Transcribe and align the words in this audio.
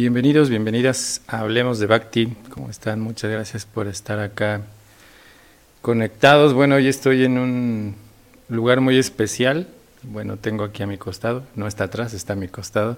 Bienvenidos, 0.00 0.48
bienvenidas 0.48 1.22
a 1.26 1.40
Hablemos 1.40 1.80
de 1.80 1.86
Bhakti. 1.88 2.32
¿Cómo 2.50 2.70
están? 2.70 3.00
Muchas 3.00 3.32
gracias 3.32 3.66
por 3.66 3.88
estar 3.88 4.20
acá 4.20 4.60
conectados. 5.82 6.54
Bueno, 6.54 6.76
hoy 6.76 6.86
estoy 6.86 7.24
en 7.24 7.36
un 7.36 7.96
lugar 8.48 8.80
muy 8.80 8.96
especial. 8.96 9.66
Bueno, 10.04 10.36
tengo 10.36 10.62
aquí 10.62 10.84
a 10.84 10.86
mi 10.86 10.98
costado, 10.98 11.42
no 11.56 11.66
está 11.66 11.82
atrás, 11.82 12.14
está 12.14 12.34
a 12.34 12.36
mi 12.36 12.46
costado. 12.46 12.96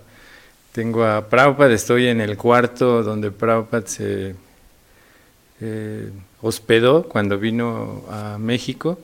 Tengo 0.73 1.07
a 1.07 1.31
Prabhupada, 1.31 1.73
estoy 1.73 2.07
en 2.07 2.21
el 2.21 2.37
cuarto 2.37 3.03
donde 3.03 3.31
Prabhupada 3.31 3.87
se 3.87 4.35
eh, 5.63 6.11
hospedó 6.43 7.09
cuando 7.09 7.39
vino 7.39 8.05
a 8.11 8.37
México. 8.37 8.99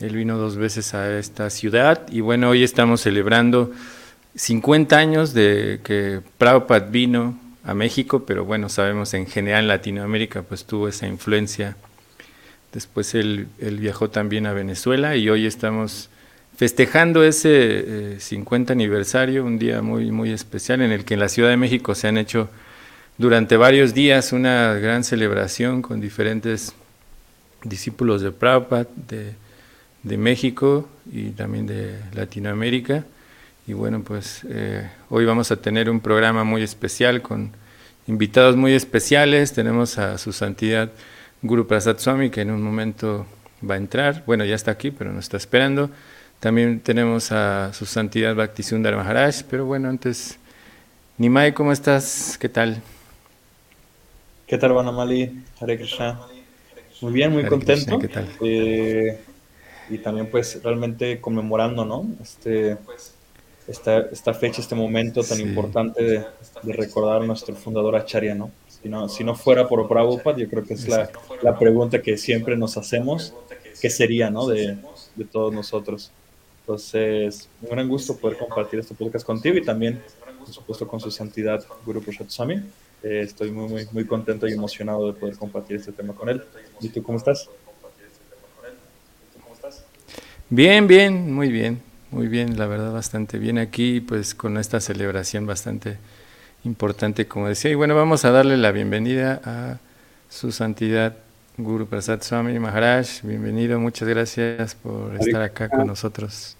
Él 0.00 0.14
vino 0.16 0.36
dos 0.36 0.56
veces 0.56 0.92
a 0.92 1.18
esta 1.18 1.48
ciudad 1.48 2.06
y 2.10 2.20
bueno, 2.20 2.50
hoy 2.50 2.62
estamos 2.62 3.00
celebrando 3.00 3.72
50 4.36 4.96
años 4.96 5.32
de 5.32 5.80
que 5.84 6.20
Prabhupada 6.38 6.86
vino 6.86 7.38
a 7.64 7.74
México, 7.74 8.24
pero 8.26 8.44
bueno, 8.44 8.68
sabemos 8.68 9.14
en 9.14 9.26
general 9.26 9.62
en 9.62 9.68
Latinoamérica 9.68 10.42
pues 10.42 10.64
tuvo 10.64 10.88
esa 10.88 11.06
influencia. 11.06 11.76
Después 12.72 13.14
él, 13.14 13.48
viajó 13.58 14.10
también 14.10 14.46
a 14.46 14.52
Venezuela 14.52 15.16
y 15.16 15.28
hoy 15.28 15.46
estamos 15.46 16.10
festejando 16.56 17.24
ese 17.24 18.18
50 18.18 18.72
eh, 18.72 18.74
aniversario, 18.74 19.44
un 19.44 19.58
día 19.58 19.80
muy, 19.82 20.10
muy 20.10 20.32
especial 20.32 20.82
en 20.82 20.90
el 20.90 21.04
que 21.04 21.14
en 21.14 21.20
la 21.20 21.28
Ciudad 21.28 21.50
de 21.50 21.56
México 21.56 21.94
se 21.94 22.08
han 22.08 22.18
hecho 22.18 22.48
durante 23.16 23.56
varios 23.56 23.94
días 23.94 24.32
una 24.32 24.74
gran 24.74 25.04
celebración 25.04 25.82
con 25.82 26.00
diferentes 26.00 26.74
discípulos 27.62 28.20
de 28.22 28.32
Prabhupada 28.32 28.88
de, 29.08 29.34
de 30.02 30.18
México 30.18 30.88
y 31.10 31.30
también 31.30 31.66
de 31.66 32.00
Latinoamérica. 32.12 33.04
Y 33.66 33.72
bueno, 33.72 34.02
pues 34.02 34.42
eh, 34.50 34.90
hoy 35.08 35.24
vamos 35.24 35.50
a 35.50 35.56
tener 35.56 35.88
un 35.88 36.00
programa 36.00 36.44
muy 36.44 36.62
especial 36.62 37.22
con 37.22 37.52
invitados 38.06 38.56
muy 38.56 38.74
especiales. 38.74 39.54
Tenemos 39.54 39.96
a 39.96 40.18
su 40.18 40.32
santidad 40.32 40.90
Guru 41.40 41.66
Prasad 41.66 41.98
Swami, 41.98 42.28
que 42.28 42.42
en 42.42 42.50
un 42.50 42.60
momento 42.60 43.24
va 43.68 43.74
a 43.74 43.78
entrar. 43.78 44.22
Bueno, 44.26 44.44
ya 44.44 44.54
está 44.54 44.70
aquí, 44.70 44.90
pero 44.90 45.12
nos 45.12 45.24
está 45.24 45.38
esperando. 45.38 45.88
También 46.40 46.80
tenemos 46.80 47.32
a 47.32 47.72
su 47.72 47.86
santidad 47.86 48.34
Bhaktisundar 48.34 48.96
Maharaj. 48.96 49.44
Pero 49.48 49.64
bueno, 49.64 49.88
antes, 49.88 50.38
Nimai, 51.16 51.54
¿cómo 51.54 51.72
estás? 51.72 52.36
¿Qué 52.38 52.50
tal? 52.50 52.82
¿Qué 54.46 54.58
tal, 54.58 54.74
Vanamali? 54.74 55.42
Hare 55.58 55.78
Krishna. 55.78 56.20
Muy 57.00 57.14
bien, 57.14 57.32
muy 57.32 57.46
contento. 57.46 57.98
¿Qué 57.98 58.08
tal? 58.08 58.28
Eh, 58.42 59.18
y 59.88 59.96
también, 59.98 60.26
pues, 60.30 60.62
realmente 60.62 61.18
conmemorando, 61.18 61.86
¿no? 61.86 62.06
Este, 62.22 62.76
esta, 63.66 64.00
esta 64.12 64.34
fecha, 64.34 64.60
este 64.60 64.74
momento 64.74 65.22
tan 65.22 65.40
importante 65.40 66.02
de, 66.02 66.24
de, 66.62 66.72
recordar 66.72 67.22
a 67.22 67.26
nuestro 67.26 67.54
fundador 67.54 67.96
Acharya, 67.96 68.34
¿no? 68.34 68.50
Si 68.68 68.88
no, 68.88 69.08
si 69.08 69.24
no 69.24 69.34
fuera 69.34 69.66
por 69.66 69.88
Prabhupada, 69.88 70.36
yo 70.38 70.48
creo 70.48 70.64
que 70.64 70.74
es 70.74 70.86
la, 70.88 71.10
la 71.42 71.58
pregunta 71.58 72.02
que 72.02 72.18
siempre 72.18 72.56
nos 72.56 72.76
hacemos, 72.76 73.32
¿qué 73.80 73.88
sería, 73.88 74.30
¿no? 74.30 74.46
De, 74.46 74.76
de 75.16 75.24
todos 75.24 75.52
nosotros. 75.52 76.10
Entonces, 76.60 77.48
un 77.62 77.70
gran 77.70 77.88
gusto 77.88 78.16
poder 78.16 78.38
compartir 78.38 78.80
este 78.80 78.94
podcast 78.94 79.24
contigo 79.24 79.56
y 79.56 79.62
también, 79.62 80.02
por 80.38 80.52
supuesto, 80.52 80.88
con 80.88 81.00
su 81.00 81.10
santidad 81.10 81.64
Guru 81.84 82.02
Prasad 82.02 82.26
Swami. 82.28 82.62
Eh, 83.02 83.20
estoy 83.22 83.50
muy, 83.50 83.68
muy, 83.68 83.86
muy 83.92 84.06
contento 84.06 84.48
y 84.48 84.52
emocionado 84.52 85.06
de 85.06 85.18
poder 85.18 85.36
compartir 85.36 85.76
este 85.76 85.92
tema 85.92 86.14
con 86.14 86.28
él. 86.30 86.42
¿Y 86.80 86.88
tú 86.88 87.02
cómo 87.02 87.18
estás? 87.18 87.50
Bien, 90.48 90.86
bien, 90.86 91.32
muy 91.32 91.50
bien. 91.50 91.93
Muy 92.14 92.28
bien, 92.28 92.56
la 92.56 92.68
verdad, 92.68 92.92
bastante 92.92 93.40
bien 93.40 93.58
aquí, 93.58 94.00
pues 94.00 94.36
con 94.36 94.56
esta 94.56 94.78
celebración 94.78 95.46
bastante 95.46 95.96
importante, 96.62 97.26
como 97.26 97.48
decía. 97.48 97.72
Y 97.72 97.74
bueno, 97.74 97.96
vamos 97.96 98.24
a 98.24 98.30
darle 98.30 98.56
la 98.56 98.70
bienvenida 98.70 99.40
a 99.44 99.78
su 100.28 100.52
santidad 100.52 101.16
Guru 101.58 101.88
Prasad 101.88 102.22
Swami 102.22 102.56
Maharaj. 102.60 103.22
Bienvenido, 103.24 103.80
muchas 103.80 104.08
gracias 104.08 104.76
por 104.76 105.16
estar 105.16 105.42
acá 105.42 105.68
con 105.68 105.88
nosotros. 105.88 106.56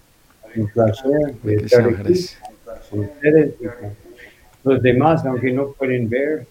Un 0.57 0.67
placer 0.67 1.35
estar 1.45 1.87
aquí 1.87 2.25
con 2.89 2.99
ustedes 2.99 3.53
y 3.61 3.63
con 3.63 3.95
los 4.65 4.81
demás, 4.81 5.25
aunque 5.25 5.53
no 5.53 5.71
pueden 5.71 6.09
ver 6.09 6.45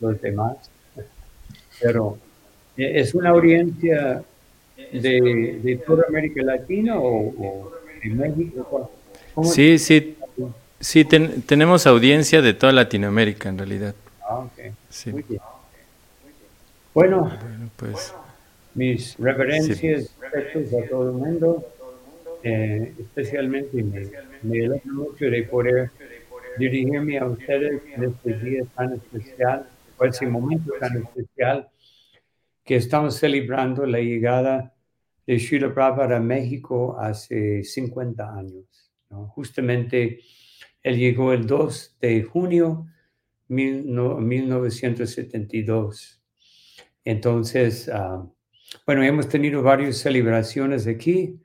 los 0.00 0.18
demás. 0.22 0.56
Pero 1.78 2.16
es 2.74 3.14
una 3.14 3.28
audiencia 3.28 4.22
de, 4.78 5.60
de 5.62 5.76
toda 5.86 6.04
América 6.08 6.42
Latina 6.42 6.98
o 6.98 7.79
Sí, 9.44 9.78
sí, 9.78 10.16
sí, 10.80 11.04
tenemos 11.04 11.86
audiencia 11.86 12.42
de 12.42 12.54
toda 12.54 12.72
Latinoamérica 12.72 13.48
en 13.48 13.58
realidad. 13.58 13.94
Ah, 14.22 14.46
Sí. 14.88 15.12
Bueno, 16.92 17.32
pues 17.76 18.12
mis 18.74 19.16
reverencias 19.18 20.10
a 20.22 20.88
todo 20.88 21.10
el 21.10 21.14
mundo, 21.14 21.64
eh, 22.42 22.94
especialmente 22.98 23.82
me, 23.82 24.10
me 24.42 24.66
alegra 24.66 24.80
mucho 24.92 25.26
de 25.26 25.42
poder 25.44 25.90
dirigirme 26.58 27.18
a 27.18 27.26
ustedes 27.26 27.82
en 27.94 28.04
este 28.04 28.34
día 28.38 28.64
tan 28.74 28.94
especial, 28.94 29.66
o 29.98 30.04
ese 30.04 30.26
momento 30.26 30.72
tan 30.80 30.96
especial 30.96 31.68
que 32.64 32.76
estamos 32.76 33.16
celebrando 33.16 33.86
la 33.86 33.98
llegada 33.98 34.72
de 35.30 35.38
Srila 35.38 35.72
Prabhupada 35.72 36.16
a 36.16 36.20
México 36.20 36.98
hace 36.98 37.62
50 37.62 38.34
años. 38.34 38.90
Justamente 39.28 40.18
él 40.82 40.98
llegó 40.98 41.32
el 41.32 41.46
2 41.46 41.98
de 42.00 42.24
junio 42.24 42.88
de 43.46 43.54
1972. 43.54 46.20
Entonces, 47.04 47.88
ah, 47.90 48.28
bueno, 48.84 49.04
hemos 49.04 49.28
tenido 49.28 49.62
varias 49.62 49.98
celebraciones 49.98 50.88
aquí, 50.88 51.38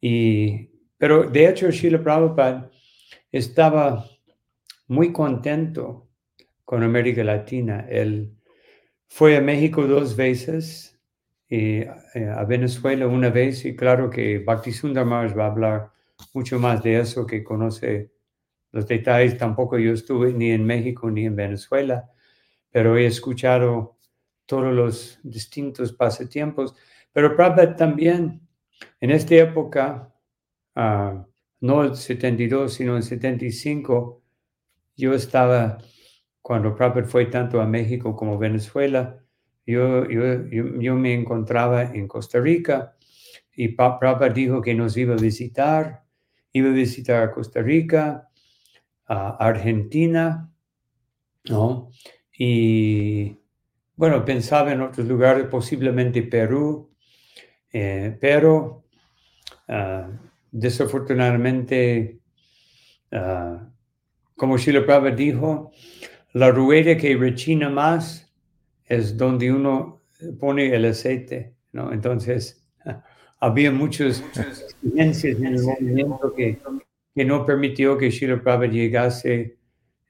y, 0.00 0.70
pero 0.96 1.24
de 1.24 1.50
hecho 1.50 1.70
Srila 1.70 2.02
Prabhupada 2.02 2.70
estaba 3.30 4.06
muy 4.86 5.12
contento 5.12 6.08
con 6.64 6.82
América 6.82 7.22
Latina. 7.22 7.86
Él 7.90 8.32
fue 9.06 9.36
a 9.36 9.42
México 9.42 9.86
dos 9.86 10.16
veces 10.16 10.91
eh, 11.54 11.86
a 12.34 12.44
Venezuela 12.44 13.06
una 13.06 13.28
vez 13.28 13.66
y 13.66 13.76
claro 13.76 14.08
que 14.08 14.38
Bhakti 14.38 14.72
Sundar 14.72 15.06
va 15.06 15.44
a 15.44 15.50
hablar 15.50 15.92
mucho 16.32 16.58
más 16.58 16.82
de 16.82 16.98
eso, 17.00 17.26
que 17.26 17.44
conoce 17.44 18.10
los 18.70 18.86
detalles. 18.86 19.36
Tampoco 19.36 19.78
yo 19.78 19.92
estuve 19.92 20.32
ni 20.32 20.50
en 20.50 20.64
México 20.64 21.10
ni 21.10 21.26
en 21.26 21.36
Venezuela, 21.36 22.10
pero 22.70 22.96
he 22.96 23.04
escuchado 23.04 23.98
todos 24.46 24.72
los 24.72 25.20
distintos 25.22 25.92
pasatiempos. 25.92 26.74
Pero 27.12 27.36
Prabhupada 27.36 27.76
también, 27.76 28.48
en 28.98 29.10
esta 29.10 29.34
época, 29.34 30.10
uh, 30.74 31.22
no 31.60 31.82
el 31.82 31.96
72, 31.96 32.72
sino 32.72 32.96
en 32.96 33.02
75, 33.02 34.22
yo 34.96 35.12
estaba, 35.12 35.76
cuando 36.40 36.74
Prabhupada 36.74 37.06
fue 37.06 37.26
tanto 37.26 37.60
a 37.60 37.66
México 37.66 38.16
como 38.16 38.36
a 38.36 38.38
Venezuela, 38.38 39.21
yo, 39.66 40.08
yo, 40.08 40.44
yo, 40.80 40.94
me 40.96 41.14
encontraba 41.14 41.82
en 41.84 42.08
Costa 42.08 42.40
Rica 42.40 42.96
y 43.54 43.68
Papa 43.68 44.28
dijo 44.28 44.60
que 44.60 44.74
nos 44.74 44.96
iba 44.96 45.14
a 45.14 45.18
visitar, 45.18 46.02
iba 46.52 46.68
a 46.68 46.72
visitar 46.72 47.22
a 47.22 47.30
Costa 47.30 47.62
Rica, 47.62 48.28
a 49.06 49.36
Argentina, 49.38 50.50
¿no? 51.44 51.90
Y 52.36 53.36
bueno, 53.94 54.24
pensaba 54.24 54.72
en 54.72 54.80
otros 54.80 55.06
lugares, 55.06 55.46
posiblemente 55.46 56.22
Perú, 56.22 56.90
eh, 57.72 58.16
pero 58.20 58.84
uh, 59.68 60.12
desafortunadamente, 60.50 62.18
uh, 63.12 63.58
como 64.36 64.58
Shila 64.58 64.84
Prabhupada 64.84 65.14
dijo, 65.14 65.70
la 66.32 66.50
rueda 66.50 66.96
que 66.96 67.16
rechina 67.16 67.68
más 67.68 68.21
es 68.86 69.16
donde 69.16 69.52
uno 69.52 70.02
pone 70.38 70.74
el 70.74 70.84
aceite, 70.84 71.54
¿no? 71.72 71.92
Entonces, 71.92 72.64
había 73.40 73.70
muchas 73.70 74.22
exigencias 74.36 75.38
en 75.38 75.46
el 75.46 75.62
movimiento 75.62 76.32
que, 76.34 76.58
que 77.14 77.24
no 77.24 77.44
permitió 77.44 77.98
que 77.98 78.10
Shila 78.10 78.42
Prabhupada 78.42 78.72
llegase 78.72 79.56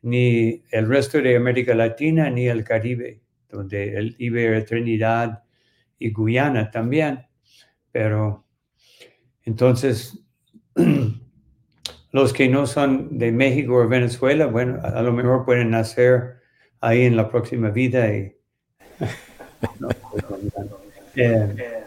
ni 0.03 0.63
el 0.71 0.89
resto 0.89 1.21
de 1.21 1.37
América 1.37 1.75
Latina 1.75 2.29
ni 2.29 2.49
el 2.49 2.65
Caribe, 2.65 3.21
donde 3.49 3.97
él 3.97 4.17
iba 4.19 4.57
a 4.57 4.65
Trinidad 4.65 5.45
y 5.99 6.11
Guyana 6.11 6.71
también. 6.71 7.21
Pero 7.93 8.45
entonces, 9.45 10.19
los 12.13 12.33
que 12.33 12.49
no 12.49 12.67
son 12.67 13.19
de 13.19 13.33
México 13.33 13.77
o 13.77 13.89
Venezuela, 13.89 14.47
bueno, 14.47 14.81
a, 14.83 15.03
lo 15.03 15.13
mejor 15.13 15.45
pueden 15.45 15.71
nacer 15.71 16.37
ahí 16.81 17.03
en 17.03 17.17
la 17.17 17.31
próxima 17.31 17.71
vida 17.71 18.13
y 18.15 18.37
eh, 21.17 21.85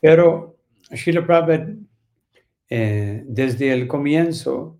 pero 0.00 0.56
Srila 0.90 1.26
Prabhupada, 1.26 1.74
eh, 2.68 3.22
desde 3.26 3.72
el 3.72 3.86
comienzo, 3.86 4.78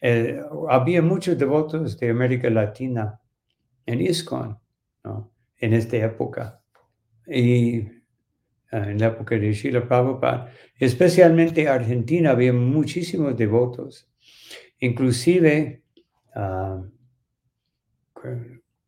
eh, 0.00 0.40
había 0.68 1.02
muchos 1.02 1.38
devotos 1.38 1.98
de 1.98 2.10
América 2.10 2.50
Latina 2.50 3.20
en 3.86 4.00
ISKCON, 4.00 4.58
¿no? 5.04 5.30
En 5.58 5.74
esta 5.74 5.96
época. 5.96 6.60
Y 7.26 7.78
eh, 7.78 7.90
en 8.70 8.98
la 8.98 9.08
época 9.08 9.36
de 9.36 9.54
Srila 9.54 9.86
Prabhupada, 9.86 10.52
especialmente 10.78 11.68
Argentina, 11.68 12.30
había 12.30 12.52
muchísimos 12.52 13.36
devotos. 13.36 14.08
Inclusive, 14.80 15.82
ah, 16.34 16.82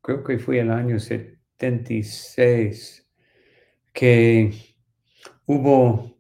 creo 0.03 0.25
que 0.25 0.39
fue 0.39 0.61
el 0.61 0.71
año 0.71 0.99
76 1.61 3.07
que 3.93 4.51
hubo 5.45 6.17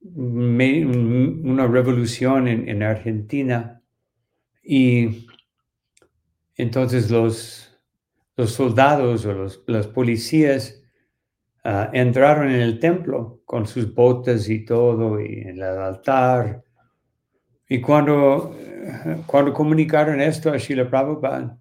una 0.00 1.66
revolución 1.66 2.48
en, 2.48 2.82
Argentina 2.82 3.82
y 4.62 5.26
entonces 6.56 7.10
los, 7.10 7.78
los 8.36 8.52
soldados 8.52 9.26
o 9.26 9.34
los, 9.34 9.62
las 9.66 9.86
policías 9.86 10.82
ah, 11.64 11.90
entraron 11.92 12.50
en 12.50 12.60
el 12.60 12.78
templo 12.78 13.42
con 13.44 13.66
sus 13.66 13.94
botas 13.94 14.48
y 14.48 14.64
todo 14.64 15.20
y 15.20 15.40
en 15.40 15.56
el 15.56 15.62
altar. 15.62 16.64
Y 17.68 17.80
cuando, 17.80 18.56
cuando 19.26 19.52
comunicaron 19.52 20.20
esto 20.22 20.50
a 20.50 20.58
Srila 20.58 20.88
Prabhupada, 20.88 21.58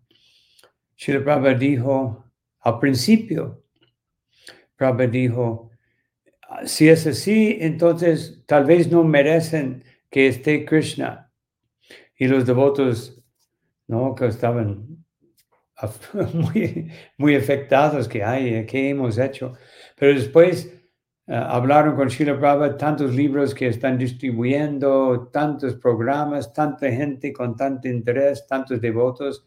Prabhupada 0.96 1.54
dijo 1.56 2.23
al 2.64 2.80
principio, 2.80 3.64
Prabhupada 4.76 5.10
dijo, 5.10 5.72
si 6.66 6.90
es 6.90 7.06
así, 7.08 7.58
entonces 7.60 8.44
tal 8.46 8.66
vez 8.66 8.92
no 8.92 9.04
merecen 9.04 9.84
que 10.10 10.28
esté 10.28 10.66
Krishna. 10.66 11.32
Y 12.18 12.28
los 12.28 12.46
devotos, 12.46 13.22
¿no? 13.88 14.16
Que 14.16 14.28
estaban 14.28 15.04
muy, 16.34 16.92
muy 17.18 17.36
afectados, 17.36 18.08
que, 18.08 18.24
ay, 18.24 18.66
¿qué 18.66 18.90
hemos 18.90 19.18
hecho? 19.18 19.54
Pero 19.98 20.14
después 20.14 20.72
eh, 21.28 21.34
hablaron 21.36 21.96
con 21.96 22.10
Srila 22.10 22.38
Prabhupada, 22.40 22.78
tantos 22.78 23.16
libros 23.16 23.56
que 23.56 23.68
están 23.68 23.98
distribuyendo, 23.98 25.30
tantos 25.32 25.76
programas, 25.76 26.54
tanta 26.54 26.92
gente 26.92 27.34
con 27.34 27.56
tanto 27.56 27.88
interés, 27.88 28.46
tantos 28.48 28.80
devotos. 28.80 29.46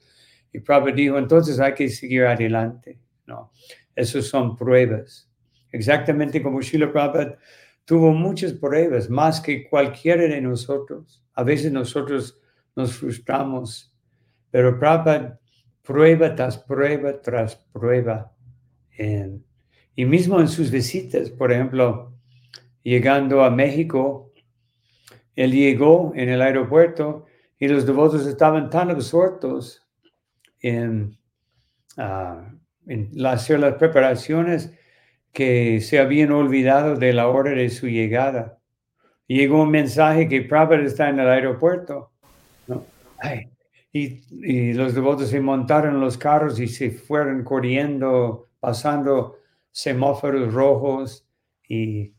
Y 0.52 0.60
Prabhupada 0.60 0.96
dijo, 0.96 1.18
entonces 1.18 1.60
hay 1.60 1.74
que 1.74 1.88
seguir 1.88 2.24
adelante, 2.24 2.98
¿no? 3.26 3.52
Esas 3.94 4.26
son 4.26 4.56
pruebas. 4.56 5.30
Exactamente 5.72 6.42
como 6.42 6.62
Srila 6.62 6.92
Prabhupada 6.92 7.38
tuvo 7.84 8.12
muchas 8.12 8.52
pruebas, 8.52 9.08
más 9.08 9.40
que 9.40 9.68
cualquiera 9.68 10.22
de 10.22 10.40
nosotros. 10.40 11.22
A 11.34 11.42
veces 11.42 11.70
nosotros 11.72 12.40
nos 12.74 12.94
frustramos, 12.94 13.94
pero 14.50 14.78
Prabhupada 14.78 15.40
prueba 15.86 16.34
tras 16.34 16.58
prueba 16.58 17.20
tras 17.20 17.56
prueba. 17.72 18.32
y 19.94 20.04
mismo 20.04 20.40
en 20.40 20.48
sus 20.48 20.70
visitas, 20.70 21.30
por 21.30 21.52
ejemplo, 21.52 22.12
llegando 22.82 23.44
a 23.44 23.50
México, 23.50 24.32
él 25.36 25.52
llegó 25.52 26.12
en 26.14 26.28
el 26.28 26.42
aeropuerto 26.42 27.26
y 27.58 27.68
los 27.68 27.86
devotos 27.86 28.26
estaban 28.26 28.68
tan 28.68 28.90
absortos 28.90 29.86
en, 30.60 31.16
ah, 31.96 32.52
hacer 33.24 33.60
las 33.60 33.74
preparaciones 33.74 34.72
que 35.32 35.80
se 35.80 35.98
habían 35.98 36.32
olvidado 36.32 36.96
de 36.96 37.12
la 37.12 37.28
hora 37.28 37.50
de 37.50 37.68
su 37.68 37.88
llegada. 37.88 38.58
Llegó 39.26 39.62
un 39.62 39.70
mensaje 39.70 40.28
que 40.28 40.42
Prabhupada 40.42 40.82
está 40.82 41.08
en 41.08 41.18
el 41.18 41.28
aeropuerto. 41.28 42.12
y, 43.92 44.72
los 44.74 44.94
devotos 44.94 45.28
se 45.30 45.40
montaron 45.40 45.94
en 45.94 46.00
los 46.00 46.16
carros 46.16 46.60
y 46.60 46.68
se 46.68 46.90
fueron 46.90 47.44
corriendo, 47.44 48.48
pasando 48.60 49.36
semáforos 49.72 50.54
rojos 50.54 51.28
y, 51.68 52.14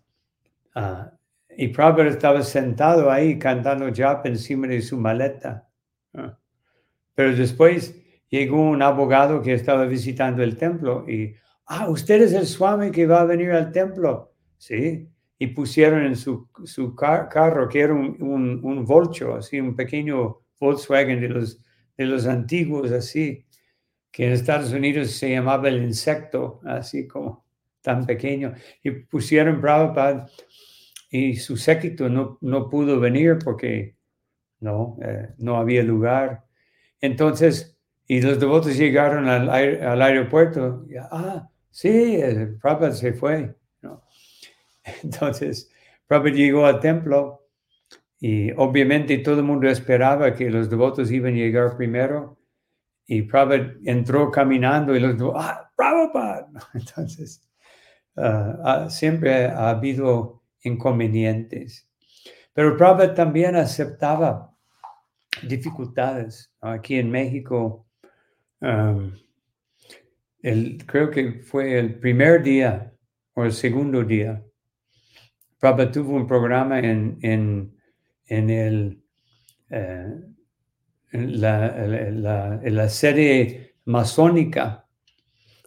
uh, 0.76 1.10
estaba 1.58 2.44
sentado 2.44 3.10
ahí 3.10 3.40
cantando 3.40 3.92
japa 3.94 4.28
encima 4.28 4.68
de 4.68 4.82
su 4.82 4.98
maleta. 4.98 5.68
Pero 7.16 7.36
después 7.36 7.96
llegó 8.30 8.62
un 8.62 8.82
abogado 8.82 9.42
que 9.42 9.54
estaba 9.54 9.86
visitando 9.86 10.44
el 10.44 10.58
templo 10.58 11.10
y 11.10 11.36
ah, 11.68 11.90
usted 11.90 12.22
es 12.22 12.34
el 12.34 12.46
Swami 12.46 12.92
que 12.92 13.08
va 13.08 13.22
a 13.22 13.26
venir 13.26 13.52
al 13.52 13.72
templo, 13.72 14.34
¿sí? 14.58 15.10
Y 15.40 15.48
pusieron 15.48 16.06
en 16.06 16.16
su, 16.16 16.50
su 16.66 16.96
carro, 16.96 17.70
que 17.70 17.82
era 17.82 17.94
un, 17.94 18.18
un, 18.22 18.60
un, 18.64 18.86
Volcho, 18.86 19.36
así, 19.36 19.60
un 19.60 19.76
pequeño 19.76 20.40
Volkswagen 20.60 21.22
de 21.22 21.30
los, 21.30 21.62
de 21.96 22.06
los 22.06 22.26
antiguos, 22.26 22.92
así, 22.92 23.46
que 24.12 24.26
en 24.26 24.32
Estados 24.32 24.72
Unidos 24.74 25.12
se 25.12 25.30
llamaba 25.30 25.70
el 25.70 25.84
insecto, 25.84 26.60
así 26.66 27.08
como 27.08 27.46
tan 27.82 28.06
pequeño. 28.06 28.54
Y 28.82 28.92
pusieron 28.92 29.62
Prabhupada 29.62 30.28
y 31.12 31.36
su 31.36 31.56
séquito 31.56 32.10
no, 32.10 32.38
no 32.42 32.68
pudo 32.68 33.00
venir 33.00 33.38
porque 33.44 33.96
no, 34.60 34.98
eh, 35.04 35.30
no 35.38 35.58
había 35.58 35.84
lugar. 35.84 36.46
Entonces, 37.00 37.77
y 38.08 38.22
los 38.22 38.40
devotos 38.40 38.78
llegaron 38.78 39.28
al, 39.28 39.50
al 39.50 40.02
aeropuerto. 40.02 40.86
Y, 40.90 40.96
ah, 40.98 41.50
Sí, 41.78 42.16
el 42.16 42.58
Prabhupada 42.58 42.92
se 42.92 43.14
fue. 43.14 43.56
¿no? 43.84 44.02
Entonces, 45.04 45.72
Prabhupada 46.08 46.36
llegó 46.36 46.66
al 46.66 46.80
templo 46.80 47.46
y 48.20 48.52
obviamente 48.54 49.20
todo 49.20 49.42
el 49.42 49.44
mundo 49.44 49.70
esperaba 49.70 50.34
que 50.34 50.50
los 50.50 50.72
devotos 50.72 51.12
iban 51.12 51.34
a 51.34 51.38
llegar 51.38 51.78
primero. 51.78 52.40
Y 53.06 53.22
Prabhupada 53.22 53.76
entró 53.86 54.32
caminando 54.32 54.96
y 54.96 55.00
los 55.00 55.20
devotos, 55.20 55.44
¡ah, 55.46 55.72
Prabhupada! 55.76 56.50
Entonces, 56.74 57.48
uh, 58.16 58.90
siempre 58.90 59.46
ha 59.46 59.70
habido 59.70 60.42
inconvenientes. 60.64 61.88
Pero 62.54 62.76
Prabhupada 62.76 63.14
también 63.14 63.56
aceptaba 63.56 64.52
dificultades. 65.44 66.52
Aquí 66.60 66.98
en 66.98 67.12
México, 67.12 67.87
um, 68.62 69.12
creo 70.86 71.10
que 71.12 71.42
fue 71.42 71.78
el 71.78 71.96
primer 71.96 72.44
día 72.44 72.94
o 73.34 73.44
el 73.44 73.52
segundo 73.52 74.04
día, 74.04 74.44
Papa 75.60 75.92
tuvo 75.92 76.16
un 76.16 76.28
programa 76.28 76.80
en, 76.80 77.18
en, 77.22 77.76
en 78.26 78.50
el, 78.50 79.04
eh, 79.70 80.08
la, 81.12 82.60
la, 82.64 82.90
serie 82.90 83.76
masónica, 83.86 84.86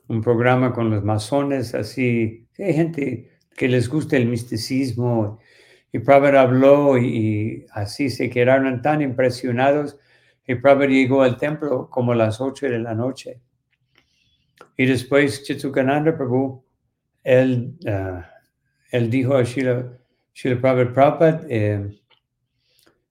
un 0.09 0.21
programa 0.21 0.73
con 0.73 0.91
los 0.91 1.03
masones, 1.03 1.75
así, 1.75 2.47
hay 2.59 2.75
gente 2.75 3.31
que 3.57 3.69
les 3.69 3.89
gusta 3.89 4.17
el 4.17 4.27
misticismo, 4.27 5.39
y 5.93 5.99
Prabhupada 5.99 6.43
habló 6.43 6.99
y, 6.99 7.67
así 7.73 8.11
se 8.11 8.31
quedaron 8.31 8.81
tan 8.83 9.03
impresionados, 9.03 9.99
y 10.51 10.57
Prabhupada 10.57 10.91
llegó 10.91 11.23
al 11.23 11.37
templo 11.37 11.89
como 11.89 12.11
a 12.11 12.17
las 12.17 12.41
ocho 12.41 12.67
de 12.67 12.81
la 12.81 12.93
noche 12.93 13.41
y 14.77 14.87
después 14.87 15.45
Chitsukananda 15.45 16.17
Prabhu, 16.17 16.65
él, 17.23 17.75
uh, 17.85 18.23
él 18.91 19.11
dijo 19.11 19.37
a 19.37 19.45
Srila, 19.45 19.93
Prabhupada, 20.43 20.93
Prabhupada 20.93 21.47
eh, 21.49 22.01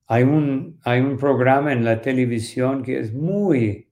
hay, 0.06 0.22
un, 0.24 0.78
hay 0.82 1.00
un 1.00 1.16
programa 1.16 1.72
en 1.72 1.84
la 1.84 2.02
televisión 2.02 2.82
que 2.82 2.98
es 2.98 3.14
muy, 3.14 3.88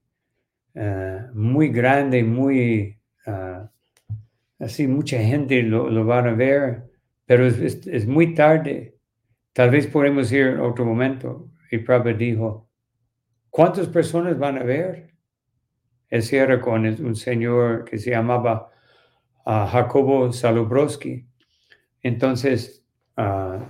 uh, 0.74 1.32
muy 1.32 1.68
grande, 1.68 2.22
muy, 2.24 2.98
uh, 3.26 3.66
así 4.58 4.86
mucha 4.86 5.20
gente 5.20 5.62
lo, 5.62 5.88
lo 5.88 6.04
van 6.04 6.26
a 6.26 6.32
ver, 6.34 6.82
pero 7.24 7.46
es, 7.46 7.58
es, 7.60 7.86
es, 7.86 8.06
muy 8.06 8.34
tarde. 8.34 8.98
Tal 9.54 9.70
vez 9.70 9.86
podemos 9.86 10.30
ir 10.32 10.48
en 10.48 10.60
otro 10.60 10.84
momento. 10.84 11.48
Y 11.70 11.78
Prabhupada 11.78 12.16
dijo, 12.16 12.67
¿cuántas 13.50 13.88
personas 13.88 14.38
van 14.38 14.58
a 14.58 14.62
ver? 14.62 15.14
Ese 16.08 16.38
era 16.38 16.60
con 16.60 16.86
un 16.86 17.14
señor 17.14 17.84
que 17.84 17.98
se 17.98 18.10
llamaba 18.10 18.70
uh, 19.44 19.66
Jacobo 19.66 20.32
Salubroski. 20.32 21.26
Entonces, 22.02 22.84
uh, 23.16 23.60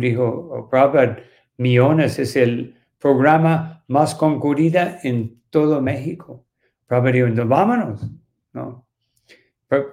dijo, 0.00 0.24
oh, 0.24 0.70
Prabhupada, 0.70 1.18
Millones 1.58 2.18
es 2.18 2.36
el 2.36 2.76
programa 2.98 3.84
más 3.88 4.14
concurrido 4.14 4.80
en 5.02 5.42
todo 5.50 5.82
México. 5.82 6.46
Prabhupada 6.86 7.26
dijo, 7.26 7.46
vámonos. 7.46 8.10
¿no? 8.54 8.86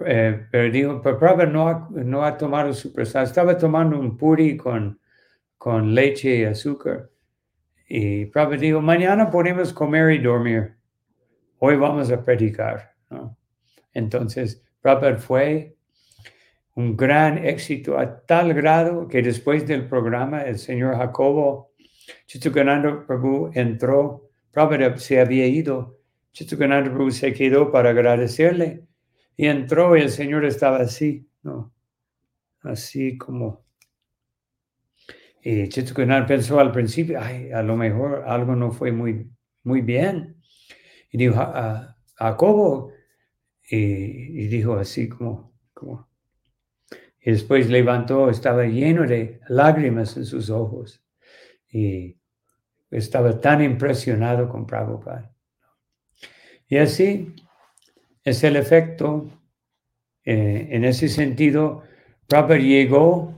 Eh, 0.05 0.47
pero, 0.49 0.71
dijo, 0.71 1.01
pero 1.01 1.19
Prabhupada 1.19 1.49
no 1.49 1.67
ha, 1.67 1.89
no 1.91 2.23
ha 2.23 2.37
tomado 2.37 2.73
su 2.73 2.93
prasad. 2.93 3.23
Estaba 3.23 3.57
tomando 3.57 3.99
un 3.99 4.15
puri 4.15 4.55
con, 4.55 4.99
con 5.57 5.93
leche 5.93 6.37
y 6.37 6.43
azúcar. 6.45 7.09
Y 7.87 8.25
Prabhupada 8.25 8.61
dijo, 8.61 8.81
mañana 8.81 9.29
podemos 9.29 9.71
comer 9.73 10.11
y 10.11 10.19
dormir. 10.19 10.75
Hoy 11.59 11.77
vamos 11.77 12.11
a 12.11 12.23
predicar. 12.23 12.93
Entonces, 13.93 14.63
Prabhupada 14.81 15.17
fue 15.17 15.75
un 16.75 16.95
gran 16.95 17.43
éxito 17.45 17.97
a 17.97 18.25
tal 18.25 18.53
grado 18.53 19.07
que 19.07 19.21
después 19.21 19.65
del 19.65 19.87
programa 19.87 20.41
el 20.43 20.59
señor 20.59 20.95
Jacobo 20.95 21.71
Chittagananda 22.25 23.05
Prabhu 23.05 23.51
entró, 23.53 24.29
Prabhupada 24.51 24.97
se 24.97 25.19
había 25.19 25.47
ido, 25.47 25.99
Chittagananda 26.33 26.91
Prabhu 26.91 27.11
se 27.11 27.33
quedó 27.33 27.71
para 27.71 27.89
agradecerle 27.89 28.85
y 29.35 29.47
entró 29.47 29.95
y 29.95 30.01
el 30.01 30.09
Señor 30.09 30.45
estaba 30.45 30.77
así, 30.77 31.29
¿no? 31.43 31.73
Así 32.61 33.17
como... 33.17 33.66
Y 35.49 35.69
Chittagananda 35.69 36.27
pensó 36.27 36.59
al 36.59 36.73
principio, 36.73 37.21
ay, 37.21 37.53
a 37.53 37.63
lo 37.63 37.77
mejor 37.77 38.25
algo 38.27 38.53
no 38.53 38.69
fue 38.69 38.91
muy, 38.91 39.31
muy 39.63 39.79
bien. 39.79 40.35
Y 41.09 41.17
dijo, 41.17 41.39
a, 41.39 41.95
Jacobo, 42.15 42.91
y, 43.69 43.77
y, 43.77 44.47
dijo 44.47 44.75
así 44.75 45.07
como, 45.07 45.53
como... 45.73 46.09
Y 47.21 47.31
después 47.31 47.69
levantó, 47.69 48.29
estaba 48.29 48.65
lleno 48.65 49.07
de 49.07 49.39
lágrimas 49.47 50.17
en 50.17 50.25
sus 50.25 50.49
ojos. 50.49 51.01
Y 51.71 52.17
estaba 52.91 53.39
tan 53.39 53.63
impresionado 53.63 54.49
con 54.49 54.67
Prabhupada. 54.67 55.33
Y 56.67 56.75
así 56.75 57.33
es 58.21 58.43
el 58.43 58.57
efecto. 58.57 59.29
Eh, 60.25 60.67
en 60.71 60.83
ese 60.83 61.07
sentido, 61.07 61.83
Prabhupada 62.27 62.59
llegó 62.59 63.33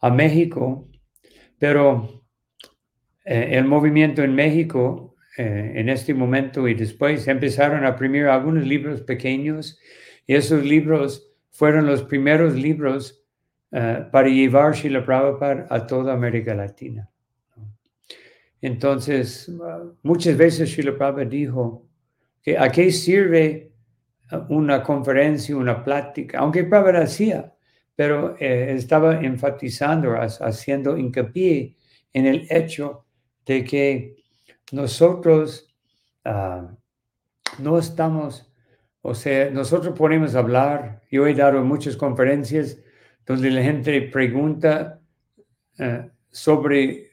a 0.00 0.08
México, 0.08 0.88
pero 1.62 2.24
eh, 3.24 3.50
el 3.52 3.66
movimiento 3.66 4.24
en 4.24 4.34
México 4.34 5.14
eh, 5.38 5.74
en 5.76 5.88
este 5.90 6.12
momento 6.12 6.66
y 6.66 6.74
después 6.74 7.28
empezaron 7.28 7.84
a 7.84 7.90
imprimir 7.90 8.26
algunos 8.26 8.66
libros 8.66 9.02
pequeños 9.02 9.78
y 10.26 10.34
esos 10.34 10.64
libros 10.64 11.30
fueron 11.52 11.86
los 11.86 12.02
primeros 12.02 12.54
libros 12.54 13.24
para 13.70 14.28
llevar 14.28 14.76
Srila 14.76 15.02
Prabhupada 15.06 15.66
a 15.70 15.86
toda 15.86 16.12
América 16.12 16.52
Latina. 16.52 17.08
Entonces, 18.60 19.50
muchas 20.02 20.36
veces 20.36 20.72
Srila 20.72 20.96
Prabhupada 20.96 21.24
dijo 21.24 21.86
que 22.42 22.58
a 22.58 22.70
qué 22.70 22.90
sirve 22.90 23.70
una 24.48 24.82
conferencia, 24.82 25.56
una 25.56 25.82
plática, 25.84 26.40
aunque 26.40 26.64
Prabhupada 26.64 27.04
hacía, 27.04 27.54
pero 28.02 28.34
eh, 28.40 28.74
estaba 28.76 29.20
enfatizando, 29.20 30.16
haciendo 30.20 30.98
hincapié 30.98 31.76
en 32.12 32.26
el 32.26 32.48
hecho 32.50 33.04
de 33.46 33.62
que 33.62 34.16
nosotros 34.72 35.72
ah, 36.24 36.74
no 37.60 37.78
estamos, 37.78 38.52
o 39.02 39.14
sea, 39.14 39.50
nosotros 39.50 39.96
podemos 39.96 40.34
hablar, 40.34 41.00
yo 41.12 41.28
he 41.28 41.34
dado 41.34 41.62
muchas 41.62 41.96
conferencias 41.96 42.82
donde 43.24 43.52
la 43.52 43.62
gente 43.62 44.02
pregunta 44.02 45.00
eh, 45.78 46.10
sobre 46.28 47.08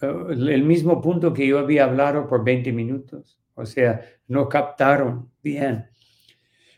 el 0.00 0.64
mismo 0.64 1.00
punto 1.00 1.32
que 1.32 1.46
yo 1.46 1.60
había 1.60 1.84
hablado 1.84 2.26
por 2.26 2.42
20 2.42 2.72
minutos. 2.72 3.38
O 3.54 3.64
sea, 3.64 4.04
no 4.26 4.48
captaron 4.48 5.30
bien. 5.40 5.88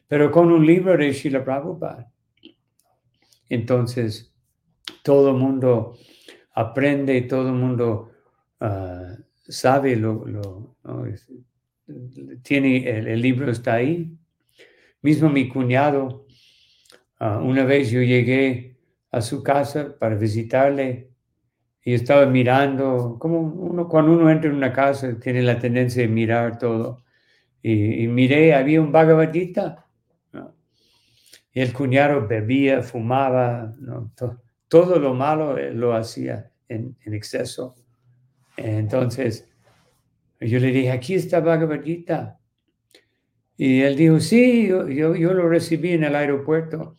Pero 0.07 0.31
con 0.31 0.53
un 0.53 0.67
libro 0.67 0.95
de 0.95 1.15
Srila 1.15 1.43
Prabhupada. 1.43 2.11
Entonces, 3.51 4.33
todo 5.03 5.33
el 5.33 5.37
mundo 5.37 5.99
aprende, 6.55 7.21
todo 7.23 7.49
el 7.49 7.55
mundo 7.55 8.11
ah, 8.61 9.17
sabe 9.47 9.97
lo, 9.97 10.25
lo 10.27 10.77
tiene 12.43 12.89
el, 12.89 13.21
libro 13.21 13.51
está 13.51 13.75
ahí. 13.75 14.17
Mismo 15.03 15.29
mi 15.29 15.49
cuñado, 15.49 16.27
ah, 17.19 17.41
una 17.41 17.65
vez 17.65 17.91
yo 17.91 18.01
llegué 18.03 18.77
a 19.11 19.21
su 19.21 19.43
casa 19.43 19.97
para 19.99 20.15
visitarle 20.17 21.11
y 21.83 21.95
estaba 21.95 22.27
mirando, 22.27 23.17
como 23.19 23.41
uno, 23.41 23.89
cuando 23.89 24.13
uno 24.13 24.31
entra 24.31 24.51
en 24.51 24.57
una 24.57 24.73
casa 24.73 25.19
tiene 25.19 25.43
la 25.43 25.59
tendencia 25.59 26.03
de 26.03 26.09
mirar 26.09 26.59
todo. 26.59 27.03
Y, 27.63 28.07
miré, 28.09 28.55
había 28.55 28.81
un 28.81 28.93
Bhagavad 28.93 29.33
Gita. 29.33 29.87
El 31.53 31.73
cuñado 31.73 32.27
bebía, 32.27 32.83
fumaba, 32.83 33.73
todo, 34.69 34.99
lo 34.99 35.15
malo 35.15 35.59
eh, 35.59 35.73
lo 35.73 35.95
hacía 35.95 36.51
en, 36.69 36.97
exceso. 37.07 37.75
Entonces, 38.57 39.49
yo 40.41 40.59
le 40.59 40.69
dije, 40.69 40.91
aquí 40.91 41.15
está 41.15 41.41
Bhagavad. 41.41 41.81
Y 43.57 43.83
él 43.83 43.97
dijo, 43.97 44.21
sí, 44.21 44.69
yo, 44.69 44.87
yo 44.89 45.35
lo 45.35 45.49
recibí 45.49 45.93
en 45.93 46.05
el 46.05 46.15
aeropuerto. 46.15 46.97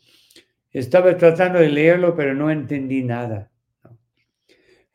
Estaba 0.71 1.15
tratando 1.17 1.59
de 1.59 1.69
leerlo, 1.69 2.15
pero 2.15 2.33
no 2.33 2.49
entendí 2.49 3.03
nada. 3.03 3.51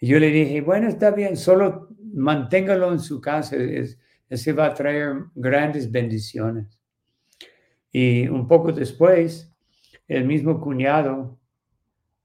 Y 0.01 0.09
yo 0.09 0.19
le 0.19 0.31
dije, 0.31 0.61
bueno, 0.61 0.89
está 0.89 1.11
bien, 1.11 1.37
solo 1.37 1.89
manténgalo 2.15 2.93
en 2.93 3.01
su 3.01 3.21
casa, 3.21 3.57
es, 3.57 3.99
ese 4.29 4.53
va 4.53 4.67
a 4.67 4.75
traer 4.75 5.15
grandes 5.35 5.91
bendiciones. 5.91 6.76
Y 7.93 8.29
un 8.29 8.47
poco 8.47 8.73
después, 8.73 9.53
el 10.09 10.25
mismo 10.25 10.61
cuñado, 10.61 11.39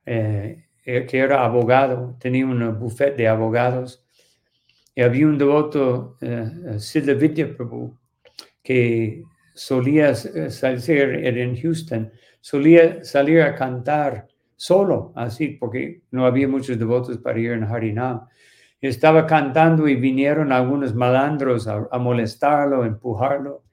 eh, 0.05 0.65
eh, 0.85 1.05
que 1.05 1.19
era 1.19 1.45
abogado, 1.45 2.17
tenía 2.19 2.45
un 2.45 2.79
buffet 2.79 3.15
de 3.15 3.27
abogados, 3.27 4.03
y 4.93 5.01
había 5.01 5.27
un 5.27 5.37
devoto, 5.37 6.17
uh, 6.21 6.77
Siddha 6.77 7.13
Vidya 7.13 7.55
Prabhu, 7.55 7.97
que 8.61 9.23
solía 9.53 10.13
salir 10.15 11.25
en 11.25 11.55
Houston, 11.55 12.11
solía 12.41 13.03
salir 13.03 13.41
a 13.41 13.55
cantar 13.55 14.27
solo, 14.55 15.13
así, 15.15 15.57
porque 15.59 16.03
no 16.11 16.25
había 16.25 16.47
muchos 16.47 16.77
devotos 16.77 17.17
para 17.17 17.39
ir 17.39 17.51
en 17.51 17.63
Harinam. 17.63 18.27
Estaba 18.79 19.25
cantando 19.25 19.87
y 19.87 19.95
vinieron 19.95 20.51
algunos 20.51 20.93
malandros 20.93 21.67
a, 21.67 21.97
molestarlo, 21.97 22.83
a 22.83 22.87
empujarlo. 22.87 23.63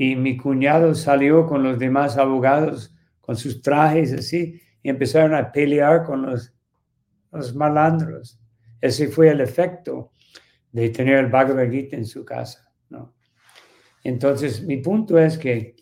Y 0.00 0.14
mi 0.14 0.36
cuñado 0.36 0.94
salió 0.94 1.44
con 1.44 1.64
los 1.64 1.76
demás 1.76 2.16
abogados, 2.16 2.94
con 3.20 3.36
sus 3.36 3.60
trajes 3.60 4.12
así, 4.12 4.62
y 4.80 4.90
empezaron 4.90 5.34
a 5.34 5.50
pelear 5.50 6.04
con 6.04 6.22
los, 6.22 6.54
los 7.32 7.52
malandros. 7.56 8.38
Ese 8.80 9.08
fue 9.08 9.28
el 9.28 9.40
efecto 9.40 10.12
de 10.70 10.90
tener 10.90 11.16
el 11.18 11.26
Bhagavad 11.26 11.68
Gita 11.68 11.96
en 11.96 12.06
su 12.06 12.24
casa. 12.24 12.72
¿no? 12.88 13.12
Entonces, 14.04 14.62
mi 14.62 14.76
punto 14.76 15.18
es 15.18 15.36
que 15.36 15.74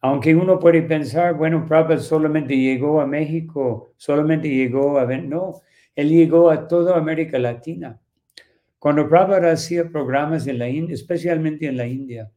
aunque 0.00 0.34
uno 0.34 0.58
puede 0.58 0.82
pensar, 0.82 1.34
bueno, 1.34 1.64
Prabhupada 1.64 2.00
solamente 2.00 2.56
llegó 2.56 3.00
a 3.00 3.06
México, 3.06 3.94
solamente 3.96 4.48
llegó 4.48 4.98
a... 4.98 5.06
No, 5.18 5.62
él 5.94 6.08
llegó 6.08 6.50
a 6.50 6.66
toda 6.66 6.96
América 6.96 7.38
Latina. 7.38 8.00
Cuando 8.80 9.08
Prabhupada 9.08 9.52
hacía 9.52 9.88
programas 9.88 10.48
en 10.48 10.58
la 10.58 10.68
India, 10.68 10.94
especialmente 10.94 11.68
en 11.68 11.76
la 11.76 11.86
India, 11.86 12.28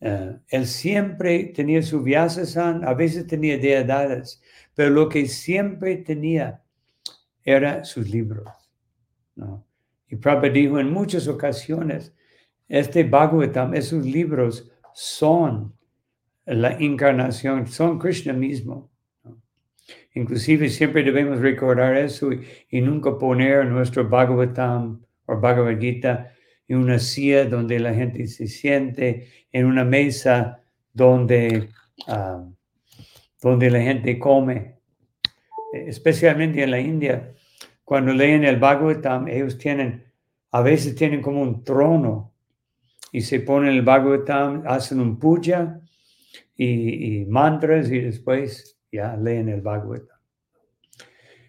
eh, 0.00 0.36
él 0.48 0.66
siempre 0.66 1.44
tenía 1.54 1.82
su 1.82 2.02
Vyasasan, 2.02 2.84
a 2.84 2.94
veces 2.94 3.26
tenía 3.26 3.58
deidades, 3.58 4.42
pero 4.74 4.90
lo 4.90 5.08
que 5.08 5.26
siempre 5.26 5.96
tenía 5.96 6.62
era 7.42 7.84
sus 7.84 8.08
libros. 8.08 8.48
¿no? 9.34 9.64
Y 10.08 10.16
Prabhupada 10.16 10.52
dijo 10.52 10.78
en 10.78 10.92
muchas 10.92 11.28
ocasiones, 11.28 12.14
este 12.68 13.04
Bhagavatam, 13.04 13.74
esos 13.74 14.04
libros 14.04 14.70
son 14.94 15.74
la 16.44 16.72
encarnación, 16.72 17.66
son 17.66 17.98
Krishna 17.98 18.32
mismo. 18.32 18.90
Inclusive 20.14 20.68
siempre 20.68 21.02
debemos 21.02 21.40
recordar 21.40 21.96
eso 21.96 22.30
y, 22.32 22.80
nunca 22.80 23.18
poner 23.18 23.66
nuestro 23.66 24.08
Bhagavatam 24.08 25.02
o 25.26 25.36
Bhagavad 25.40 25.78
Gita 25.78 26.32
en 26.68 26.78
una 26.78 26.98
silla 26.98 27.46
donde 27.46 27.80
la 27.80 27.94
gente 27.94 28.26
se 28.26 28.46
siente, 28.46 29.28
en 29.50 29.66
una 29.66 29.84
mesa 29.84 30.62
donde, 30.92 31.70
ah, 32.06 32.44
donde 33.40 33.70
la 33.70 33.80
gente 33.80 34.18
come. 34.18 34.76
Especialmente 35.72 36.62
en 36.62 36.70
la 36.70 36.80
India, 36.80 37.34
cuando 37.84 38.12
leen 38.12 38.44
el 38.44 38.58
Bhagavatam, 38.58 39.28
ellos 39.28 39.56
tienen, 39.56 40.04
a 40.50 40.60
veces 40.60 40.94
tienen 40.94 41.22
como 41.22 41.40
un 41.40 41.64
trono 41.64 42.34
y 43.12 43.22
se 43.22 43.40
ponen 43.40 43.70
el 43.70 43.82
Bhagavatam, 43.82 44.64
hacen 44.66 45.00
un 45.00 45.18
puja 45.18 45.80
y, 46.54 47.24
mantras 47.28 47.90
y 47.90 48.00
después 48.00 48.78
ya 48.92 49.16
leen 49.16 49.48
el 49.48 49.62
Bhagavatam. 49.62 50.18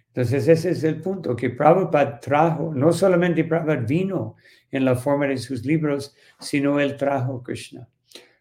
Entonces 0.07 0.47
ese 0.47 0.71
es 0.71 0.83
el 0.83 1.01
punto, 1.01 1.35
que 1.35 1.49
Prabhupada 1.49 2.19
trajo, 2.19 2.73
no 2.73 2.91
solamente 2.91 3.43
Prabhupada 3.43 3.81
vino 3.81 4.35
en 4.71 4.85
la 4.85 4.95
forma 4.95 5.27
de 5.27 5.37
sus 5.37 5.65
libros, 5.65 6.15
sino 6.39 6.79
él 6.79 6.97
trajo 6.97 7.43
Krishna. 7.43 7.87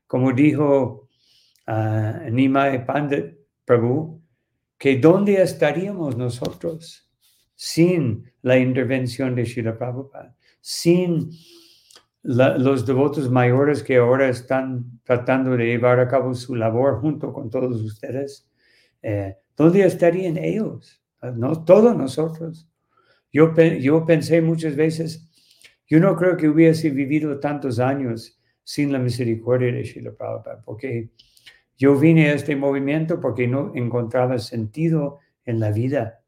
Como 0.06 0.32
dijo 0.32 1.08
uh, 1.66 2.30
Nimai 2.30 2.84
Pandit 2.84 3.36
Prabhu, 3.64 4.20
que 4.78 4.96
¿dónde 4.96 5.42
estaríamos 5.42 6.16
nosotros 6.16 7.10
sin 7.54 8.30
la 8.42 8.58
intervención 8.58 9.34
de 9.34 9.44
Srila 9.44 9.76
Prabhupada? 9.76 10.36
Sin 10.60 11.30
los 12.22 12.86
devotos 12.86 13.30
mayores 13.30 13.82
que 13.82 13.96
ahora 13.96 14.28
están 14.28 15.00
tratando 15.04 15.56
de 15.56 15.66
llevar 15.66 15.98
a 15.98 16.08
cabo 16.08 16.34
su 16.34 16.54
labor 16.54 17.00
junto 17.00 17.32
con 17.32 17.48
todos 17.48 17.80
ustedes, 17.80 18.48
eh, 19.02 19.36
¿dónde 19.56 19.84
estarían 19.84 20.36
ellos? 20.36 21.02
No 21.34 21.64
todos 21.64 21.96
nosotros. 21.96 22.68
yo, 23.32 23.54
yo 23.56 24.04
pensé 24.04 24.40
muchas 24.40 24.76
veces, 24.76 25.27
yo 25.88 26.00
no 26.00 26.14
creo 26.16 26.36
que 26.36 26.48
hubiese 26.48 26.90
vivido 26.90 27.40
tantos 27.40 27.78
años 27.78 28.40
sin 28.62 28.92
la 28.92 28.98
misericordia 28.98 29.72
de 29.72 29.84
Srila 29.84 30.12
Prabhupada, 30.12 30.62
porque 30.64 31.10
yo 31.76 31.98
vine 31.98 32.28
a 32.28 32.34
este 32.34 32.54
movimiento 32.54 33.20
porque 33.20 33.48
no 33.48 33.72
encontraba 33.74 34.38
sentido 34.38 35.20
en 35.44 35.60
la 35.60 35.70
vida. 35.70 36.20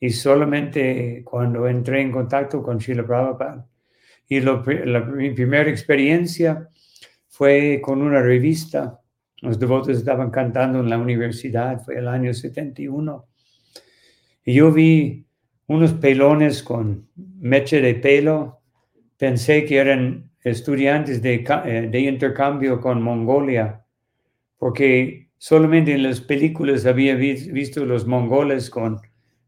Y 0.00 0.10
solamente 0.10 1.22
cuando 1.24 1.68
entré 1.68 2.00
en 2.00 2.10
contacto 2.10 2.62
con 2.62 2.80
Srila 2.80 3.06
Prabhupada, 3.06 3.68
y 4.28 4.40
la, 4.40 4.56
mi 5.00 5.30
primera 5.30 5.68
experiencia 5.68 6.68
fue 7.28 7.80
con 7.82 8.02
una 8.02 8.20
revista. 8.22 9.00
Los 9.42 9.58
devotos 9.58 9.98
estaban 9.98 10.30
cantando 10.30 10.80
en 10.80 10.88
la 10.88 10.98
universidad, 10.98 11.82
fue 11.82 11.98
el 11.98 12.08
año 12.08 12.32
71. 12.32 13.26
Y 14.44 14.54
yo 14.54 14.72
vi 14.72 15.26
unos 15.66 15.92
pelones 15.94 16.62
con 16.62 17.08
mecha 17.14 17.76
de 17.76 17.94
pelo. 17.94 18.62
Pensé 19.16 19.64
que 19.64 19.78
eran 19.78 20.30
estudiantes 20.42 21.22
de, 21.22 21.44
eh, 21.64 21.88
de 21.90 22.00
intercambio 22.00 22.80
con 22.80 23.02
Mongolia 23.02 23.84
porque 24.64 25.28
solamente 25.36 25.92
en 25.92 26.02
las 26.02 26.22
películas 26.22 26.86
había 26.86 27.16
visto 27.16 27.84
los 27.84 28.06
mongoles 28.06 28.70
con, 28.70 28.98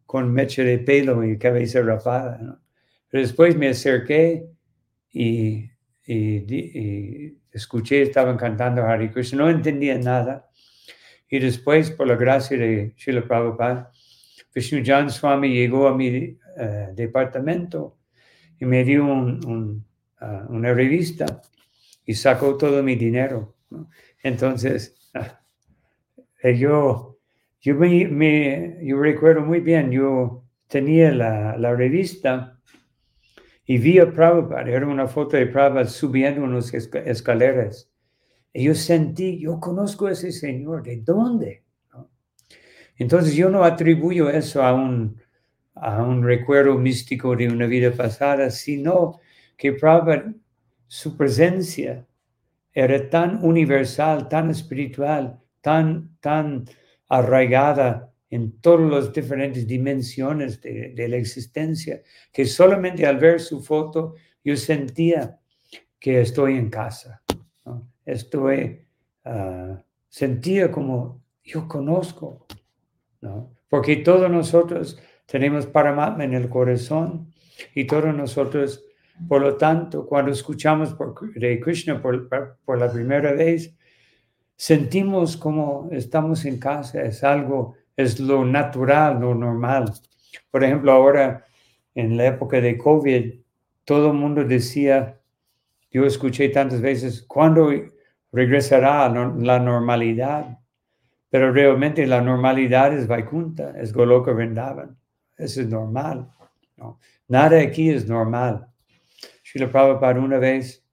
con 0.05 0.31
mecha 0.31 0.63
de 0.63 0.79
pelo 0.79 1.25
y 1.25 1.39
cabeza 1.39 1.81
rapada. 1.81 2.61
Pero 3.09 3.23
después 3.23 3.57
me 3.57 3.69
acerqué 3.69 4.47
y, 5.11 5.71
escuché, 7.51 8.03
estaban 8.03 8.37
cantando 8.37 8.83
Hare 8.83 9.11
Krishna, 9.11 9.39
no 9.39 9.49
entendía 9.49 9.97
nada. 9.97 10.51
Y 11.31 11.39
después, 11.39 11.91
por 11.91 12.09
la 12.09 12.17
gracia 12.17 12.59
de 12.59 12.93
Srila 12.99 13.27
Prabhupada, 13.27 13.91
Vishnu 14.55 14.83
Jan 14.85 15.11
Swami 15.11 15.49
llegó 15.49 15.89
a 15.89 15.97
mi 15.97 16.09
eh, 16.09 16.89
departamento 16.95 17.97
y 18.59 18.65
me 18.65 18.85
dio 18.85 19.05
ah, 20.21 20.47
una 20.49 20.73
revista 20.73 21.43
y 22.05 22.15
sacó 22.15 22.57
todo 22.57 22.83
mi 22.83 22.97
dinero. 22.97 23.57
Entonces, 24.23 25.11
eh, 26.43 26.57
yo, 26.57 27.19
yo, 27.61 27.75
me, 27.75 28.79
yo 28.83 28.99
recuerdo 28.99 29.43
muy 29.43 29.61
bien, 29.61 29.91
yo 29.91 30.45
tenía 30.69 31.13
la, 31.13 31.57
la, 31.57 31.75
revista 31.75 32.59
y 33.65 33.79
vi 33.79 33.99
a 33.99 34.13
Prabhupada, 34.13 34.69
era 34.71 34.87
una 34.87 35.07
foto 35.07 35.37
de 35.37 35.47
Prabhupada 35.47 35.87
subiendo 35.87 36.43
unas 36.43 36.73
escaleras. 36.73 37.91
Y 38.53 38.65
yo 38.65 38.75
sentí, 38.75 39.39
yo 39.39 39.61
conozco 39.61 40.07
a 40.07 40.13
ese 40.13 40.33
señor, 40.33 40.83
¿de 40.83 41.03
dónde? 41.03 41.63
Entonces 42.97 43.35
yo 43.35 43.51
no 43.51 43.63
atribuyo 43.63 44.31
eso 44.31 44.63
a 44.63 44.73
un, 44.73 45.21
a 45.77 46.03
un 46.03 46.23
recuerdo 46.23 46.77
místico 46.79 47.37
de 47.37 47.49
una 47.49 47.67
vida 47.67 47.93
pasada, 47.93 48.51
sino 48.51 49.21
que 49.57 49.73
Prabhupada, 49.73 50.35
su 50.87 51.17
presencia 51.17 52.07
era 52.73 53.09
tan 53.09 53.45
universal, 53.45 54.29
tan 54.29 54.51
espiritual, 54.51 55.41
tan, 55.61 56.17
tan 56.21 56.65
arraigada 57.09 58.13
en 58.31 58.61
todas 58.61 58.91
las 58.91 59.13
diferentes 59.13 59.67
dimensiones 59.67 60.61
de, 60.61 61.09
la 61.09 61.17
existencia, 61.17 62.03
que 62.33 62.45
solamente 62.45 63.07
al 63.07 63.19
ver 63.19 63.41
su 63.41 63.63
foto 63.63 64.15
yo 64.45 64.57
sentía 64.57 65.39
que 65.99 66.21
estoy 66.21 66.57
en 66.57 66.71
casa. 66.71 67.23
Estoy, 68.05 68.87
ah, 69.25 69.83
sentía 70.09 70.71
como 70.71 71.23
yo 71.43 71.67
conozco, 71.67 72.47
¿no? 73.21 73.57
porque 73.69 73.97
todos 73.97 74.31
nosotros 74.31 74.99
tenemos 75.27 75.67
Paramatma 75.67 76.25
en 76.25 76.35
el 76.35 76.49
corazón 76.49 77.33
y 77.75 77.85
todos 77.85 78.15
nosotros, 78.15 78.85
por 79.29 79.43
lo 79.43 79.57
tanto, 79.57 80.07
cuando 80.07 80.31
escuchamos 80.31 80.97
de 81.35 81.61
Krishna 81.61 82.01
por, 82.01 82.29
por 82.65 82.79
la 82.79 82.91
primera 82.91 83.33
vez, 83.33 83.77
sentimos 84.57 85.37
como 85.37 85.89
estamos 85.93 86.45
en 86.45 86.59
casa, 86.59 87.03
es 87.03 87.23
algo, 87.23 87.75
es 87.97 88.19
lo 88.21 88.45
natural, 88.45 89.21
lo 89.21 89.35
normal. 89.35 89.93
Por 90.51 90.65
ejemplo, 90.65 90.93
ahora 90.93 91.45
en 91.95 92.17
la 92.17 92.27
época 92.27 92.61
de 92.61 92.79
COVID, 92.79 93.35
todo 93.85 94.09
el 94.09 94.17
mundo 94.17 94.45
decía, 94.45 95.21
yo 95.91 96.05
escuché 96.05 96.49
tantas 96.51 96.81
veces, 96.81 97.23
¿cuándo 97.23 97.71
regresará 98.33 99.09
la 99.09 99.59
normalidad? 99.59 100.59
Pero 101.31 101.53
realmente 101.53 102.07
la 102.07 102.21
normalidad 102.21 102.93
es 102.93 103.07
Vaikunta, 103.07 103.75
es 103.81 103.93
Goloka 103.93 104.33
Vrindavan. 104.33 104.97
Eso 105.37 105.61
es 105.61 105.69
normal. 105.69 106.31
¿no? 106.77 106.99
Nada 107.29 107.61
aquí 107.61 107.91
es 107.91 108.07
normal. 108.07 108.67
Srila 109.43 109.71
Prabhupada 109.71 110.21
una 110.21 110.39
vez 110.39 110.85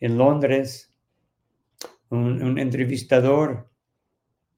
en 0.00 0.16
Londres 0.16 0.92
un, 2.10 2.58
entrevistador 2.58 3.70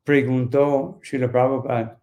preguntó, 0.04 0.98
Srila 1.02 1.30
Prabhupada, 1.30 2.00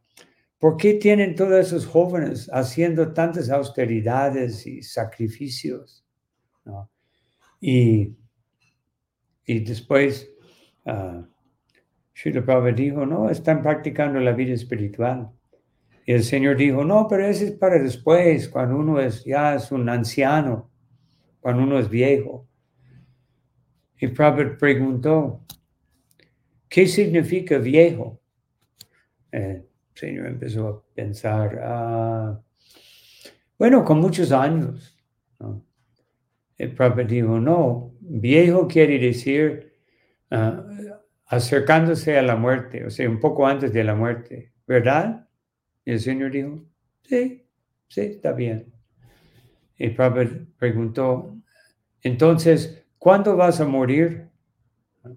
¿por 0.57 0.77
qué 0.77 0.93
tienen 0.95 1.35
todos 1.35 1.67
esos 1.67 1.85
jóvenes 1.85 2.49
haciendo 2.53 3.12
tantas 3.13 3.49
austeridades 3.49 4.65
y 4.67 4.83
sacrificios? 4.83 6.05
Y, 7.59 8.15
y 9.45 9.59
después 9.62 10.31
uh, 10.85 11.23
Srila 12.13 12.45
Prabhupada 12.45 12.75
dijo, 12.75 13.05
no, 13.05 13.29
están 13.29 13.62
practicando 13.62 14.19
la 14.19 14.33
vida 14.33 14.53
espiritual. 14.53 15.31
Y 16.10 16.13
el 16.13 16.24
Señor 16.24 16.58
dijo, 16.58 16.84
no, 16.84 17.08
pero 17.08 17.28
eso 17.28 17.45
es 17.45 17.52
para 17.52 17.78
después, 17.78 18.50
cuando 18.50 18.78
uno 18.78 19.00
es, 19.00 19.24
ya 19.24 19.54
es 19.54 19.72
un 19.72 19.88
anciano, 19.88 20.72
cuando 21.39 21.62
uno 21.62 21.78
es 21.78 21.88
viejo. 21.88 22.48
Y 24.00 24.08
Prabhupada 24.08 24.58
preguntó, 24.58 25.45
¿qué 26.67 26.88
significa 26.88 27.60
viejo? 27.60 28.19
El 29.30 29.67
Señor 29.93 30.26
empezó 30.26 30.67
a 30.67 30.84
pensar, 30.95 31.60
ah, 31.62 32.41
bueno, 33.60 33.86
con 33.86 34.00
muchos 34.00 34.32
años. 34.32 34.98
El 36.58 36.74
Prabhupada 36.74 37.08
dijo, 37.08 37.39
no, 37.39 37.93
viejo 38.00 38.67
quiere 38.67 38.98
decir 38.98 39.74
ah, 40.32 40.65
acercándose 41.28 42.17
a 42.17 42.24
la 42.24 42.36
muerte, 42.36 42.84
o 42.88 42.89
sea, 42.89 43.08
un 43.08 43.19
poco 43.19 43.45
antes 43.45 43.72
de 43.72 43.84
la 43.84 43.93
muerte, 43.93 44.54
¿verdad? 44.65 45.29
Y 45.89 45.93
el 45.93 45.99
Señor 45.99 46.30
dijo, 46.30 46.63
sí, 47.02 47.47
sí, 47.88 48.02
está 48.02 48.32
bien. 48.34 48.71
Y 49.75 49.89
Prabhupada 49.89 50.45
preguntó, 50.56 51.36
entonces, 52.04 52.86
¿cuándo 52.99 53.36
vas 53.36 53.60
a 53.60 53.65
morir? 53.65 54.30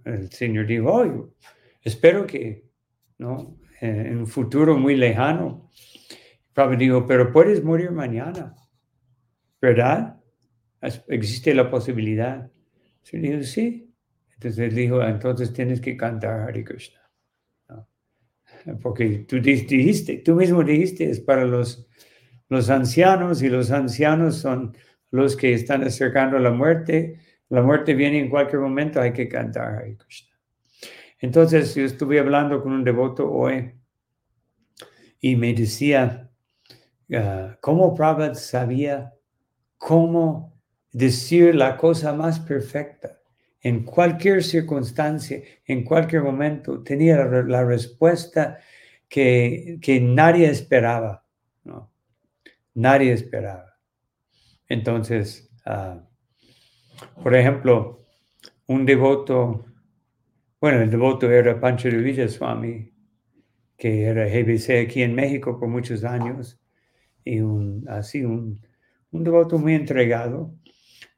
El 0.07 0.31
Señor 0.31 0.67
dijo, 0.67 1.35
espero 1.83 2.27
que, 2.27 2.71
¿no? 3.19 3.59
En 3.83 4.17
un 4.17 4.27
futuro 4.27 4.79
muy 4.79 4.97
lejano. 4.97 5.69
Prabhupada 6.55 6.79
dijo, 6.79 7.07
pero 7.07 7.31
puedes 7.31 7.63
morir 7.63 7.91
mañana, 7.91 8.55
¿verdad? 9.61 10.23
Existe 11.09 11.55
la 11.55 11.71
posibilidad. 11.71 12.51
El 13.11 13.21
dijo, 13.21 13.43
sí. 13.43 13.95
Entonces 14.37 14.75
dijo, 14.75 15.03
entonces 15.03 15.53
tienes 15.53 15.83
que 15.83 15.99
cantar 15.99 16.49
Hare 16.49 16.65
Krishna. 16.65 17.02
Porque 18.81 19.25
tú 19.29 19.41
dijiste, 19.41 20.19
tú 20.19 20.35
mismo 20.35 20.63
dijiste, 20.63 21.11
es 21.11 21.21
para 21.21 21.45
los, 21.45 21.89
los 22.49 22.71
ancianos 22.71 23.43
y 23.43 23.49
los 23.49 23.71
ancianos 23.71 24.37
son 24.37 24.77
los 25.11 25.37
que 25.37 25.53
están 25.53 25.83
acercando 25.83 26.37
a 26.37 26.41
la 26.41 26.51
muerte 26.51 27.19
la 27.53 27.61
muerte 27.61 27.93
viene 27.93 28.19
en 28.19 28.31
cualquier 28.31 28.63
momento, 28.63 28.99
hay 28.99 29.13
que 29.13 29.29
cantar 29.29 29.75
Hare 29.75 29.99
Krishna. 29.99 30.35
Entonces 31.19 31.75
yo 31.75 31.85
estuve 31.85 32.19
hablando 32.19 32.63
con 32.63 32.73
un 32.73 32.83
devoto 32.83 33.31
hoy 33.31 33.75
y 35.21 35.37
me 35.37 35.53
decía 35.53 36.31
uh, 37.11 37.55
cómo 37.61 37.95
Prabhupada 37.95 38.35
sabía 38.37 39.13
cómo 39.77 40.59
decir 40.93 41.55
la 41.55 41.77
cosa 41.77 42.15
más 42.15 42.41
perfecta 42.41 43.21
en 43.63 43.85
cualquier 43.85 44.43
circunstancia, 44.43 45.41
en 45.67 45.85
cualquier 45.85 46.23
momento. 46.23 46.83
Tenía 46.83 47.25
la, 47.25 47.65
respuesta 47.65 48.59
que, 49.09 49.79
nadie 50.03 50.49
esperaba. 50.51 51.25
¿no? 51.65 51.93
Nadie 52.75 53.13
esperaba. 53.13 53.79
Entonces, 54.69 55.51
uh, 55.67 56.01
por 57.23 57.35
ejemplo, 57.37 58.05
un 58.67 58.85
devoto, 58.85 59.65
bueno, 60.61 60.81
el 60.81 60.91
devoto 60.91 61.31
era 61.31 61.61
Pancho 61.61 61.89
de 61.89 61.99
Villaswami, 61.99 62.93
que 63.77 64.03
era 64.05 64.27
GBC 64.27 64.87
aquí 64.87 65.03
en 65.03 65.15
México 65.15 65.59
por 65.59 65.69
muchos 65.69 66.05
años, 66.05 66.61
y 67.25 67.39
así 67.89 68.25
un 68.25 68.61
devoto 69.11 69.59
muy 69.59 69.75
entregado. 69.75 70.53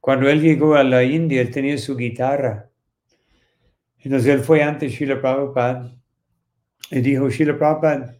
Cuando 0.04 0.28
él 0.28 0.42
llegó 0.42 0.74
a 0.74 0.84
la 0.84 1.02
India, 1.02 1.40
él 1.40 1.50
tenía 1.50 1.78
su 1.78 1.96
guitarra. 1.96 2.68
Entonces 4.00 4.34
él 4.34 4.40
fue 4.40 4.62
ante 4.62 4.90
Srila 4.90 5.18
Prabhupada 5.18 5.96
y 6.90 7.00
dijo, 7.00 7.30
Srila 7.30 7.56
Prabhupada, 7.56 8.14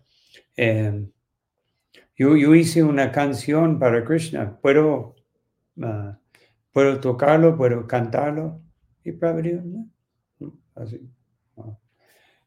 eh, 0.56 1.06
yo, 2.16 2.38
yo 2.38 2.54
hice 2.54 2.82
una 2.82 3.12
canción 3.12 3.78
para 3.78 4.02
Krishna, 4.02 4.58
¿puedo, 4.62 5.16
ah, 5.82 6.18
¿puedo 6.72 6.98
tocarlo? 7.00 7.54
¿Puedo 7.54 7.86
cantarlo? 7.86 8.62
Y 9.04 9.12
Prabhupada 9.12 9.42
dijo, 9.42 10.54
así. 10.76 11.06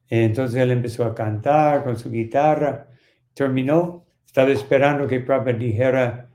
Entonces 0.10 0.60
él 0.60 0.72
empezó 0.72 1.06
a 1.06 1.14
cantar 1.14 1.84
con 1.84 1.96
su 1.96 2.10
guitarra, 2.10 2.88
terminó, 3.36 4.04
estaba 4.26 4.50
esperando 4.50 5.06
que 5.06 5.20
Prabhupada 5.20 5.60
dijera, 5.60 6.28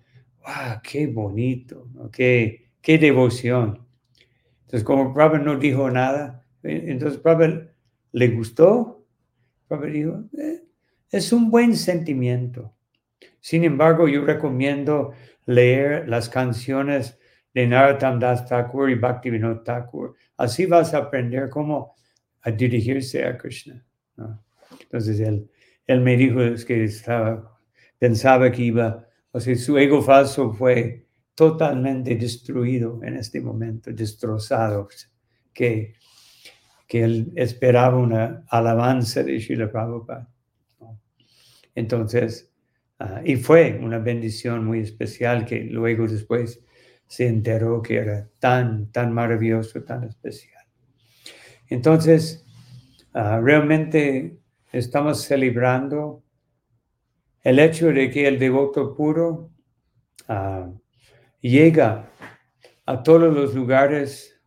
wow, 0.45 0.81
qué 0.85 1.09
bonito, 1.09 1.89
qué, 2.13 2.62
qué 2.83 2.99
devoción. 2.99 3.87
Entonces 4.63 4.85
como 4.85 5.15
Prabhupada 5.15 5.45
no 5.45 5.59
dijo 5.59 5.91
nada, 5.91 6.45
eh, 6.63 6.85
entonces 6.89 7.19
Prabhupada 7.21 7.73
le 8.13 8.29
gustó, 8.29 9.07
Prabhupada 9.69 9.93
dijo, 9.93 10.25
eh, 10.37 10.65
es 11.11 11.33
un 11.33 11.51
buen 11.51 11.77
sentimiento. 11.77 12.75
Sin 13.41 13.65
embargo, 13.65 14.09
yo 14.09 14.25
recomiendo 14.25 15.13
leer 15.47 16.09
las 16.09 16.29
canciones 16.29 17.19
de 17.55 17.67
Narottam 17.67 18.19
Das 18.19 18.47
Thakur 18.49 18.91
y 18.91 18.95
Bhaktivinoda 18.95 19.63
Thakur. 19.63 20.15
Así 20.37 20.67
vas 20.67 20.95
a 20.95 20.99
aprender 20.99 21.51
cómo 21.51 21.95
a 22.43 22.51
dirigirse 22.51 23.25
a 23.25 23.37
Krishna. 23.37 23.85
Entonces 24.81 25.21
él, 25.21 25.49
él 25.87 26.01
me 26.01 26.17
dijo 26.17 26.39
que 26.67 26.85
estaba, 26.85 27.59
pensaba 27.99 28.51
que 28.51 28.63
iba, 28.63 29.07
o 29.31 29.41
sea, 29.41 29.55
su 29.57 29.79
ego 29.79 30.03
falso 30.03 30.53
fue 30.53 31.07
totalmente 31.43 32.15
destruido 32.15 33.01
en 33.03 33.17
este 33.17 33.41
momento, 33.41 33.91
destrozado, 33.91 34.87
que, 35.53 35.95
que 36.87 37.03
él 37.03 37.33
esperaba 37.35 37.99
una 37.99 38.45
alabanza 38.47 39.25
de 39.25 39.41
Srila 39.41 39.69
Prabhupada. 39.69 40.29
Entonces, 41.75 42.49
ah, 43.01 43.23
y 43.25 43.35
fue 43.35 43.77
una 43.83 43.99
bendición 43.99 44.65
muy 44.65 44.79
especial 44.79 45.45
que 45.45 45.65
luego 45.65 46.07
después 46.07 46.63
se 47.09 47.27
enteró 47.27 47.83
que 47.83 47.97
era 47.97 48.31
tan, 48.39 48.93
tan 48.93 49.13
maravilloso, 49.13 49.83
tan 49.83 50.05
especial. 50.05 50.65
Entonces, 51.67 52.47
ah, 53.15 53.41
realmente 53.43 54.39
estamos 54.71 55.23
celebrando 55.23 56.23
el 57.43 57.59
hecho 57.59 57.89
de 57.89 58.11
que 58.11 58.29
el 58.29 58.39
devoto 58.39 58.95
puro 58.95 59.51
ah, 60.29 60.71
llega 61.43 62.09
a 62.87 63.03
todos 63.03 63.35
los 63.35 63.55
lugares 63.55 64.41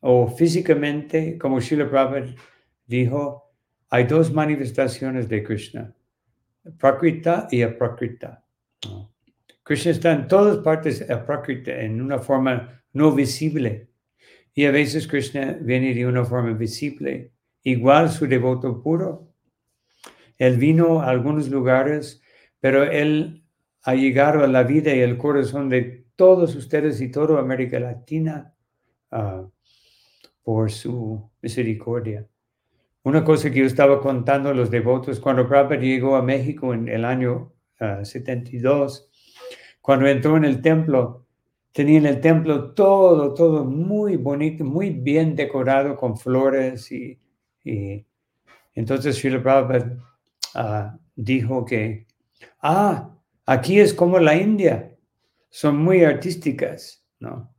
o 0.00 0.26
físicamente, 0.26 1.38
como 1.38 1.60
Srila 1.60 1.88
Prabhupada 1.88 2.34
dijo, 2.86 3.54
hay 3.90 4.04
dos 4.04 4.32
manifestaciones 4.32 5.28
de 5.28 5.44
Krishna, 5.44 5.94
Prakrita 6.78 7.46
y 7.50 7.62
Aprakrita. 7.62 8.44
Krishna 9.62 9.92
está 9.92 10.12
en 10.12 10.26
todas 10.26 10.58
partes, 10.58 11.08
Aprakrita, 11.08 11.80
en 11.82 12.00
una 12.00 12.18
forma 12.18 12.82
no 12.92 13.12
visible. 13.12 13.90
Y 14.54 14.64
a 14.64 14.70
veces 14.70 15.06
Krishna 15.06 15.56
viene 15.60 15.94
de 15.94 16.06
una 16.06 16.24
forma 16.24 16.52
visible. 16.52 17.32
Igual 17.62 18.10
su 18.10 18.26
devoto 18.26 18.82
puro. 18.82 19.32
Él 20.36 20.56
vino 20.56 21.00
a 21.00 21.10
algunos 21.10 21.48
lugares, 21.48 22.22
pero 22.60 22.82
él 22.82 23.44
ha 23.82 23.94
llegado 23.94 24.42
a 24.42 24.48
la 24.48 24.64
vida 24.64 24.94
y 24.94 25.00
el 25.00 25.16
corazón 25.16 25.68
de 25.68 26.06
todos 26.22 26.54
ustedes 26.54 27.00
y 27.00 27.10
toda 27.10 27.40
América 27.40 27.80
Latina 27.80 28.54
ah, 29.10 29.44
por 30.44 30.70
su 30.70 31.28
misericordia. 31.42 32.24
Una 33.02 33.24
cosa 33.24 33.50
que 33.50 33.58
yo 33.58 33.66
estaba 33.66 34.00
contando 34.00 34.50
a 34.50 34.54
los 34.54 34.70
devotos, 34.70 35.18
cuando 35.18 35.48
Prabhupada 35.48 35.80
llegó 35.80 36.14
a 36.14 36.22
México 36.22 36.74
en 36.74 36.88
el 36.88 37.04
año 37.04 37.52
72, 38.04 39.10
ah, 39.10 39.44
cuando 39.80 40.06
entró 40.06 40.36
en 40.36 40.44
el 40.44 40.62
templo, 40.62 41.26
Tenían 41.72 42.04
el 42.04 42.20
templo 42.20 42.74
todo, 42.74 43.32
todo 43.32 43.64
muy 43.64 44.16
bonito, 44.16 44.62
muy 44.62 44.90
bien 44.90 45.34
decorado 45.34 45.96
con 45.96 46.18
flores 46.18 46.92
y, 46.92 47.18
entonces 48.74 49.16
Srila 49.16 49.42
Prabhupada 49.42 49.96
ah, 50.54 50.98
dijo 51.16 51.64
que, 51.64 52.06
ah, 52.60 53.16
aquí 53.46 53.80
es 53.80 53.94
como 53.94 54.18
la 54.18 54.36
India, 54.36 54.91
son 55.52 55.76
muy 55.76 56.02
artísticas, 56.02 57.06
¿no? 57.20 57.54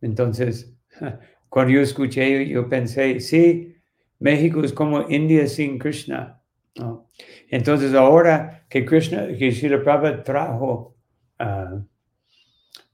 Entonces, 0.00 0.74
cuando 1.50 1.74
yo 1.74 1.80
escuché, 1.82 2.48
yo 2.48 2.66
pensé, 2.68 3.20
sí, 3.20 3.76
México 4.18 4.64
es 4.64 4.72
como 4.72 5.08
India 5.10 5.46
sin 5.46 5.78
Krishna, 5.78 6.40
¿no? 6.76 7.06
Entonces 7.50 7.94
ahora 7.94 8.64
que 8.70 8.86
Krishna, 8.86 9.28
que 9.38 9.52
Srila 9.52 9.82
Prabhupada 9.82 10.22
trajo 10.22 10.96
uh, 11.40 11.84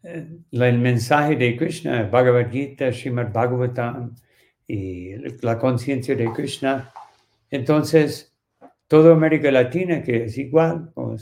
el 0.03 0.79
mensaje 0.79 1.37
de 1.37 1.57
Krishna, 1.57 2.03
Bhagavad 2.03 2.51
Gita, 2.51 2.93
Srimad 2.93 3.33
Bhagavatam 3.33 4.17
y 4.67 5.15
la 5.43 5.57
conciencia 5.57 6.17
de 6.17 6.33
Krishna. 6.33 6.93
Entonces, 7.49 8.37
toda 8.89 9.13
América 9.13 9.53
Latina, 9.53 10.03
que 10.03 10.25
es 10.25 10.37
igual, 10.37 10.91
o 10.95 11.17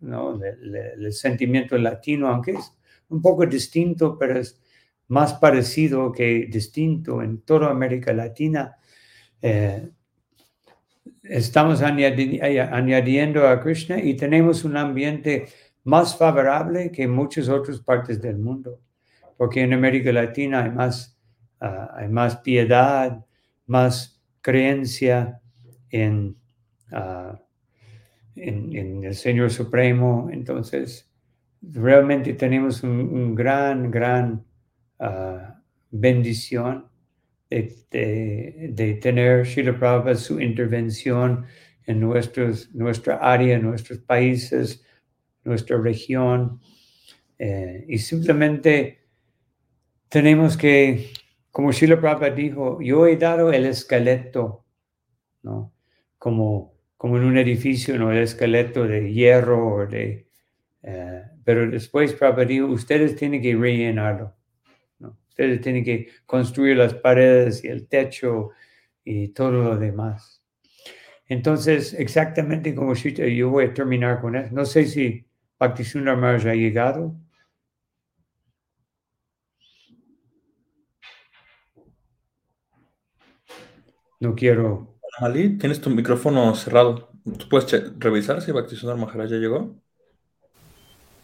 ¿no? 0.00 0.40
el, 0.42 1.12
sentimiento 1.12 1.76
latino, 1.78 2.28
aunque 2.28 2.52
es 2.52 2.72
un 3.08 3.22
poco 3.22 3.46
distinto, 3.46 4.18
pero 4.18 4.38
es 4.38 4.60
más 5.08 5.34
parecido 5.34 6.12
que 6.12 6.46
distinto 6.50 7.22
en 7.22 7.42
toda 7.42 7.70
América 7.70 8.12
Latina. 8.12 8.76
Eh, 9.40 9.88
estamos 11.22 11.82
añadiendo 11.82 13.46
a 13.48 13.60
Krishna 13.60 13.98
y 14.00 14.14
tenemos 14.14 14.64
un 14.64 14.76
ambiente 14.76 15.46
más 15.84 16.16
favorable 16.16 16.90
que 16.90 17.04
en 17.04 17.12
muchas 17.12 17.48
otras 17.48 17.78
partes 17.80 18.20
del 18.20 18.38
mundo, 18.38 18.80
porque 19.36 19.62
en 19.62 19.72
América 19.72 20.12
Latina 20.12 20.64
hay 20.64 20.70
más, 20.70 21.16
ah, 21.60 21.90
hay 21.94 22.08
más 22.08 22.38
piedad, 22.38 23.24
más 23.66 24.20
creencia 24.40 25.40
en, 25.90 26.36
ah, 26.92 27.38
en, 28.36 29.04
el 29.04 29.14
Señor 29.14 29.50
Supremo. 29.50 30.28
Entonces, 30.32 31.10
realmente 31.62 32.34
tenemos 32.34 32.82
un, 32.82 33.34
gran, 33.34 33.90
gran 33.90 34.44
ah, 34.98 35.60
bendición 35.90 36.86
de, 37.50 38.68
de, 38.72 38.94
tener 38.94 39.46
Srila 39.46 39.78
Prabhupada 39.78 40.16
su 40.16 40.40
intervención 40.40 41.46
en 41.84 42.00
nuestros, 42.00 42.74
nuestra 42.74 43.16
área, 43.16 43.56
en 43.56 43.62
nuestros 43.62 43.98
países, 43.98 44.84
nuestra 45.44 45.78
región. 45.78 46.60
Eh, 47.38 47.84
y 47.88 47.98
simplemente 47.98 49.06
tenemos 50.08 50.56
que, 50.56 51.12
como 51.50 51.72
Srila 51.72 52.00
Prabhupada 52.00 52.34
dijo, 52.34 52.80
yo 52.82 53.06
he 53.06 53.16
dado 53.16 53.52
el 53.52 53.66
esqueleto, 53.66 54.64
¿no? 55.42 55.72
Como, 56.18 56.75
como 56.96 57.16
en 57.16 57.24
un 57.24 57.38
edificio, 57.38 57.98
¿no? 57.98 58.12
El 58.12 58.18
esqueleto 58.18 58.86
de 58.86 59.12
hierro 59.12 59.74
o 59.74 59.86
de... 59.86 60.28
Eh, 60.82 61.22
pero 61.44 61.68
después 61.70 62.12
Prabhupada 62.14 62.46
dijo, 62.46 62.66
ustedes 62.66 63.16
tienen 63.16 63.42
que 63.42 63.54
rellenarlo, 63.54 64.34
¿no? 64.98 65.18
Ustedes 65.28 65.60
tienen 65.60 65.84
que 65.84 66.08
construir 66.24 66.76
las 66.76 66.94
paredes 66.94 67.64
y 67.64 67.68
el 67.68 67.88
techo 67.88 68.50
y 69.04 69.28
todo 69.28 69.50
lo 69.52 69.76
demás. 69.76 70.42
Entonces, 71.28 71.94
exactamente 71.94 72.74
como 72.74 72.94
yo 72.94 73.50
voy 73.50 73.64
a 73.66 73.74
terminar 73.74 74.20
con 74.20 74.36
eso. 74.36 74.54
No 74.54 74.64
sé 74.64 74.86
si 74.86 75.26
Bhaktisundar 75.58 76.16
Maharaj 76.16 76.48
ha 76.48 76.54
llegado. 76.54 77.16
No 84.20 84.34
quiero. 84.34 84.95
Ali, 85.18 85.56
tienes 85.56 85.80
tu 85.80 85.90
micrófono 85.90 86.54
cerrado. 86.54 87.08
¿Tú 87.38 87.48
puedes 87.48 87.98
revisar 87.98 88.42
si 88.42 88.52
Bhaktisundar 88.52 88.96
Maharaj 88.96 89.30
ya 89.30 89.36
llegó? 89.36 89.74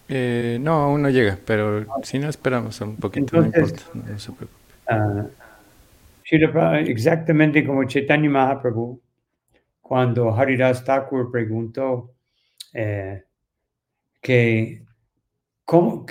Eh, 0.08 0.58
no, 0.60 0.74
aún 0.74 1.02
no 1.02 1.10
llega, 1.10 1.38
pero 1.46 1.86
si 2.02 2.18
no 2.18 2.28
esperamos 2.28 2.80
un 2.80 2.96
poquito, 2.96 3.36
no 3.36 3.46
importa, 3.46 3.82
no, 3.94 4.18
se 4.18 4.32
preocupe. 4.32 4.62
Uh, 4.90 5.30
exactamente 6.86 7.64
como 7.64 7.84
Chaitanya 7.84 8.28
Mahaprabhu, 8.28 9.00
cuando 9.80 10.34
Haridas 10.34 10.84
Thakur 10.84 11.30
preguntó, 11.30 12.14
eh, 12.72 13.24
que, 14.20 14.84
¿cómo? 15.64 16.06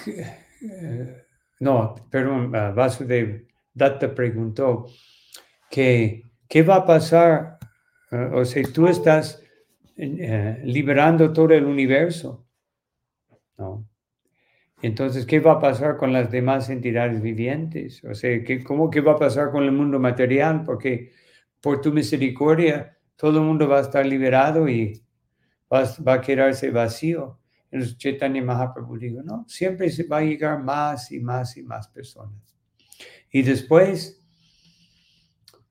Eh, 0.62 1.26
no, 1.60 1.96
perdón, 2.10 2.48
uh, 2.48 2.74
Vasudev 2.74 3.46
Datta 3.74 4.14
preguntó 4.14 4.88
que, 5.70 6.32
¿qué 6.48 6.64
va 6.64 6.76
a 6.78 6.86
pasar? 6.86 7.58
Uh, 8.12 8.36
o 8.36 8.46
sea, 8.46 8.64
tú 8.74 8.88
estás 8.88 9.42
uh, 9.98 10.66
liberando 10.66 11.32
todo 11.32 11.54
el 11.54 11.66
universo, 11.66 12.46
¿no? 13.58 13.88
Entonces, 14.82 15.26
¿qué 15.26 15.40
va 15.40 15.54
a 15.54 15.60
pasar 15.60 15.98
con 15.98 16.12
las 16.12 16.32
demás 16.32 16.70
entidades 16.70 17.22
vivientes? 17.22 18.04
O 18.04 18.16
sea, 18.16 18.44
¿qué, 18.44 18.64
¿cómo 18.64 18.90
que 18.90 19.02
va 19.02 19.14
a 19.14 19.20
pasar 19.20 19.52
con 19.52 19.64
el 19.64 19.72
mundo 19.72 20.00
material? 20.00 20.64
Porque 20.64 21.12
por 21.62 21.82
tu 21.82 21.94
misericordia 21.94 22.98
todo 23.16 23.40
el 23.40 23.46
mundo 23.46 23.68
va 23.68 23.78
a 23.78 23.82
estar 23.82 24.04
liberado 24.04 24.68
y 24.68 25.06
va, 25.72 26.14
a 26.14 26.22
quedarse 26.22 26.72
vacío. 26.72 27.40
Entonces 27.70 27.98
Chaitanya 27.98 28.42
Mahaprabhu 28.42 28.98
dijo, 28.98 29.22
no, 29.22 29.46
siempre 29.48 29.90
se 29.92 30.04
va 30.06 30.18
a 30.18 30.22
llegar 30.22 30.64
más 30.64 31.12
y 31.12 31.20
más 31.20 31.56
y 31.56 31.62
más 31.62 31.88
personas. 31.88 32.56
Y 33.32 33.44
después, 33.44 34.22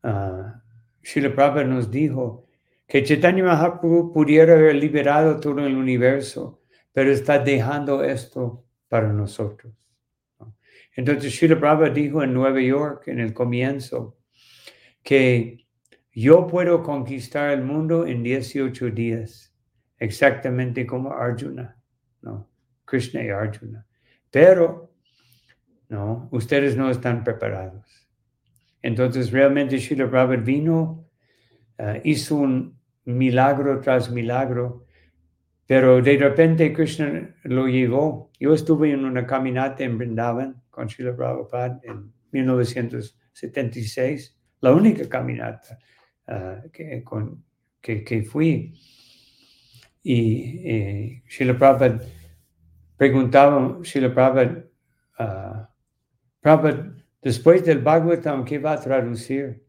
uh, 0.04 0.59
Srila 1.02 1.34
Prabhupada 1.34 1.64
nos 1.64 1.90
dijo 1.90 2.46
que 2.86 3.02
Chaitanya 3.02 3.44
Mahaprabhu 3.44 4.12
pudiera 4.12 4.54
haber 4.54 4.76
liberado 4.76 5.38
todo 5.38 5.64
el 5.66 5.76
universo, 5.76 6.62
pero 6.92 7.10
está 7.10 7.38
dejando 7.38 8.02
esto 8.02 8.64
para 8.88 9.12
nosotros. 9.12 9.74
Entonces 10.94 11.34
Srila 11.34 11.58
Prabhupada 11.58 11.90
dijo 11.90 12.22
en 12.22 12.34
Nueva 12.34 12.60
York, 12.60 13.08
en 13.08 13.20
el 13.20 13.32
comienzo, 13.32 14.18
que 15.02 15.66
yo 16.12 16.46
puedo 16.46 16.82
conquistar 16.82 17.50
el 17.50 17.62
mundo 17.62 18.06
en 18.06 18.22
18 18.22 18.90
días, 18.90 19.54
exactamente 19.98 20.86
como 20.86 21.12
Arjuna, 21.12 21.76
¿no? 22.22 22.50
Krishna 22.84 23.22
y 23.22 23.28
Arjuna. 23.28 23.86
Pero, 24.30 24.92
no, 25.88 26.28
ustedes 26.32 26.76
no 26.76 26.90
están 26.90 27.22
preparados. 27.22 27.99
Entonces, 28.82 29.30
realmente 29.30 29.78
Srila 29.78 30.10
Prabhupada 30.10 30.42
vino, 30.42 31.08
eh, 31.78 32.00
hizo 32.04 32.36
un 32.36 32.80
milagro 33.04 33.80
tras 33.80 34.10
milagro, 34.10 34.86
pero 35.66 36.02
de 36.02 36.16
repente 36.16 36.72
Krishna 36.72 37.36
lo 37.44 37.68
llevó. 37.68 38.32
Yo 38.38 38.54
estuve 38.54 38.92
en 38.92 39.04
una 39.04 39.26
caminata 39.26 39.84
en 39.84 39.98
Brindavan 39.98 40.62
con 40.70 40.88
Srila 40.88 41.14
Prabhupada 41.14 41.80
en 41.84 42.10
1976, 42.32 44.36
la 44.60 44.72
única 44.72 45.08
caminata 45.08 45.78
uh, 46.28 46.70
que, 46.70 47.02
con, 47.04 47.44
que, 47.80 48.04
que, 48.04 48.22
fui. 48.22 48.74
Y 50.02 50.60
eh, 50.64 51.22
Srila 51.28 51.58
Prabhupada 51.58 52.00
preguntaba, 52.96 53.78
Srila 53.84 54.12
Prabhupada, 54.12 54.64
uh, 55.18 55.66
Prabhupada, 56.40 56.99
después 57.22 57.64
del 57.64 57.78
Bhagavatam, 57.78 58.44
¿qué 58.44 58.58
va 58.58 58.72
a 58.72 58.80
traducir? 58.80 59.64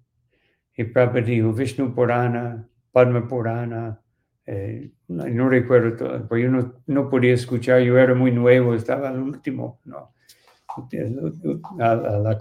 Y 0.75 0.83
Prabhupada 0.85 1.25
dijo, 1.25 1.53
Vishnu 1.53 1.93
Purana, 1.93 2.67
Padma 2.91 3.27
Purana, 3.27 4.01
eh, 4.45 4.91
no, 5.07 5.49
recuerdo 5.49 5.95
todo, 5.95 6.27
porque 6.27 6.43
yo 6.43 6.49
no, 6.49 6.83
no, 6.87 7.09
podía 7.09 7.33
escuchar, 7.33 7.81
yo 7.81 7.97
era 7.97 8.15
muy 8.15 8.31
nuevo, 8.31 8.73
estaba 8.73 9.09
al 9.09 9.19
último, 9.19 9.79
¿no? 9.85 10.13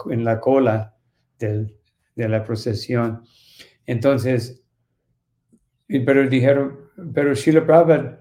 en 0.08 0.24
la 0.24 0.40
cola 0.40 0.96
del, 1.38 1.76
de 2.14 2.28
la 2.28 2.44
procesión. 2.44 3.22
Entonces, 3.86 4.64
pero 5.88 6.28
dijeron, 6.28 6.78
pero 7.12 7.34
Srila 7.34 7.66
Prabhupada, 7.66 8.20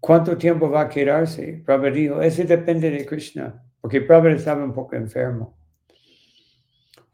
¿cuánto 0.00 0.36
tiempo 0.36 0.68
va 0.68 0.82
a 0.82 0.88
quedarse? 0.88 1.62
Prabhupada 1.64 1.94
dijo, 1.94 2.20
ese 2.20 2.44
depende 2.44 2.90
de 2.90 3.06
Krishna, 3.06 3.62
porque 3.80 4.00
Prabhupada 4.00 4.34
estaba 4.34 4.64
un 4.64 4.72
poco 4.72 4.96
enfermo. 4.96 5.56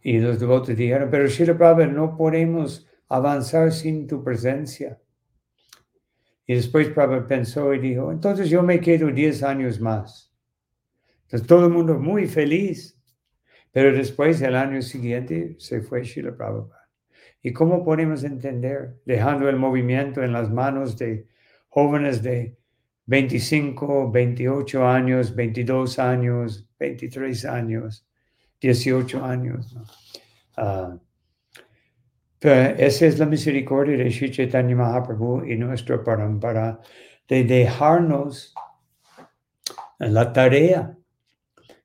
Y 0.02 0.18
los 0.18 0.38
devotos 0.38 0.76
dijeron, 0.76 1.08
pero 1.10 1.28
Srila 1.28 1.56
Prabhupada, 1.56 1.86
no 1.86 2.16
podemos 2.16 2.86
avanzar 3.08 3.72
sin 3.72 4.06
tu 4.06 4.22
presencia. 4.22 5.00
Y 6.46 6.54
después 6.54 6.88
Prabhupada 6.88 7.26
pensó 7.26 7.74
y 7.74 7.78
dijo, 7.78 8.10
entonces 8.12 8.48
yo 8.48 8.62
me 8.62 8.80
quedo 8.80 9.10
10 9.10 9.42
años 9.42 9.80
más. 9.80 10.32
Entonces 11.24 11.46
todo 11.46 11.66
el 11.66 11.72
mundo 11.72 11.98
muy 11.98 12.26
feliz. 12.26 12.98
Pero 13.70 13.92
después, 13.92 14.40
el 14.40 14.56
año 14.56 14.80
siguiente, 14.80 15.56
se 15.58 15.82
fue 15.82 16.04
Srila 16.04 16.34
Prabhupada. 16.34 16.88
¿Y 17.42 17.52
cómo 17.52 17.84
podemos 17.84 18.24
entender? 18.24 18.96
Dejando 19.04 19.48
el 19.48 19.56
movimiento 19.56 20.22
en 20.22 20.32
las 20.32 20.50
manos 20.50 20.96
de 20.96 21.28
jóvenes 21.68 22.22
de 22.22 22.56
25, 23.06 24.10
28 24.10 24.86
años, 24.86 25.34
22 25.34 25.98
años, 25.98 26.68
23 26.78 27.44
años, 27.44 28.07
18 28.60 29.24
años. 29.24 29.76
Uh, 30.56 30.98
esa 32.40 33.06
es 33.06 33.18
la 33.18 33.26
misericordia 33.26 33.96
de 33.96 34.10
Sri 34.10 34.30
Chaitanya 34.30 34.76
Mahaprabhu 34.76 35.44
y 35.44 35.56
nuestro 35.56 36.04
parampara 36.04 36.80
de 37.28 37.44
dejarnos 37.44 38.54
la 39.98 40.32
tarea 40.32 40.96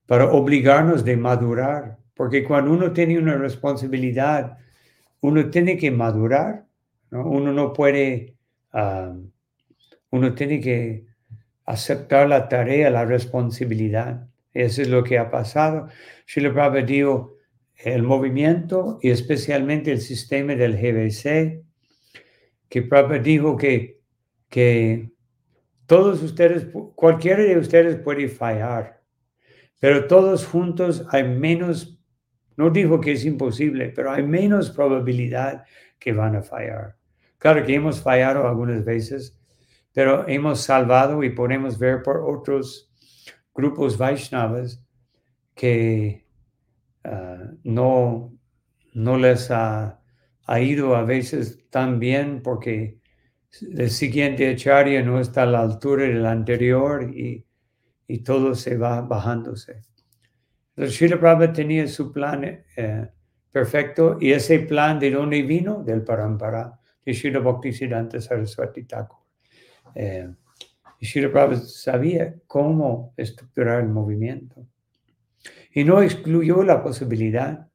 para 0.05 0.31
obligarnos 0.31 1.03
de 1.03 1.17
madurar, 1.17 1.97
porque 2.13 2.43
cuando 2.43 2.71
uno 2.71 2.93
tiene 2.93 3.17
una 3.17 3.35
responsabilidad, 3.35 4.57
uno 5.21 5.49
tiene 5.49 5.77
que 5.77 5.89
madurar, 5.89 6.65
¿no? 7.09 7.25
uno 7.27 7.51
no 7.51 7.73
puede, 7.73 8.35
uno 10.11 10.33
tiene 10.35 10.59
que 10.59 11.05
aceptar 11.65 12.27
la 12.27 12.47
tarea, 12.47 12.89
la 12.89 13.05
responsabilidad. 13.05 14.27
Eso 14.53 14.81
es 14.81 14.89
lo 14.89 15.03
que 15.03 15.17
ha 15.17 15.29
pasado. 15.29 15.87
Srila 16.25 16.53
Prabhupada 16.53 16.85
dijo, 16.85 17.37
el 17.75 18.03
movimiento 18.03 18.99
y 19.01 19.09
especialmente 19.09 19.91
el 19.91 19.99
sistema 19.99 20.55
del 20.55 20.77
GBC, 20.77 21.63
que 22.69 22.81
Prabhupada 22.83 23.19
dijo 23.19 23.57
que, 23.57 23.99
que 24.49 25.11
todos 25.85 26.21
ustedes, 26.21 26.67
cualquiera 26.95 27.43
de 27.43 27.57
ustedes 27.57 27.97
puede 27.97 28.27
fallar, 28.27 29.01
pero 29.79 30.07
todos 30.07 30.45
juntos 30.45 31.05
hay 31.09 31.23
menos, 31.23 31.99
no 32.55 32.69
dijo 32.69 33.01
que 33.01 33.13
es 33.13 33.25
imposible, 33.25 33.89
pero 33.89 34.11
hay 34.11 34.23
menos 34.23 34.69
probabilidad 34.71 35.65
que 35.99 36.13
van 36.13 36.35
a 36.35 36.41
fallar. 36.41 36.95
Claro 37.37 37.65
que 37.65 37.75
hemos 37.75 38.01
fallado 38.01 38.47
algunas 38.47 38.85
veces, 38.85 39.37
pero 39.91 40.27
hemos 40.27 40.61
salvado 40.61 41.23
y 41.23 41.31
podemos 41.31 41.77
ver 41.77 42.01
por 42.01 42.21
otros 42.21 42.92
grupos 43.53 43.97
Vaishnavas 43.97 44.83
que 45.55 46.25
ah, 47.03 47.51
no, 47.63 48.37
no 48.93 49.17
les 49.17 49.49
ha, 49.51 49.99
ido 50.59 50.95
a 50.95 51.03
veces 51.03 51.69
tan 51.69 51.99
bien 51.99 52.41
porque 52.43 52.99
el 53.61 53.89
siguiente 53.89 54.49
acharya 54.49 55.01
no 55.03 55.19
está 55.19 55.43
a 55.43 55.45
la 55.45 55.61
altura 55.61 56.03
del 56.03 56.25
anterior 56.25 57.09
y 57.15 57.45
y 58.07 58.19
todo 58.19 58.53
se 58.55 58.77
va 58.77 59.01
bajándose. 59.01 59.81
Entonces, 60.75 60.95
Srila 60.95 61.19
Prabhupada 61.19 61.53
tenía 61.53 61.87
su 61.87 62.11
plan 62.11 62.43
eh, 62.43 63.09
perfecto 63.51 64.17
y 64.19 64.31
ese 64.31 64.59
plan 64.59 64.99
de 64.99 65.11
dónde 65.11 65.41
vino? 65.43 65.83
Del 65.83 66.03
Parampara, 66.03 66.79
de 67.05 67.13
Srila 67.13 67.39
Bhaktisiddhanta 67.39 68.19
Saraswati 68.19 68.83
Thakur. 68.83 69.19
Eh, 69.95 70.29
y 71.03 71.57
sabía 71.57 72.35
cómo 72.47 73.13
estructurar 73.17 73.81
el 73.81 73.89
movimiento. 73.89 74.65
Y 75.73 75.83
no 75.83 76.01
excluyó 76.01 76.63
la 76.63 76.81
posibilidad 76.81 77.67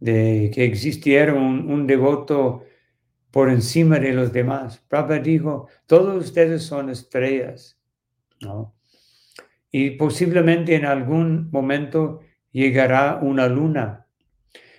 de 0.00 0.50
que 0.54 0.64
existiera 0.64 1.34
un, 1.34 1.86
devoto 1.86 2.64
por 3.30 3.50
encima 3.50 3.98
de 3.98 4.14
los 4.14 4.32
demás. 4.32 4.82
Prabhupada 4.88 5.20
dijo, 5.20 5.68
todos 5.84 6.24
ustedes 6.24 6.62
son 6.62 6.88
estrellas, 6.88 7.78
¿no? 8.40 8.74
y 9.70 9.90
posiblemente 9.90 10.74
en 10.74 10.86
algún 10.86 11.50
momento 11.50 12.20
llegará 12.50 13.18
una 13.20 13.46
luna. 13.46 14.06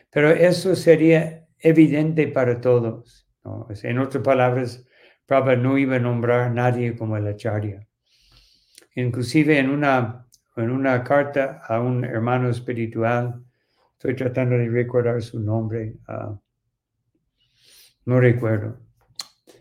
Pero 0.09 0.31
eso 0.31 0.75
sería 0.75 1.45
evidente 1.59 2.27
para 2.27 2.59
todos. 2.59 3.29
En 3.83 3.99
otras 3.99 4.23
palabras, 4.23 4.86
Prabhupada 5.27 5.57
no 5.57 5.77
iba 5.77 5.97
a 5.97 5.99
nombrar 5.99 6.39
a 6.39 6.49
nadie 6.49 6.95
como 6.95 7.17
el 7.17 7.27
acharya. 7.27 7.85
Inclusive 8.95 9.59
en 9.59 9.69
una, 9.69 10.25
en 10.55 10.71
una 10.71 11.03
carta 11.03 11.61
a 11.67 11.79
un 11.81 12.03
hermano 12.03 12.49
espiritual, 12.49 13.43
estoy 13.93 14.15
tratando 14.15 14.57
de 14.57 14.69
recordar 14.69 15.21
su 15.21 15.39
nombre, 15.39 15.97
ah, 16.07 16.39
no 18.05 18.19
recuerdo, 18.19 18.79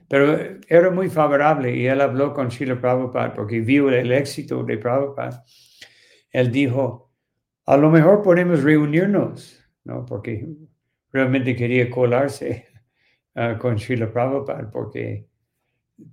pero 0.09 0.38
era 0.68 0.90
muy 0.90 1.11
favorable 1.11 1.74
y 1.74 1.87
él 1.87 2.00
habló 2.00 2.33
con 2.33 2.50
Srila 2.50 2.81
Prabhupada 2.81 3.35
porque 3.35 3.61
vio 3.61 3.90
el 3.90 4.12
éxito 4.12 4.62
de 4.62 4.79
Prabhupada. 4.79 5.44
Él 6.31 6.52
dijo, 6.52 7.12
a 7.64 7.76
lo 7.76 7.90
mejor 7.90 8.22
podemos 8.22 8.62
reunirnos, 8.62 9.61
¿no? 9.85 10.07
Porque 10.07 10.46
realmente 11.12 11.57
quería 11.57 11.90
colarse 11.90 12.66
uh, 13.35 13.59
con 13.59 13.79
Srila 13.79 14.12
Prabhupada 14.12 14.70
porque 14.70 15.26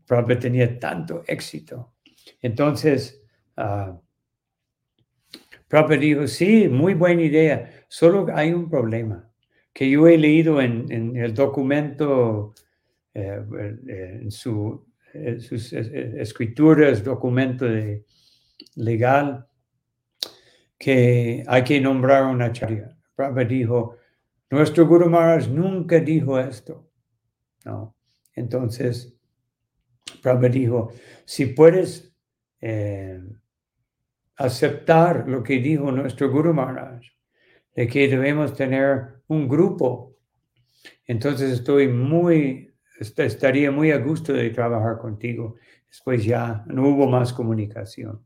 Prabhupada 0.06 0.40
tenía 0.40 0.80
tanto 0.80 1.24
éxito. 1.28 1.94
Entonces, 2.42 3.22
uh, 3.58 4.00
Prabhupada 5.68 6.00
dijo, 6.00 6.28
sí, 6.28 6.68
muy 6.68 6.94
buena 6.94 7.22
idea, 7.22 7.86
solo 7.88 8.28
hay 8.34 8.54
un 8.54 8.70
problema 8.70 9.30
que 9.74 9.90
yo 9.90 10.08
he 10.08 10.18
leído 10.18 10.62
en, 10.62 10.92
en 10.92 11.18
el 11.18 11.34
documento 11.34 12.54
eh, 13.14 13.44
eh, 13.88 14.20
en, 14.22 14.32
su, 14.32 14.86
sus 15.40 15.74
escrituras, 15.74 17.04
documento 17.04 17.66
legal, 18.76 19.48
que 20.78 21.44
hay 21.48 21.64
que 21.64 21.82
nombrar 21.82 22.26
una 22.26 22.52
charla. 22.52 22.96
Prabhupada 23.16 23.48
dijo, 23.48 23.98
nuestro 24.50 24.88
Guru 24.88 25.10
Maharaj 25.10 25.48
nunca 25.48 26.00
dijo 26.00 26.40
esto. 26.40 26.88
¿no? 27.66 27.96
Entonces, 28.36 29.13
Prabhupada 30.22 30.54
dijo, 30.54 30.92
si 31.26 31.48
puedes 31.48 32.14
eh, 32.62 33.22
aceptar 34.36 35.28
lo 35.28 35.44
que 35.44 35.60
dijo 35.60 35.92
nuestro 35.92 36.32
Guru 36.32 36.54
Maharaj, 36.54 37.02
de 37.76 37.88
que 37.88 38.08
debemos 38.08 38.56
tener 38.56 39.22
un 39.28 39.48
grupo, 39.48 40.16
entonces 41.06 41.52
estoy 41.52 41.88
muy, 41.88 42.74
estaría 43.00 43.72
muy 43.72 43.92
a 43.92 43.98
gusto 43.98 44.34
de 44.34 44.50
trabajar 44.52 44.98
contigo. 45.00 45.56
Después 45.88 46.24
ya 46.24 46.64
no 46.68 46.88
hubo 46.88 47.08
más 47.08 47.34
comunicación. 47.34 48.22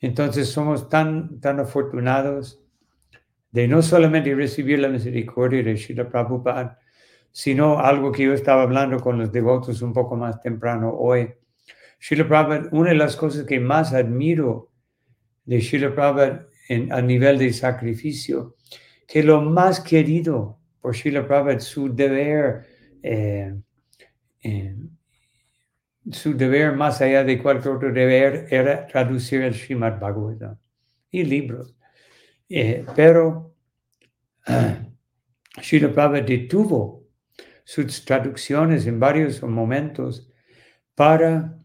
Entonces 0.00 0.48
somos 0.48 0.88
tan, 0.88 1.40
tan 1.40 1.60
afortunados 1.60 2.62
de 3.50 3.68
no 3.68 3.80
solamente 3.80 4.34
recibir 4.34 4.78
la 4.78 4.88
misericordia 4.88 5.62
de 5.62 5.76
Srila 5.76 6.08
Prabhupada, 6.08 6.78
sino 7.36 7.80
algo 7.80 8.12
que 8.12 8.22
yo 8.22 8.32
estaba 8.32 8.62
hablando 8.62 8.98
con 8.98 9.18
los 9.18 9.30
devotos 9.30 9.82
un 9.82 9.92
poco 9.92 10.16
más 10.16 10.40
temprano 10.40 10.88
hoy. 10.88 11.34
Srila 12.00 12.26
Prabhupada, 12.26 12.70
una 12.72 12.88
de 12.88 12.96
las 12.96 13.14
cosas 13.14 13.44
que 13.44 13.60
más 13.60 13.92
admiro 13.92 14.70
de 15.44 15.60
Srila 15.60 15.94
Prabhupada 15.94 16.46
a 16.90 17.02
nivel 17.02 17.36
de 17.36 17.52
sacrificio, 17.52 18.56
que 19.06 19.22
lo 19.22 19.42
más 19.42 19.80
querido 19.80 20.58
por 20.80 20.96
Srila 20.96 21.26
Prabhupada, 21.26 21.60
su 21.60 21.94
deber, 21.94 22.64
eh, 23.02 23.54
eh, 24.42 24.76
su 26.10 26.34
deber 26.34 26.72
más 26.72 27.02
allá 27.02 27.22
de 27.22 27.42
cualquier 27.42 27.74
otro 27.74 27.92
deber 27.92 28.46
era 28.48 28.86
traducir 28.86 29.42
el 29.42 29.52
Srimad 29.52 30.00
Bhagavatam 30.00 30.56
y 31.10 31.22
libros. 31.22 31.76
Eh, 32.48 32.86
pero 32.96 33.54
Srila 35.60 35.92
Prabhupada 35.92 36.22
detuvo 36.22 37.05
sus 37.66 38.04
traducciones 38.04 38.86
en 38.86 39.00
varios 39.00 39.42
momentos 39.42 40.30
para 40.94 41.58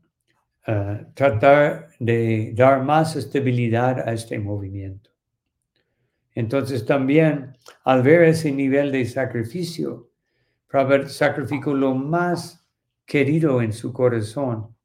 uh, 0.67 1.13
tratar 1.13 1.89
de 1.99 2.53
dar 2.55 2.83
más 2.83 3.15
estabilidad 3.15 3.99
a 3.99 4.11
este 4.11 4.39
movimiento. 4.39 5.11
Entonces 6.33 6.87
también 6.87 7.55
al 7.83 8.01
ver 8.01 8.23
ese 8.23 8.51
nivel 8.51 8.91
de 8.91 9.05
sacrificio, 9.05 10.09
Prabhupada 10.67 11.07
sacrificó 11.07 11.75
lo 11.75 11.93
más 11.93 12.67
querido 13.05 13.61
en 13.61 13.71
su 13.71 13.93
corazón. 13.93 14.75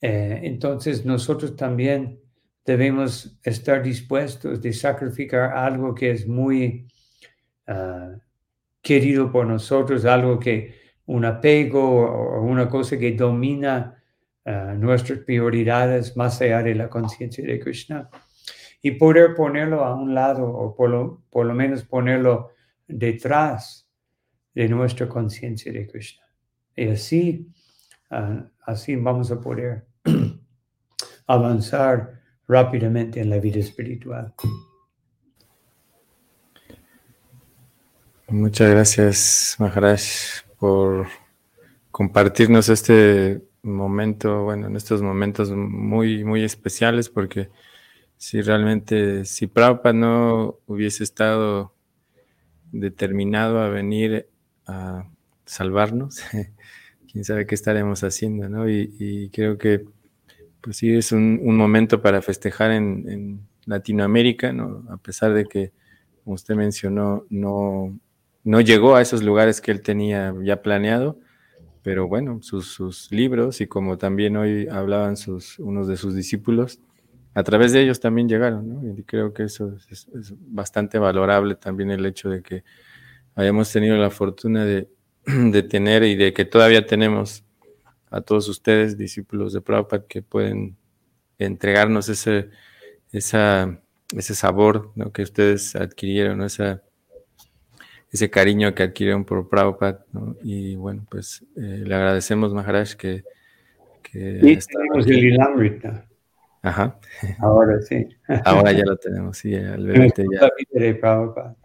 Eh, 0.00 0.42
entonces 0.44 1.04
nosotros 1.04 1.56
también 1.56 2.20
debemos 2.64 3.36
estar 3.42 3.82
dispuestos 3.82 4.62
de 4.62 4.72
sacrificar 4.72 5.56
algo 5.56 5.92
que 5.92 6.12
es 6.12 6.28
muy 6.28 6.86
uh, 7.66 8.21
querido 8.82 9.30
por 9.30 9.46
nosotros, 9.46 10.04
algo 10.04 10.38
que 10.38 10.74
un 11.06 11.24
apego 11.24 12.04
o 12.04 12.42
una 12.42 12.68
cosa 12.68 12.98
que 12.98 13.12
domina 13.12 14.02
uh, 14.44 14.74
nuestras 14.76 15.20
prioridades 15.20 16.16
más 16.16 16.40
allá 16.40 16.62
de 16.62 16.74
la 16.74 16.88
conciencia 16.88 17.44
de 17.44 17.60
Krishna 17.60 18.10
y 18.82 18.92
poder 18.92 19.34
ponerlo 19.34 19.84
a 19.84 19.94
un 19.94 20.14
lado 20.14 20.46
o 20.46 20.74
por 20.74 20.90
lo, 20.90 21.22
por 21.30 21.46
lo 21.46 21.54
menos 21.54 21.84
ponerlo 21.84 22.50
detrás 22.88 23.88
de 24.54 24.68
nuestra 24.68 25.08
conciencia 25.08 25.72
de 25.72 25.86
Krishna. 25.86 26.24
Y 26.74 26.88
así, 26.88 27.48
uh, 28.10 28.42
así 28.66 28.96
vamos 28.96 29.30
a 29.30 29.40
poder 29.40 29.86
avanzar 31.26 32.20
rápidamente 32.48 33.20
en 33.20 33.30
la 33.30 33.38
vida 33.38 33.60
espiritual. 33.60 34.34
Muchas 38.32 38.70
gracias, 38.70 39.56
Maharaj, 39.58 40.00
por 40.58 41.06
compartirnos 41.90 42.68
este 42.68 43.42
momento, 43.62 44.44
bueno, 44.44 44.66
en 44.66 44.76
estos 44.76 45.02
momentos 45.02 45.50
muy, 45.50 46.24
muy 46.24 46.42
especiales, 46.42 47.08
porque 47.08 47.50
si 48.16 48.40
realmente, 48.40 49.24
si 49.24 49.46
Prabhupada 49.46 49.92
no 49.92 50.58
hubiese 50.66 51.04
estado 51.04 51.74
determinado 52.72 53.60
a 53.60 53.68
venir 53.68 54.28
a 54.66 55.06
salvarnos, 55.44 56.22
quién 57.12 57.24
sabe 57.24 57.46
qué 57.46 57.54
estaremos 57.54 58.02
haciendo, 58.02 58.48
¿no? 58.48 58.68
y 58.68 59.30
creo 59.32 59.58
que 59.58 59.84
pues 60.62 60.76
sí, 60.76 60.94
es 60.94 61.12
un, 61.12 61.56
momento 61.56 62.00
para 62.00 62.22
festejar 62.22 62.70
en, 62.70 63.46
Latinoamérica, 63.64 64.52
¿no? 64.52 64.84
A 64.90 64.96
pesar 64.96 65.32
de 65.34 65.44
que, 65.44 65.70
como 66.24 66.34
usted 66.34 66.56
mencionó, 66.56 67.26
no, 67.30 67.96
no 68.44 68.60
llegó 68.60 68.96
a 68.96 69.02
esos 69.02 69.22
lugares 69.22 69.60
que 69.60 69.70
él 69.70 69.82
tenía 69.82 70.34
ya 70.42 70.62
planeado, 70.62 71.18
pero 71.82 72.08
bueno, 72.08 72.40
sus, 72.42 73.10
libros 73.10 73.60
y 73.60 73.66
como 73.66 73.98
también 73.98 74.36
hoy 74.36 74.68
hablaban 74.68 75.16
sus, 75.16 75.58
unos 75.58 75.88
de 75.88 75.96
sus 75.96 76.14
discípulos, 76.14 76.80
a 77.34 77.42
través 77.42 77.72
de 77.72 77.82
ellos 77.82 77.98
también 78.00 78.28
llegaron, 78.28 78.68
¿no? 78.68 78.98
Y 78.98 79.02
creo 79.04 79.32
que 79.32 79.44
eso 79.44 79.76
es, 79.90 80.06
bastante 80.38 80.98
valorable 80.98 81.54
también 81.56 81.90
el 81.90 82.04
hecho 82.04 82.28
de 82.28 82.42
que 82.42 82.62
hayamos 83.34 83.72
tenido 83.72 83.96
la 83.96 84.10
fortuna 84.10 84.64
de, 84.64 84.88
de 85.26 85.62
tener 85.62 86.04
y 86.04 86.14
de 86.16 86.32
que 86.32 86.44
todavía 86.44 86.86
tenemos 86.86 87.44
a 88.10 88.20
todos 88.20 88.48
ustedes, 88.48 88.98
discípulos 88.98 89.52
de 89.52 89.62
Prabhupada, 89.62 90.06
que 90.06 90.22
pueden 90.22 90.76
entregarnos 91.38 92.08
ese, 92.08 92.50
ese 93.10 94.34
sabor 94.34 94.92
que 95.12 95.22
ustedes 95.22 95.74
adquirieron, 95.74 96.42
esa, 96.42 96.82
ese 98.12 98.28
cariño 98.28 98.74
que 98.74 98.82
adquirieron 98.82 99.24
por 99.24 99.48
Prabhupada. 99.48 100.04
Y 100.42 100.76
bueno, 100.76 101.06
pues 101.10 101.44
eh, 101.56 101.82
le 101.84 101.94
agradecemos, 101.94 102.52
Maharaj, 102.52 102.94
que... 102.94 103.24
que 104.02 104.40
sí, 104.40 104.68
tenemos 104.70 105.06
el 105.06 105.24
Ilamrita. 105.24 106.06
Ajá. 106.60 106.98
Ahora 107.40 107.80
sí. 107.80 108.06
Ahora 108.44 108.72
ya 108.72 108.84
lo 108.84 108.96
tenemos, 108.96 109.38
sí, 109.38 109.54
al 109.54 109.86
ya. 110.14 110.50
De 110.72 110.94
Prabhupada. 110.94 111.56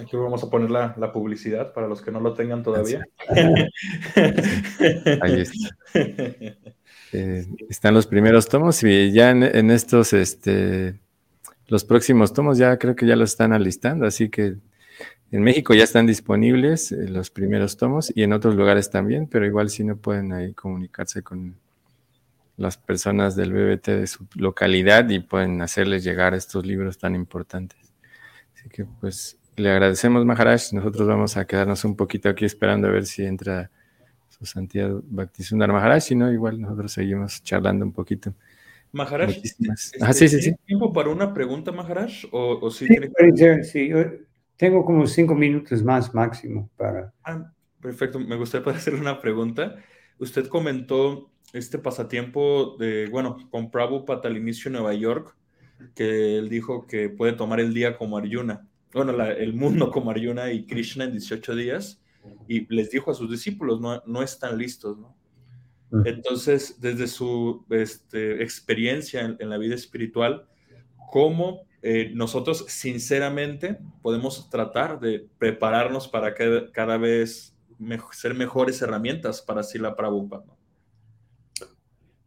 Aquí 0.00 0.16
vamos 0.16 0.42
a 0.42 0.50
poner 0.50 0.70
la, 0.70 1.12
publicidad 1.12 1.72
para 1.72 1.88
los 1.88 2.02
que 2.02 2.10
no 2.10 2.20
lo 2.20 2.34
tengan 2.34 2.62
todavía. 2.62 3.06
Ahí 5.22 5.40
está. 5.40 5.76
Eh, 7.12 7.46
están 7.70 7.94
los 7.94 8.08
primeros 8.08 8.48
tomos 8.48 8.82
y 8.82 9.12
ya 9.12 9.30
en, 9.30 9.70
estos, 9.70 10.12
este, 10.12 10.98
los 11.68 11.84
próximos 11.84 12.32
tomos 12.32 12.58
ya 12.58 12.76
creo 12.76 12.96
que 12.96 13.06
ya 13.06 13.14
los 13.14 13.30
están 13.30 13.52
alistando, 13.52 14.04
así 14.04 14.28
que 14.30 14.56
en 15.34 15.42
México 15.42 15.74
ya 15.74 15.82
están 15.82 16.06
disponibles 16.06 16.92
eh, 16.92 17.08
los 17.08 17.28
primeros 17.28 17.76
tomos 17.76 18.12
y 18.14 18.22
en 18.22 18.32
otros 18.32 18.54
lugares 18.54 18.88
también, 18.88 19.26
pero 19.26 19.44
igual 19.44 19.68
si 19.68 19.82
no 19.82 19.96
pueden 19.96 20.32
ahí 20.32 20.54
comunicarse 20.54 21.22
con 21.22 21.56
las 22.56 22.76
personas 22.76 23.34
del 23.34 23.52
BBT 23.52 23.86
de 23.88 24.06
su 24.06 24.28
localidad 24.36 25.08
y 25.08 25.18
pueden 25.18 25.60
hacerles 25.60 26.04
llegar 26.04 26.34
estos 26.34 26.64
libros 26.64 26.98
tan 26.98 27.16
importantes. 27.16 27.92
Así 28.54 28.68
que 28.68 28.84
pues 28.84 29.36
le 29.56 29.72
agradecemos, 29.72 30.24
Maharaj. 30.24 30.72
Nosotros 30.72 31.08
vamos 31.08 31.36
a 31.36 31.44
quedarnos 31.46 31.84
un 31.84 31.96
poquito 31.96 32.28
aquí 32.28 32.44
esperando 32.44 32.86
a 32.86 32.92
ver 32.92 33.04
si 33.04 33.24
entra 33.24 33.72
su 34.28 34.46
santidad 34.46 34.92
Bhaktisundar 35.02 35.72
Maharaj. 35.72 36.00
Si 36.00 36.14
no, 36.14 36.32
igual 36.32 36.60
nosotros 36.60 36.92
seguimos 36.92 37.42
charlando 37.42 37.84
un 37.84 37.92
poquito. 37.92 38.32
Maharaj, 38.92 39.30
este, 39.30 39.64
sí, 40.12 40.28
sí, 40.28 40.40
sí. 40.40 40.54
tiempo 40.64 40.92
para 40.92 41.08
una 41.08 41.34
pregunta, 41.34 41.72
Maharaj? 41.72 42.12
¿O, 42.30 42.70
sí, 42.70 42.86
sí, 43.64 43.90
tengo 44.56 44.84
como 44.84 45.06
cinco 45.06 45.34
minutos 45.34 45.82
más 45.82 46.14
máximo 46.14 46.70
para... 46.76 47.12
Ah, 47.24 47.50
perfecto. 47.80 48.18
Me 48.18 48.36
gustaría 48.36 48.64
poder 48.64 48.78
hacerle 48.78 49.00
una 49.00 49.20
pregunta. 49.20 49.76
Usted 50.18 50.48
comentó 50.48 51.30
este 51.52 51.78
pasatiempo 51.78 52.76
de, 52.78 53.08
bueno, 53.10 53.36
con 53.50 53.70
Prabhupada 53.70 54.28
al 54.28 54.36
inicio 54.36 54.68
en 54.68 54.74
Nueva 54.74 54.94
York, 54.94 55.36
que 55.94 56.38
él 56.38 56.48
dijo 56.48 56.86
que 56.86 57.08
puede 57.08 57.32
tomar 57.32 57.60
el 57.60 57.74
día 57.74 57.96
como 57.96 58.16
Arjuna 58.16 58.68
bueno, 58.94 59.20
el 59.24 59.52
mundo 59.52 59.90
como 59.90 60.12
Arjuna 60.12 60.52
y 60.52 60.66
Krishna 60.66 61.04
en 61.04 61.12
18 61.12 61.56
días 61.56 62.00
y 62.48 62.72
les 62.72 62.90
dijo 62.90 63.10
a 63.10 63.14
sus 63.14 63.30
discípulos, 63.30 63.80
no, 63.80 64.00
no 64.06 64.22
están 64.22 64.56
listos, 64.56 64.96
¿no? 64.96 65.14
Entonces, 66.04 66.80
desde 66.80 67.06
su 67.06 67.64
este, 67.70 68.42
experiencia 68.42 69.36
en, 69.38 69.48
la 69.48 69.58
vida 69.58 69.76
espiritual, 69.76 70.48
¿cómo 71.12 71.66
eh, 71.86 72.10
nosotros 72.14 72.64
sinceramente 72.68 73.76
podemos 74.00 74.48
tratar 74.48 74.98
de 74.98 75.28
prepararnos 75.36 76.08
para 76.08 76.34
que, 76.34 76.70
cada 76.72 76.96
vez 76.96 77.54
ser 78.12 78.32
mejores 78.32 78.80
herramientas 78.80 79.42
para 79.42 79.62
Sila 79.62 79.94
Prabhupada? 79.94 80.46
¿no? 80.46 80.56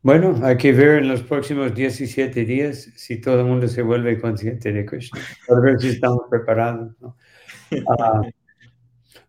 Bueno, 0.04 0.40
hay 0.44 0.58
que 0.58 0.72
ver 0.74 1.00
en 1.00 1.08
los 1.08 1.24
próximos 1.24 1.74
17 1.74 2.46
días 2.46 2.92
si 2.96 3.20
todo 3.20 3.40
el 3.40 3.48
mundo 3.48 3.68
se 3.68 3.82
vuelve 3.82 4.22
consciente 4.22 4.72
de 4.72 4.86
Krishna, 4.86 5.20
para 5.48 5.60
ver 5.60 5.80
si 5.80 5.90
estamos 5.90 6.22
preparados. 6.30 6.96
Ah, 8.00 8.22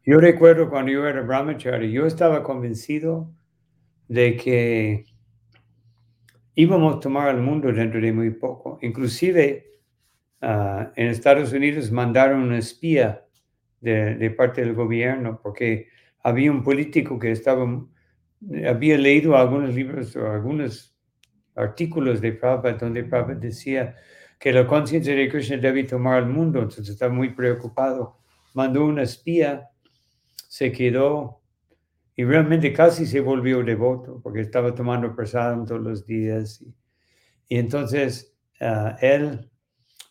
yo 0.05 0.21
recuerdo 0.21 0.71
cuando 0.71 0.93
yo 0.93 1.05
era 1.09 1.23
brahmachari, 1.23 1.91
yo 1.91 2.07
estaba 2.07 2.45
convencido 2.45 3.33
de 4.07 4.37
que 4.37 5.07
íbamos 6.55 6.97
a 6.97 7.01
tomar 7.01 7.29
al 7.29 7.41
mundo 7.41 7.73
dentro 7.73 8.01
de 8.01 8.13
muy 8.13 8.31
poco. 8.31 8.79
Inclusive 8.83 9.69
ah, 10.43 10.93
en 10.97 11.09
Estados 11.09 11.53
Unidos 11.53 11.91
mandaron 11.91 12.43
un 12.43 12.55
espía 12.55 13.25
de, 13.81 14.17
de, 14.17 14.31
parte 14.31 14.61
del 14.61 14.75
gobierno 14.75 15.41
porque 15.43 15.89
había 16.23 16.51
un 16.51 16.63
político 16.63 17.19
que 17.19 17.31
estaba, 17.31 17.65
había 18.67 18.99
leído 18.99 19.37
algunos 19.37 19.75
libros 19.75 20.17
o 20.17 20.31
algunos 20.31 20.97
artículos 21.55 22.21
de 22.21 22.33
Prabhupada 22.33 22.77
donde 22.79 23.05
Prabhupada 23.05 23.39
decía 23.39 23.97
que 24.39 24.53
la 24.53 24.67
conciencia 24.67 25.15
de 25.15 25.29
Krishna 25.29 25.57
debe 25.57 25.85
tomar 25.85 26.23
el 26.23 26.29
mundo, 26.29 26.61
entonces 26.61 26.89
estaba 26.89 27.13
muy 27.13 27.31
preocupado. 27.31 28.19
Mandó 28.55 28.85
una 28.85 29.03
espía, 29.03 29.69
se 30.49 30.71
quedó 30.71 31.43
y 32.15 32.25
realmente 32.25 32.73
casi 32.73 33.07
se 33.07 33.21
volvió 33.21 33.63
devoto 33.63 34.21
porque 34.23 34.41
estaba 34.41 34.75
tomando 34.75 35.15
prasadam 35.15 35.67
todos 35.67 35.81
los 35.81 36.07
días. 36.07 36.65
Y, 37.49 37.57
entonces 37.59 38.37
ah, 38.61 38.97
él 39.01 39.51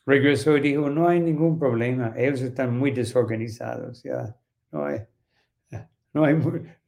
regresó 0.07 0.57
y 0.57 0.61
dijo, 0.61 0.89
no 0.89 1.07
hay 1.07 1.19
ningún 1.19 1.59
problema, 1.59 2.13
ellos 2.17 2.41
están 2.41 2.75
muy 2.75 2.91
desorganizados, 2.91 4.01
ya 4.03 4.35
no 4.71 4.85
hay, 4.85 6.35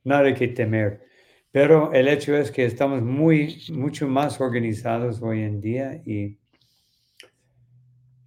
nada 0.03 0.33
que 0.33 0.47
temer. 0.47 1.01
Pero 1.51 1.91
el 1.93 2.07
hecho 2.07 2.35
es 2.35 2.49
que 2.49 2.65
estamos 2.65 3.01
muy, 3.01 3.61
mucho 3.71 4.07
más 4.07 4.39
organizados 4.39 5.21
hoy 5.21 5.41
en 5.41 5.59
día 5.59 6.01
y, 6.05 6.39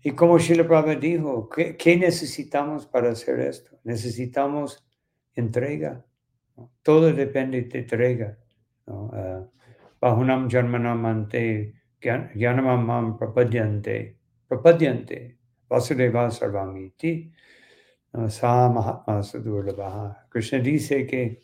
y 0.03 0.11
como 0.11 0.39
Shila 0.39 0.67
Prabhupada 0.67 0.97
dijo, 0.97 1.49
¿qué, 1.49 1.97
necesitamos 1.97 2.87
para 2.87 3.11
hacer 3.11 3.41
esto? 3.41 3.79
Necesitamos 3.85 4.85
entrega. 5.35 6.05
Todo 6.83 7.13
depende 7.13 7.63
de 7.63 7.79
entrega. 7.79 8.39
Bahunam 10.01 10.51
Janmanamante, 10.51 11.75
Gyanamamam 12.01 13.17
Prapadyante, 13.17 14.22
Prapadyante, 14.53 15.39
Vasudeva 15.67 16.31
Sarvamiti, 16.31 17.33
Sa 18.29 18.69
Mahatma 18.69 19.23
Sadurlabha. 19.23 20.29
Krishna 20.29 20.59
dice 20.59 21.07
que 21.07 21.41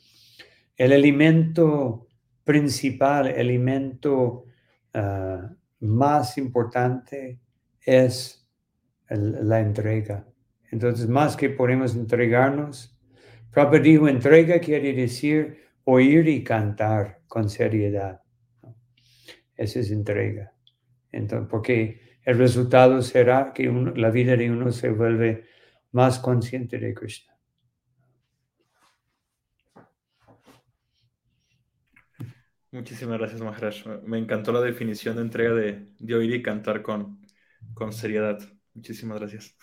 el 0.77 0.93
alimento 0.93 2.07
principal, 2.45 3.29
el 3.29 3.41
alimento 3.41 4.45
ah, 4.93 5.51
más 5.81 6.37
importante 6.37 7.41
es 7.81 8.47
la 9.09 9.61
entrega. 9.61 10.27
Entonces, 10.71 11.09
más 11.09 11.35
que 11.35 11.49
podemos 11.49 11.97
entregarnos, 11.97 12.95
Prabhupada 13.51 13.83
dijo, 13.83 14.07
entrega 14.07 14.61
quiere 14.61 14.93
decir 14.93 15.65
oír 15.85 16.29
y 16.29 16.45
cantar 16.45 17.23
con 17.27 17.49
seriedad. 17.49 18.21
Esa 19.57 19.81
es 19.81 19.91
entrega. 19.91 20.53
Entonces, 21.11 21.49
porque 21.51 22.08
el 22.29 22.37
resultado 22.37 23.01
será 23.01 23.55
que 23.55 23.73
la 23.97 24.11
vida 24.11 24.37
de 24.37 24.51
uno 24.51 24.71
se 24.71 24.91
vuelve 24.91 25.47
más 25.93 26.19
consciente 26.19 26.79
de 26.79 26.93
Krishna. 26.93 27.35
Muchísimas 32.71 33.19
gracias, 33.19 33.41
Maharaj. 33.41 34.03
Me 34.05 34.19
encantó 34.19 34.53
la 34.53 34.61
definición 34.61 35.17
de 35.17 35.23
entrega 35.23 35.55
de, 35.55 36.15
oír 36.15 36.35
y 36.35 36.43
cantar 36.43 36.83
con, 36.83 37.19
con 37.73 37.95
seriedad. 37.95 38.39
Muchísimas 38.75 39.21
gracias. 39.21 39.57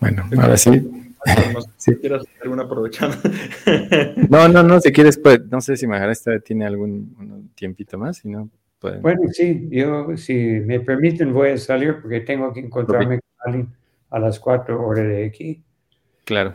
Bueno, 0.00 0.28
ahora 0.38 0.58
sí. 0.58 1.09
Si 1.76 1.96
quieres 1.96 2.22
hacer 2.22 2.48
una 2.48 2.64
aprovechando. 2.64 3.16
No, 4.28 4.48
no, 4.48 4.62
no, 4.62 4.80
si 4.80 4.92
quieres, 4.92 5.18
pues, 5.18 5.40
no 5.50 5.60
sé 5.60 5.76
si 5.76 5.86
Maharaj 5.86 6.42
tiene 6.44 6.66
algún 6.66 7.50
tiempito 7.54 7.98
más, 7.98 8.18
si 8.18 8.28
no, 8.28 8.48
Bueno, 8.80 9.22
sí, 9.32 9.68
yo, 9.70 10.16
si 10.16 10.34
me 10.34 10.80
permiten, 10.80 11.32
voy 11.32 11.50
a 11.50 11.58
salir 11.58 12.00
porque 12.00 12.20
tengo 12.20 12.52
que 12.52 12.60
encontrarme 12.60 13.20
con 13.20 13.52
alguien 13.52 13.68
a 14.10 14.18
las 14.18 14.40
cuatro 14.40 14.84
horas 14.86 15.06
de 15.06 15.26
aquí. 15.26 15.62
Claro. 16.24 16.54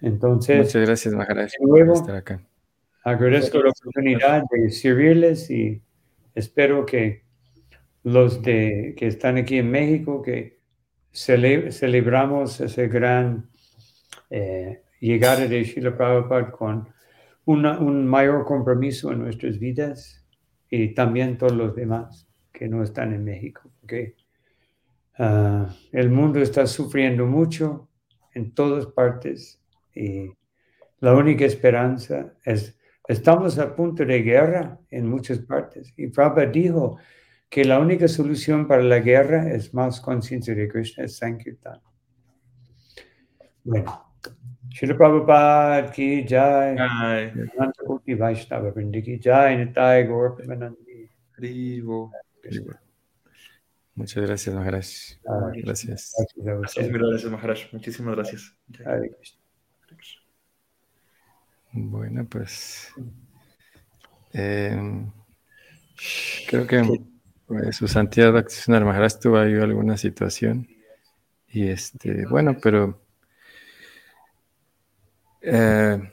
Entonces, 0.00 0.58
muchas 0.58 0.86
gracias, 0.86 1.14
Maharaj, 1.14 1.50
por 1.60 1.90
estar 1.90 2.16
acá. 2.16 2.40
Agradezco 3.04 3.62
la 3.62 3.70
oportunidad 3.70 4.42
de 4.50 4.70
servirles 4.70 5.50
y 5.50 5.82
espero 6.34 6.86
que 6.86 7.22
los 8.04 8.42
de, 8.42 8.94
que 8.96 9.06
están 9.06 9.36
aquí 9.38 9.58
en 9.58 9.70
México, 9.70 10.22
que 10.22 10.58
celebramos 11.12 12.60
ese 12.60 12.88
gran 12.88 13.51
eh, 14.34 14.82
llegada 14.98 15.46
de 15.46 15.62
Srila 15.62 15.94
Prabhupada 15.94 16.50
con 16.50 16.88
un 17.44 18.06
mayor 18.06 18.46
compromiso 18.46 19.12
en 19.12 19.18
nuestras 19.18 19.58
vidas 19.58 20.24
y 20.70 20.94
también 20.94 21.36
todos 21.36 21.52
los 21.52 21.74
demás 21.76 22.26
que 22.50 22.66
no 22.66 22.82
están 22.82 23.12
en 23.12 23.24
México. 23.24 23.70
porque 23.80 24.16
ah, 25.18 25.68
el 25.92 26.08
mundo 26.08 26.40
está 26.40 26.66
sufriendo 26.66 27.26
mucho 27.26 27.90
en 28.32 28.54
todas 28.54 28.86
partes 28.86 29.60
y 29.94 30.30
la 31.00 31.14
única 31.14 31.44
esperanza 31.44 32.32
es, 32.42 32.78
estamos 33.06 33.58
a 33.58 33.76
punto 33.76 34.02
de 34.06 34.22
guerra 34.22 34.78
en 34.90 35.08
muchas 35.10 35.40
partes. 35.40 35.92
Y 35.98 36.06
Prabhupada 36.06 36.46
dijo 36.46 36.96
que 37.50 37.66
la 37.66 37.78
única 37.78 38.08
solución 38.08 38.66
para 38.66 38.82
la 38.82 39.00
guerra 39.00 39.52
es 39.52 39.74
más 39.74 40.00
conciencia 40.00 40.54
de 40.54 40.68
Krishna, 40.68 41.04
es 41.04 41.18
Sankirtan. 41.18 41.80
Bueno, 43.64 44.11
Srila 44.72 44.96
Prabhupada 44.96 45.92
ki 45.92 46.24
jai, 46.26 46.76
Ananta 46.78 47.84
Koti 47.86 48.14
Vaishnava 48.14 48.70
Vrindi 48.72 49.02
ki 49.02 49.18
jai, 49.20 49.56
Nitai 49.56 50.06
Gaur 50.08 50.36
Premanandi. 50.36 51.08
Muchas 53.94 54.24
gracias, 54.24 54.54
Maharaj. 54.54 54.86
Gracias. 55.64 56.14
Muchas 56.36 56.88
gracias, 56.88 57.30
Maharaj. 57.30 57.72
Muchísimas 57.72 58.14
gracias. 58.16 58.56
Bueno, 61.72 62.26
pues 62.28 62.92
eh, 64.32 65.04
creo 66.48 66.66
que 66.66 66.82
pues, 67.46 67.76
su 67.76 67.88
santidad 67.88 68.32
Maharaj 68.68 69.18
tuvo 69.20 69.38
ahí 69.38 69.54
alguna 69.54 69.96
situación 69.96 70.68
y 71.48 71.68
este, 71.68 72.26
bueno, 72.26 72.56
pero 72.62 73.01
eh, 75.42 76.12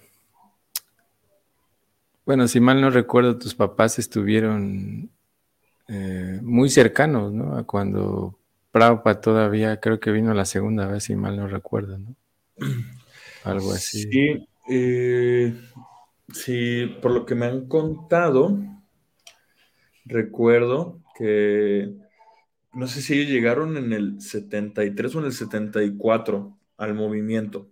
bueno, 2.25 2.47
si 2.47 2.59
mal 2.59 2.81
no 2.81 2.89
recuerdo, 2.89 3.37
tus 3.37 3.55
papás 3.55 3.99
estuvieron 3.99 5.09
eh, 5.87 6.39
muy 6.43 6.69
cercanos, 6.69 7.33
¿no? 7.33 7.57
A 7.57 7.63
cuando 7.63 8.37
Prabhupada 8.71 9.21
todavía 9.21 9.79
creo 9.79 9.99
que 9.99 10.11
vino 10.11 10.33
la 10.33 10.45
segunda 10.45 10.87
vez, 10.87 11.05
si 11.05 11.15
mal 11.15 11.37
no 11.37 11.47
recuerdo, 11.47 11.97
¿no? 11.97 12.15
Algo 13.43 13.71
así. 13.71 14.03
Sí, 14.03 14.47
eh, 14.69 15.59
sí, 16.31 16.85
por 17.01 17.11
lo 17.11 17.25
que 17.25 17.35
me 17.35 17.47
han 17.47 17.67
contado, 17.67 18.57
recuerdo 20.05 20.99
que 21.17 21.95
no 22.73 22.87
sé 22.87 23.01
si 23.01 23.15
ellos 23.15 23.31
llegaron 23.31 23.77
en 23.77 23.93
el 23.93 24.21
73 24.21 25.15
o 25.15 25.19
en 25.19 25.25
el 25.25 25.33
74 25.33 26.57
al 26.77 26.93
movimiento. 26.93 27.67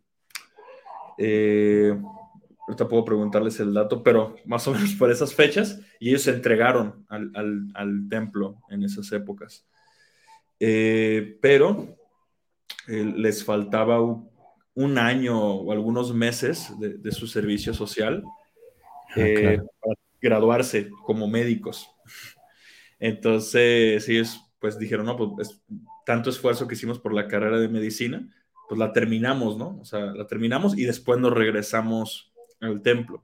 Eh, 1.18 1.98
ahorita 2.68 2.88
puedo 2.88 3.06
preguntarles 3.06 3.60
el 3.60 3.74
dato, 3.74 4.04
pero 4.04 4.36
más 4.46 4.68
o 4.68 4.74
menos 4.74 4.94
por 4.96 5.12
esas 5.12 5.34
fechas, 5.34 5.82
y 6.00 6.10
ellos 6.10 6.24
se 6.24 6.32
entregaron 6.32 7.06
al, 7.10 8.08
templo 8.10 8.62
en 8.70 8.84
esas 8.84 9.12
épocas. 9.12 9.66
Eh, 10.60 11.38
pero 11.42 11.98
les 12.88 13.44
faltaba 13.44 14.02
un, 14.02 14.98
año 14.98 15.40
o 15.40 15.72
algunos 15.72 16.14
meses 16.14 16.72
de, 16.80 17.12
su 17.12 17.28
servicio 17.28 17.74
social 17.74 18.24
ah, 19.10 19.14
eh, 19.16 19.60
para 19.80 19.96
graduarse 20.22 20.90
como 21.06 21.28
médicos. 21.28 21.90
Entonces 23.00 24.08
ellos 24.08 24.42
pues 24.60 24.80
dijeron, 24.80 25.06
no, 25.06 25.18
pues 25.18 25.62
tanto 26.06 26.30
esfuerzo 26.30 26.68
que 26.68 26.76
hicimos 26.76 27.00
por 27.00 27.14
la 27.14 27.28
carrera 27.28 27.60
de 27.60 27.68
medicina, 27.68 28.28
pues 28.68 28.80
la 28.80 28.92
terminamos, 28.92 29.58
¿no? 29.58 29.80
O 29.82 29.86
sea, 29.86 30.00
la 30.08 30.28
terminamos 30.28 30.78
y 30.78 30.84
después 30.84 31.20
nos 31.20 31.34
regresamos 31.34 32.32
al 32.60 32.82
templo. 32.82 33.24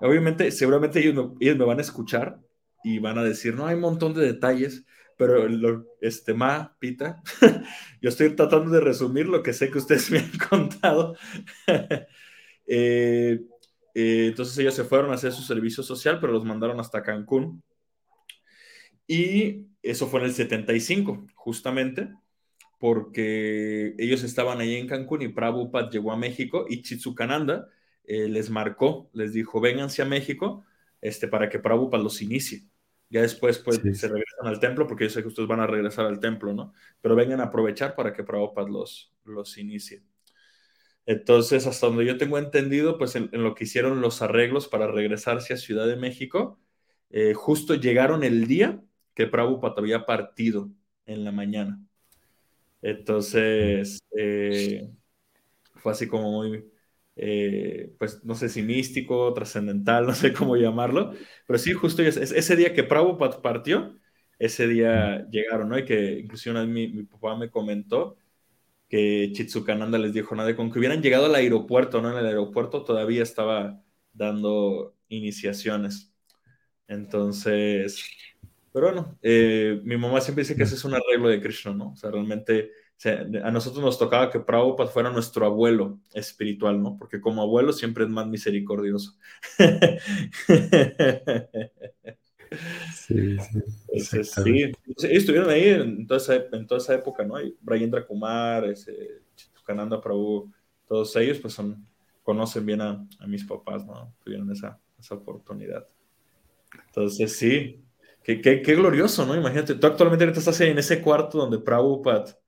Obviamente, 0.00 0.50
seguramente 0.50 0.98
ellos 0.98 1.32
me 1.38 1.64
van 1.64 1.78
a 1.78 1.82
escuchar 1.82 2.40
y 2.82 2.98
van 2.98 3.18
a 3.18 3.24
decir, 3.24 3.54
no, 3.54 3.66
hay 3.66 3.76
un 3.76 3.80
montón 3.82 4.14
de 4.14 4.26
detalles, 4.26 4.84
pero 5.16 5.48
lo, 5.48 5.86
este, 6.00 6.34
Ma, 6.34 6.76
Pita, 6.78 7.22
yo 8.02 8.08
estoy 8.08 8.34
tratando 8.34 8.70
de 8.70 8.80
resumir 8.80 9.28
lo 9.28 9.42
que 9.42 9.52
sé 9.52 9.70
que 9.70 9.78
ustedes 9.78 10.10
me 10.10 10.18
han 10.18 10.32
contado. 10.48 11.16
Eh, 12.74 13.40
eh, 13.92 14.26
entonces 14.28 14.56
ellos 14.56 14.72
se 14.72 14.84
fueron 14.84 15.10
a 15.10 15.14
hacer 15.14 15.32
su 15.32 15.42
servicio 15.42 15.82
social, 15.82 16.20
pero 16.20 16.32
los 16.32 16.44
mandaron 16.44 16.78
hasta 16.78 17.02
Cancún. 17.02 17.62
Y 19.06 19.66
eso 19.82 20.06
fue 20.06 20.20
en 20.20 20.26
el 20.26 20.32
75, 20.32 21.26
justamente, 21.34 22.08
porque 22.82 23.94
ellos 23.96 24.24
estaban 24.24 24.60
ahí 24.60 24.74
en 24.74 24.88
Cancún 24.88 25.22
y 25.22 25.28
Prabhupada 25.28 25.88
llegó 25.88 26.10
a 26.10 26.16
México 26.16 26.66
y 26.68 26.82
Chitsukananda 26.82 27.68
eh, 28.02 28.26
les 28.28 28.50
marcó, 28.50 29.08
les 29.12 29.32
dijo, 29.32 29.60
vénganse 29.60 30.02
a 30.02 30.04
México 30.04 30.64
este, 31.00 31.28
para 31.28 31.48
que 31.48 31.60
Prabhupada 31.60 32.02
los 32.02 32.20
inicie. 32.22 32.64
Ya 33.08 33.22
después 33.22 33.60
pues 33.60 33.76
se 33.76 34.08
regresan 34.08 34.48
al 34.48 34.58
templo, 34.58 34.88
porque 34.88 35.04
yo 35.04 35.10
sé 35.10 35.22
que 35.22 35.28
ustedes 35.28 35.48
van 35.48 35.60
a 35.60 35.68
regresar 35.68 36.06
al 36.06 36.18
templo, 36.18 36.54
¿no? 36.54 36.72
Pero 37.00 37.14
vengan 37.14 37.38
a 37.40 37.44
aprovechar 37.44 37.94
para 37.94 38.12
que 38.12 38.24
Prabhupada 38.24 38.68
los, 38.68 39.14
los 39.24 39.58
inicie. 39.58 40.02
Entonces, 41.06 41.68
hasta 41.68 41.86
donde 41.86 42.04
yo 42.04 42.18
tengo 42.18 42.36
entendido, 42.36 42.98
pues 42.98 43.14
en, 43.14 43.30
lo 43.30 43.54
que 43.54 43.62
hicieron 43.62 44.00
los 44.00 44.22
arreglos 44.22 44.66
para 44.66 44.88
regresarse 44.88 45.54
a 45.54 45.56
Ciudad 45.56 45.86
de 45.86 45.94
México, 45.94 46.58
eh, 47.10 47.34
justo 47.34 47.76
llegaron 47.76 48.24
el 48.24 48.48
día 48.48 48.82
que 49.14 49.28
Prabhupada 49.28 49.76
había 49.78 50.04
partido 50.04 50.68
en 51.06 51.22
la 51.22 51.30
mañana. 51.30 51.80
Entonces, 52.82 54.02
eh, 54.18 54.90
fue 55.76 55.92
así 55.92 56.08
como 56.08 56.32
muy, 56.32 56.64
eh, 57.16 57.94
pues 57.98 58.24
no 58.24 58.34
sé 58.34 58.48
si 58.48 58.62
místico, 58.62 59.32
trascendental, 59.34 60.06
no 60.08 60.14
sé 60.14 60.32
cómo 60.32 60.56
llamarlo, 60.56 61.12
pero 61.46 61.58
sí, 61.58 61.72
justo 61.72 62.02
ese, 62.02 62.56
día 62.56 62.74
que 62.74 62.84
Prabhupada 62.84 63.42
partió, 63.42 63.98
ese 64.38 64.68
día 64.68 65.26
llegaron, 65.30 65.68
¿no? 65.70 65.78
Y 65.78 65.84
que 65.84 66.20
inclusive 66.20 66.66
mi, 66.66 66.88
mi 66.88 67.04
papá 67.04 67.36
me 67.36 67.50
comentó 67.50 68.16
que 68.88 69.30
Chitsukananda 69.32 69.98
les 69.98 70.12
dijo, 70.12 70.34
nada, 70.36 70.54
con 70.56 70.70
que 70.70 70.78
hubieran 70.78 71.02
llegado 71.02 71.26
al 71.26 71.34
aeropuerto, 71.34 72.02
¿no? 72.02 72.12
En 72.12 72.18
el 72.18 72.26
aeropuerto 72.26 72.84
todavía 72.84 73.22
estaba 73.22 73.82
dando 74.12 74.96
iniciaciones. 75.08 76.12
Entonces, 76.88 78.04
pero 78.72 78.86
bueno, 78.86 79.18
eh, 79.22 79.80
mi 79.84 79.96
mamá 79.96 80.20
siempre 80.20 80.42
dice 80.42 80.56
que 80.56 80.62
ese 80.62 80.76
es 80.76 80.84
un 80.84 80.94
arreglo 80.94 81.28
de 81.28 81.40
Krishna, 81.40 81.74
¿no? 81.74 81.92
O 81.92 81.96
sea, 81.96 82.10
realmente 82.10 82.70
a 83.42 83.50
nosotros 83.50 83.82
nos 83.84 83.98
tocaba 83.98 84.30
que 84.30 84.40
Prabhupada 84.40 84.88
fuera 84.88 85.10
nuestro 85.10 85.44
abuelo 85.44 85.98
espiritual, 86.14 86.80
¿no? 86.80 86.96
Porque 86.96 87.20
como 87.20 87.42
abuelo 87.42 87.72
siempre 87.72 88.04
es 88.04 88.10
más 88.10 88.26
misericordioso. 88.26 89.18
Sí, 92.92 93.38
sí. 93.98 94.24
sí, 94.24 94.72
estuvieron 95.10 95.48
ahí 95.48 95.68
en 95.68 96.06
toda, 96.06 96.18
esa, 96.18 96.34
en 96.52 96.66
toda 96.66 96.80
esa 96.80 96.94
época, 96.94 97.24
¿no? 97.24 97.40
Y 97.40 97.56
Brayendra 97.62 98.06
Kumar, 98.06 98.66
ese, 98.66 99.22
Kananda 99.64 100.00
Prabhu, 100.00 100.52
todos 100.86 101.16
ellos 101.16 101.38
pues 101.38 101.54
son, 101.54 101.86
conocen 102.22 102.66
bien 102.66 102.82
a, 102.82 103.08
a 103.20 103.26
mis 103.26 103.44
papás, 103.44 103.86
¿no? 103.86 104.14
Tuvieron 104.22 104.50
esa, 104.52 104.78
esa 104.98 105.14
oportunidad. 105.14 105.88
Entonces, 106.88 107.36
sí, 107.36 107.81
qué, 108.24 108.40
qué, 108.40 108.62
qué, 108.62 108.74
glorioso, 108.74 109.26
¿no? 109.26 109.36
Imagínate, 109.36 109.74
tú 109.74 109.86
actualmente 109.86 110.24
estás 110.38 110.60
en 110.60 110.78
ese 110.78 111.00
cuarto 111.02 111.38
donde 111.38 111.58
Prabhupada 111.58 112.38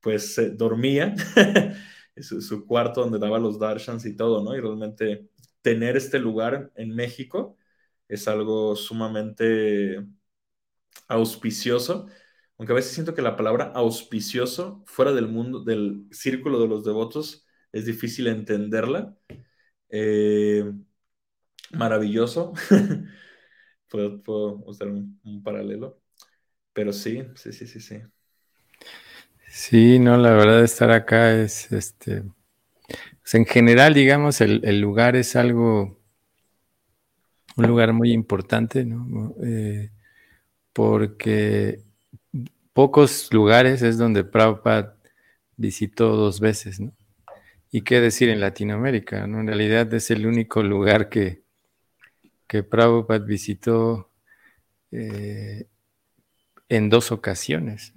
pues 0.00 0.38
dormía, 0.56 1.14
su, 2.16 2.42
su, 2.42 2.66
cuarto 2.66 3.02
donde 3.02 3.18
daba 3.18 3.38
los 3.38 3.58
darshans 3.58 4.04
y 4.06 4.16
todo, 4.16 4.44
¿no? 4.44 4.56
Y 4.56 4.60
realmente 4.60 5.28
tener 5.62 5.96
este 5.96 6.18
lugar 6.18 6.72
en 6.76 6.94
México 6.94 7.56
es 8.08 8.28
algo 8.28 8.76
sumamente 8.76 10.04
auspicioso, 11.08 12.06
aunque 12.58 12.72
a 12.72 12.76
veces 12.76 12.92
siento 12.92 13.14
que 13.14 13.22
la 13.22 13.36
palabra 13.36 13.72
auspicioso 13.74 14.82
fuera 14.86 15.12
del 15.12 15.28
mundo, 15.28 15.60
del 15.64 16.06
círculo 16.12 16.60
de 16.60 16.68
los 16.68 16.84
devotos, 16.84 17.46
es 17.72 17.86
difícil 17.86 18.28
entenderla. 18.28 19.16
Eh, 19.90 20.64
maravilloso. 21.72 22.52
puedo, 24.22 24.62
usar 24.66 24.88
un, 24.88 25.42
paralelo. 25.42 26.00
Pero 26.72 26.92
sí, 26.92 27.22
sí, 27.36 27.52
sí, 27.52 27.66
sí, 27.66 27.80
sí. 27.80 27.96
Sí, 29.48 29.98
no, 30.00 30.16
la 30.16 30.32
verdad 30.32 30.64
estar 30.64 30.90
acá 30.90 31.32
es, 31.32 31.70
este, 31.70 32.24
en 33.32 33.46
general, 33.46 33.94
digamos, 33.94 34.40
el, 34.40 34.80
lugar 34.80 35.14
es 35.14 35.36
algo, 35.36 36.00
un 37.56 37.66
lugar 37.66 37.92
muy 37.92 38.12
importante, 38.12 38.84
¿no? 38.84 39.34
Eh, 39.42 39.90
porque 40.72 41.80
pocos 42.72 43.32
lugares 43.32 43.82
es 43.82 43.96
donde 43.96 44.24
Prabhupada 44.24 44.96
visitó 45.56 46.16
dos 46.16 46.40
veces, 46.40 46.80
¿no? 46.80 46.92
Y 47.70 47.82
qué 47.82 48.00
decir 48.00 48.28
en 48.28 48.40
Latinoamérica, 48.40 49.26
¿no? 49.28 49.40
En 49.40 49.46
realidad 49.46 49.92
es 49.94 50.10
el 50.10 50.26
único 50.26 50.62
lugar 50.62 51.08
que, 51.08 51.43
que 52.46 52.62
Prabhupada 52.62 53.24
visitó 53.24 54.10
eh, 54.90 55.66
en 56.68 56.90
dos 56.90 57.12
ocasiones. 57.12 57.92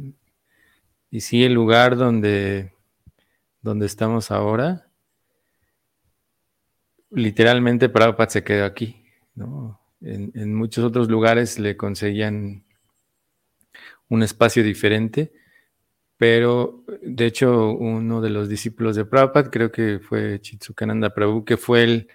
Y 1.09 1.21
sí, 1.21 1.43
el 1.43 1.53
lugar 1.53 1.95
donde, 1.95 2.73
donde 3.61 3.85
estamos 3.85 4.31
ahora, 4.31 4.87
literalmente 7.09 7.89
Prabhupada 7.89 8.29
se 8.29 8.43
quedó 8.43 8.65
aquí. 8.65 9.03
¿no? 9.35 9.79
En, 10.01 10.53
muchos 10.53 10.83
otros 10.83 11.09
lugares 11.09 11.59
le 11.59 11.77
conseguían 11.77 12.63
un 14.09 14.23
espacio 14.23 14.63
diferente, 14.63 15.33
pero 16.17 16.83
de 17.01 17.25
hecho 17.25 17.71
uno 17.71 18.21
de 18.21 18.29
los 18.29 18.49
discípulos 18.49 18.95
de 18.95 19.05
Prabhupada, 19.05 19.49
creo 19.49 19.71
que 19.71 19.99
fue 19.99 20.39
Chitsukananda 20.41 21.13
Prabhu, 21.13 21.45
que 21.45 21.57
fue 21.57 21.83
el 21.83 22.07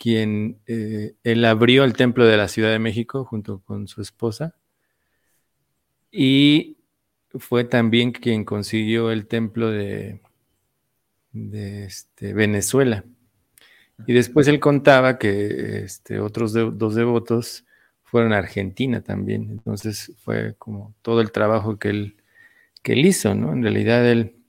quien 0.00 0.58
eh, 0.66 1.14
él 1.24 1.44
abrió 1.44 1.84
el 1.84 1.92
templo 1.92 2.24
de 2.24 2.38
la 2.38 2.48
Ciudad 2.48 2.70
de 2.70 2.78
México 2.78 3.26
junto 3.26 3.60
con 3.60 3.86
su 3.86 4.00
esposa. 4.00 4.54
Y 6.10 6.78
fue 7.34 7.64
también 7.64 8.10
quien 8.12 8.46
consiguió 8.46 9.10
el 9.10 9.26
templo 9.26 9.70
de, 9.70 10.22
este, 11.34 12.32
Venezuela. 12.32 13.04
Y 14.06 14.14
después 14.14 14.48
él 14.48 14.58
contaba 14.58 15.18
que 15.18 15.82
este, 15.84 16.18
otros 16.18 16.54
dos 16.54 16.94
devotos 16.94 17.66
fueron 18.02 18.32
a 18.32 18.38
Argentina 18.38 19.02
también. 19.02 19.50
Entonces 19.50 20.14
fue 20.24 20.54
como 20.56 20.94
todo 21.02 21.20
el 21.20 21.30
trabajo 21.30 21.78
que 21.78 21.90
él, 21.90 22.16
que 22.82 22.94
él 22.94 23.04
hizo, 23.04 23.34
¿no? 23.34 23.52
En 23.52 23.62
realidad 23.62 24.10
él, 24.10 24.39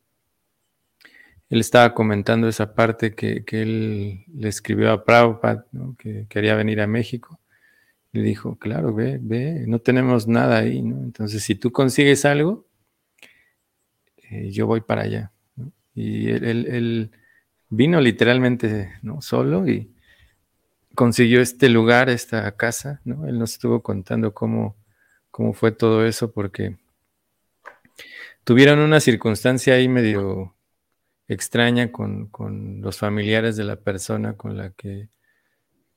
él 1.51 1.59
estaba 1.59 1.93
comentando 1.93 2.47
esa 2.47 2.73
parte 2.73 3.13
que, 3.13 3.43
que 3.43 3.61
él 3.61 4.23
le 4.33 4.47
escribió 4.47 4.89
a 4.89 5.03
Prabhupada, 5.03 5.65
¿no? 5.73 5.97
que 5.99 6.25
quería 6.29 6.55
venir 6.55 6.79
a 6.79 6.87
México. 6.87 7.41
Le 8.13 8.21
dijo, 8.21 8.57
claro, 8.57 8.93
ve, 8.93 9.19
ve, 9.21 9.65
no 9.67 9.79
tenemos 9.79 10.29
nada 10.29 10.59
ahí, 10.59 10.81
¿no? 10.81 11.03
Entonces, 11.03 11.43
si 11.43 11.55
tú 11.55 11.73
consigues 11.73 12.23
algo, 12.23 12.65
eh, 14.29 14.49
yo 14.49 14.65
voy 14.65 14.79
para 14.79 15.01
allá. 15.01 15.33
Y 15.93 16.29
él, 16.29 17.11
vino 17.69 17.99
literalmente 17.99 18.93
¿no? 19.01 19.21
solo 19.21 19.67
y 19.67 19.93
consiguió 20.95 21.41
este 21.41 21.67
lugar, 21.67 22.09
esta 22.09 22.49
casa. 22.55 23.01
¿no? 23.03 23.27
Él 23.27 23.37
nos 23.37 23.53
estuvo 23.53 23.83
contando 23.83 24.33
cómo, 24.33 24.77
cómo 25.31 25.51
fue 25.51 25.73
todo 25.73 26.05
eso 26.05 26.31
porque 26.31 26.77
tuvieron 28.45 28.79
una 28.79 29.01
circunstancia 29.01 29.73
ahí 29.73 29.89
medio 29.89 30.55
extraña 31.33 31.91
con, 31.91 32.29
los 32.81 32.97
familiares 32.97 33.55
de 33.55 33.63
la 33.63 33.77
persona 33.77 34.33
con 34.35 34.57
la 34.57 34.71
que 34.71 35.09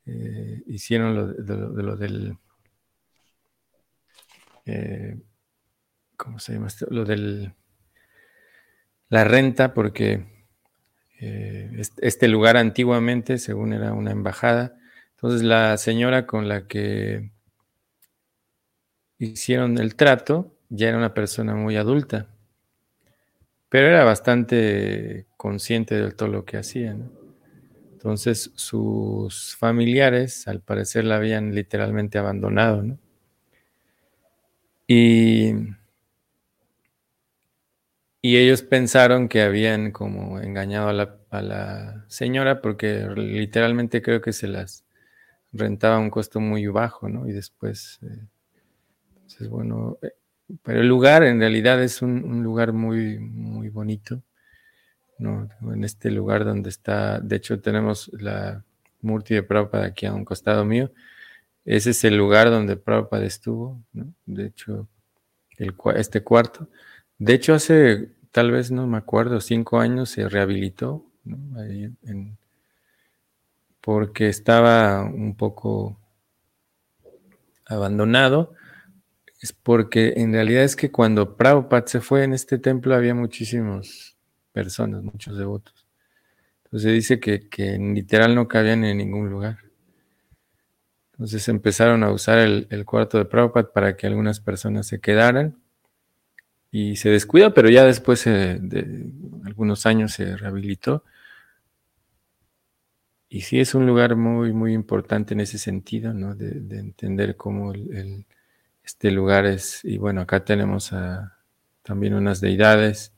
eh, 0.07 0.63
hicieron 0.67 1.15
lo, 1.15 1.27
de, 1.29 1.83
lo, 1.83 1.97
del... 1.97 2.39
Eh, 4.67 5.19
¿Cómo 6.17 6.39
se 6.39 6.55
llama 6.55 6.69
esto? 6.69 6.87
Lo 6.91 7.05
del 7.05 7.53
la 9.09 9.25
renta 9.25 9.75
porque 9.75 10.27
eh, 11.21 11.83
este 11.99 12.29
lugar 12.29 12.57
antiguamente, 12.57 13.39
según 13.39 13.73
era 13.73 13.93
una 13.93 14.11
embajada, 14.11 14.77
entonces 15.13 15.43
la 15.43 15.77
señora 15.77 16.27
con 16.27 16.49
la 16.49 16.67
que 16.67 17.31
hicieron 19.19 19.79
el 19.79 19.95
trato 19.95 20.57
ya 20.69 20.89
era 20.89 20.99
una 20.99 21.15
persona 21.15 21.55
muy 21.55 21.77
adulta, 21.77 22.34
pero 23.75 23.89
era 23.89 24.05
bastante 24.05 25.27
consciente 25.37 25.97
de 25.97 26.13
todo 26.13 26.29
lo 26.29 26.45
que 26.45 26.59
hacía. 26.59 26.97
Entonces 27.91 28.53
sus 28.55 29.57
familiares 29.57 30.47
al 30.47 30.61
parecer 30.61 31.05
la 31.05 31.17
habían 31.17 31.57
literalmente 31.57 32.17
abandonado. 32.19 32.85
¿no? 32.85 32.99
Y 34.87 35.55
y 38.23 38.37
ellos 38.37 38.63
pensaron 38.63 39.29
que 39.29 39.43
habían 39.43 39.91
como 39.91 40.39
engañado 40.39 40.91
a 41.31 41.43
la, 41.43 42.05
señora 42.07 42.63
porque 42.63 43.09
literalmente 43.17 44.03
creo 44.03 44.21
que 44.21 44.33
se 44.33 44.47
las 44.47 44.85
rentaba 45.53 45.97
a 45.97 45.99
un 45.99 46.11
costo 46.11 46.39
muy 46.39 46.69
bajo, 46.69 47.09
¿no? 47.09 47.29
Y 47.29 47.33
después, 47.33 47.99
eh, 48.03 48.29
entonces, 49.17 49.49
bueno, 49.49 49.99
eh, 50.01 50.13
pero 50.63 50.81
el 50.81 50.89
lugar 50.89 51.23
en 51.23 51.41
realidad 51.41 51.83
es 51.83 52.03
un, 52.03 52.43
lugar 52.43 52.73
muy, 52.73 53.19
muy 53.19 53.69
bonito, 53.69 54.23
¿no? 55.19 55.49
En 55.73 55.85
este 55.85 56.11
lugar 56.11 56.45
donde 56.45 56.71
está, 56.71 57.21
de 57.21 57.37
hecho 57.37 57.61
tenemos 57.61 58.11
la 58.13 58.65
Murti 59.01 59.35
de 59.35 59.43
Prabhupada 59.43 59.87
aquí 59.87 60.07
a 60.07 60.15
un 60.15 60.25
costado 60.25 60.65
mío, 60.65 60.91
ese 61.65 61.91
es 61.91 62.05
el 62.05 62.17
lugar 62.17 62.51
donde 62.51 62.77
Prabhupada 62.77 63.25
estuvo, 63.25 63.83
¿no? 63.93 64.13
De 64.27 64.47
hecho, 64.47 64.89
el, 65.57 65.75
este 65.97 66.23
cuarto. 66.23 66.69
De 67.19 67.35
hecho, 67.35 67.55
hace 67.55 68.11
tal 68.35 68.51
vez, 68.51 68.73
no 68.73 68.87
me 68.89 68.99
acuerdo, 68.99 69.41
cinco 69.41 69.79
años 69.79 70.11
se 70.11 70.29
rehabilitó, 70.29 71.07
porque 73.81 74.29
estaba 74.29 75.05
un 75.05 75.37
poco 75.37 75.97
abandonado, 77.67 78.55
es 79.45 79.53
porque 79.53 80.15
en 80.17 80.33
realidad 80.33 80.65
es 80.65 80.75
que 80.75 80.91
cuando 80.91 81.37
Prabhupada 81.37 81.87
se 81.87 82.01
fue 82.01 82.25
en 82.25 82.33
este 82.33 82.57
templo 82.57 82.95
había 82.95 83.15
muchísimas 83.15 84.17
personas, 84.53 85.03
muchos 85.03 85.37
devotos. 85.37 85.87
Entonces 86.65 86.95
dice 86.95 87.21
que, 87.21 87.51
que 87.51 87.77
literal 87.77 88.35
no 88.35 88.49
cabían 88.49 88.85
en 88.85 88.97
ningún 88.97 89.29
lugar. 89.29 89.59
Entonces 91.13 91.47
empezaron 91.51 92.03
a 92.05 92.11
usar 92.11 92.39
el, 92.39 92.85
cuarto 92.87 93.19
de 93.19 93.27
Prabhupada 93.27 93.71
para 93.71 93.97
que 93.99 94.07
algunas 94.07 94.41
personas 94.41 94.87
se 94.87 94.99
quedaran 95.01 95.59
y 96.71 96.97
se 96.97 97.11
descuida, 97.11 97.53
pero 97.53 97.69
ya 97.69 97.85
después 97.85 98.25
de 98.25 99.13
algunos 99.45 99.85
años 99.85 100.13
se 100.13 100.39
rehabilitó. 100.39 101.05
Y 103.29 103.43
sí 103.43 103.61
es 103.61 103.75
un 103.75 103.87
lugar 103.87 104.17
muy, 104.17 104.55
muy 104.55 104.73
importante 104.73 105.35
en 105.35 105.41
ese 105.41 105.59
sentido, 105.59 106.15
¿no? 106.15 106.35
De, 106.35 106.79
entender 106.79 107.37
cómo 107.37 107.75
el, 107.75 108.25
este 108.85 109.11
lugar 109.11 109.47
es, 109.47 109.85
y 109.85 109.97
bueno, 109.97 110.21
acá 110.21 110.45
tenemos 110.45 110.93
también 111.83 112.15
unas 112.15 112.41
deidades 112.41 113.13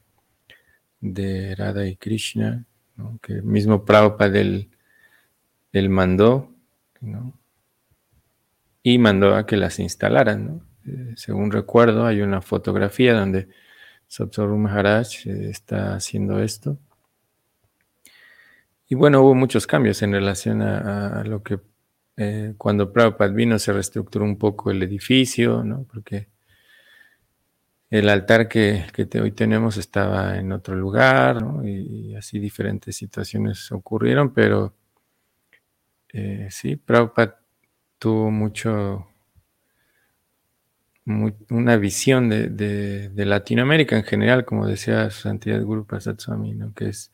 de 1.00 1.54
Radha 1.56 1.86
y 1.86 1.96
Krishna, 1.96 2.64
que 3.20 3.34
el 3.34 3.42
mismo 3.42 3.84
Prabhupada 3.84 4.38
él, 4.40 4.70
mandó, 5.90 6.50
y 8.82 8.98
mandó 8.98 9.34
a 9.34 9.44
que 9.44 9.56
las 9.56 9.78
instalaran. 9.78 10.62
Eh, 10.86 11.14
según 11.16 11.50
recuerdo, 11.50 12.06
hay 12.06 12.22
una 12.22 12.40
fotografía 12.40 13.12
donde 13.12 13.48
Sapsaru 14.06 14.56
Maharaj 14.56 15.26
eh, 15.26 15.50
está 15.50 15.94
haciendo 15.94 16.40
esto. 16.40 16.78
Y 18.88 18.94
bueno, 18.94 19.20
hubo 19.22 19.34
muchos 19.34 19.66
cambios 19.66 20.00
en 20.02 20.12
relación 20.12 20.62
a 20.62 21.24
lo 21.24 21.42
que 21.42 21.58
eh, 22.16 22.54
cuando 22.56 22.92
Prabhupada 22.92 23.30
vino 23.32 23.58
se 23.58 23.72
reestructuró 23.72 24.24
un 24.24 24.38
poco 24.38 24.70
el 24.70 24.82
edificio, 24.82 25.62
¿no? 25.62 25.84
Porque 25.84 26.28
el 27.90 28.08
altar 28.08 28.48
que, 28.48 28.84
hoy 29.20 29.32
tenemos 29.32 29.76
estaba 29.76 30.38
en 30.38 30.52
otro 30.52 30.74
lugar, 30.74 31.42
¿no? 31.42 31.66
y, 31.66 32.14
así 32.16 32.38
diferentes 32.38 32.96
situaciones 32.96 33.70
ocurrieron, 33.70 34.32
pero 34.32 34.74
eh, 36.12 36.48
sí, 36.50 36.76
Prabhupada 36.76 37.40
tuvo 37.98 38.30
mucho, 38.30 39.06
una 41.50 41.76
visión 41.76 42.28
de, 42.28 43.10
Latinoamérica 43.14 43.96
en 43.96 44.04
general, 44.04 44.44
como 44.44 44.66
decía 44.66 45.10
santidad 45.10 45.62
Guru 45.62 45.86
Prasad 45.86 46.16
que 46.74 46.88
es, 46.88 47.12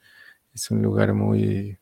es 0.54 0.70
un 0.70 0.82
lugar 0.82 1.14
muy 1.14 1.78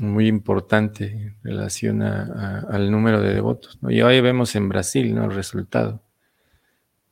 muy 0.00 0.26
importante 0.26 1.06
en 1.06 1.36
relación 1.42 2.02
al 2.02 2.90
número 2.90 3.20
de 3.20 3.34
devotos. 3.34 3.78
Y 3.88 4.02
hoy 4.02 4.20
vemos 4.20 4.56
en 4.56 4.68
Brasil 4.68 5.14
¿no? 5.14 5.24
el 5.24 5.34
resultado. 5.34 6.02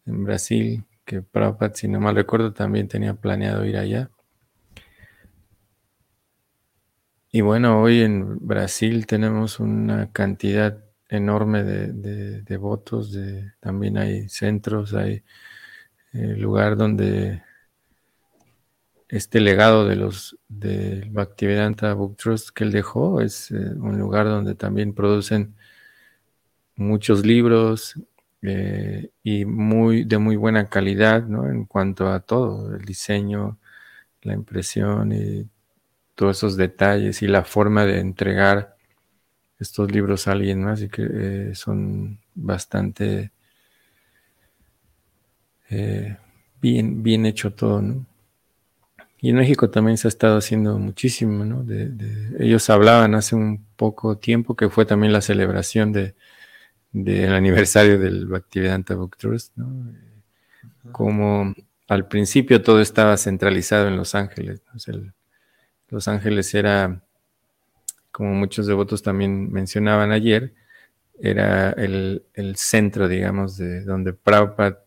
En 0.07 0.25
Brasil, 0.25 0.85
que 1.05 1.23
Prabhupada, 1.23 1.75
si 1.75 1.89
no 1.89 2.01
mal 2.01 2.17
recuerdo, 2.17 2.53
también 2.53 2.89
tenía 2.89 3.15
planeado 3.15 3.65
ir 3.65 3.77
allá. 3.77 4.11
Y 7.31 7.41
bueno, 7.41 7.81
hoy 7.81 8.01
en 8.01 8.47
Brasil 8.47 9.07
tenemos 9.07 9.59
una 9.59 10.13
cantidad 10.13 10.85
enorme 11.09 11.63
de, 11.63 12.43
devotos, 12.43 13.13
de, 13.13 13.53
también 13.61 13.97
hay 13.97 14.29
centros, 14.29 14.93
hay 14.95 15.23
eh, 16.13 16.37
lugar 16.37 16.77
donde 16.77 17.43
este 19.13 19.41
legado 19.41 19.87
de 19.87 19.95
los 19.95 20.39
del 20.49 21.11
Bhaktivedanta 21.11 21.93
Book 21.93 22.17
Trust 22.17 22.49
que 22.49 22.65
él 22.65 22.73
dejó 22.73 23.21
es 23.21 23.51
eh, 23.51 23.57
un 23.77 23.99
lugar 23.99 24.25
donde 24.27 24.55
también 24.55 24.95
producen 24.95 25.55
muchos 26.77 27.27
libros 27.27 28.01
eh, 28.41 29.11
y 29.23 29.45
muy 29.45 30.05
de 30.05 30.17
muy 30.17 30.37
buena 30.37 30.71
calidad 30.71 31.27
¿no? 31.27 31.47
en 31.47 31.67
cuanto 31.67 32.09
a 32.09 32.21
todo 32.21 32.75
el 32.75 32.87
diseño 32.87 33.59
la 34.23 34.33
impresión 34.33 35.13
y 35.13 35.47
todos 36.15 36.39
esos 36.39 36.57
detalles 36.57 37.21
y 37.21 37.29
la 37.29 37.45
forma 37.45 37.85
de 37.85 38.01
entregar 38.01 38.77
estos 39.59 39.93
libros 39.93 40.27
a 40.27 40.33
alguien 40.33 40.65
más 40.65 40.81
y 40.81 40.89
que 40.89 41.07
eh, 41.07 41.55
son 41.55 42.19
bastante 42.35 43.31
bien 46.61 47.03
bien 47.03 47.27
hecho 47.27 47.53
todo 47.53 47.83
¿no? 47.83 48.12
Y 49.23 49.31
en 49.31 49.37
México 49.37 49.71
también 49.71 49.97
se 49.99 50.09
ha 50.09 50.11
estado 50.11 50.37
haciendo 50.37 50.77
muchísimo, 50.81 51.45
¿no? 51.45 51.63
De, 51.63 51.93
ellos 52.41 52.69
hablaban 52.69 53.15
hace 53.15 53.37
un 53.37 53.65
poco 53.77 54.19
tiempo 54.19 54.57
que 54.57 54.69
fue 54.69 54.85
también 54.85 55.13
la 55.13 55.21
celebración 55.21 55.93
de, 55.93 56.17
del 56.91 57.33
aniversario 57.33 58.01
del 58.01 58.27
Bhaktivedanta 58.27 58.97
Book 58.97 59.17
Trust, 59.17 59.57
¿no? 59.57 59.95
Como 60.91 61.55
al 61.87 62.09
principio 62.09 62.63
todo 62.63 62.81
estaba 62.81 63.17
centralizado 63.17 63.87
en 63.87 63.97
Los 63.97 64.17
Ángeles. 64.17 64.61
Los 65.89 66.09
Ángeles 66.09 66.53
era, 66.55 67.01
como 68.11 68.35
muchos 68.35 68.67
devotos 68.67 69.05
también 69.05 69.53
mencionaban 69.53 70.11
ayer, 70.11 70.53
era 71.21 71.71
el, 71.71 72.25
el 72.35 72.57
centro, 72.57 73.07
digamos, 73.07 73.57
de 73.57 73.85
donde 73.85 74.15
Prabhupada 74.15 74.83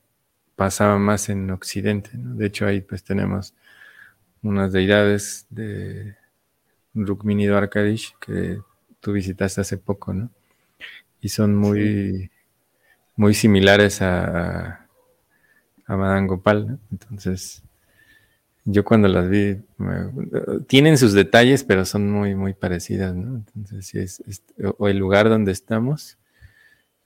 pasaba 0.57 0.97
más 0.99 1.29
en 1.29 1.49
Occidente. 1.51 2.09
¿no? 2.17 2.36
De 2.36 2.47
hecho, 2.47 2.65
ahí 2.65 2.81
pues 2.81 3.01
tenemos 3.01 3.53
unas 4.45 4.71
deidades 4.71 5.47
de 5.49 6.15
Rukmini 6.93 7.47
Dwarkadish 7.47 8.15
que 8.19 8.59
tú 8.99 9.11
visitaste 9.11 9.61
hace 9.61 9.77
poco, 9.77 10.13
¿no? 10.13 10.29
Y 11.19 11.29
son 11.29 11.55
muy, 11.55 12.29
muy 13.15 13.33
similares 13.33 14.01
a, 14.01 14.87
a 15.87 15.97
Madan 15.97 16.27
Gopal, 16.27 16.79
Entonces, 16.91 17.63
yo 18.65 18.83
cuando 18.83 19.07
las 19.07 19.29
vi, 19.29 19.57
tienen 20.67 20.97
sus 20.97 21.13
detalles, 21.13 21.63
pero 21.63 21.85
son 21.85 22.09
muy, 22.09 22.35
muy 22.35 22.53
parecidas, 22.53 23.15
¿no? 23.15 23.37
Entonces, 23.37 23.85
sí, 23.87 23.99
es, 23.99 24.43
o 24.77 24.87
el 24.87 24.97
lugar 24.97 25.29
donde 25.29 25.51
estamos 25.51 26.17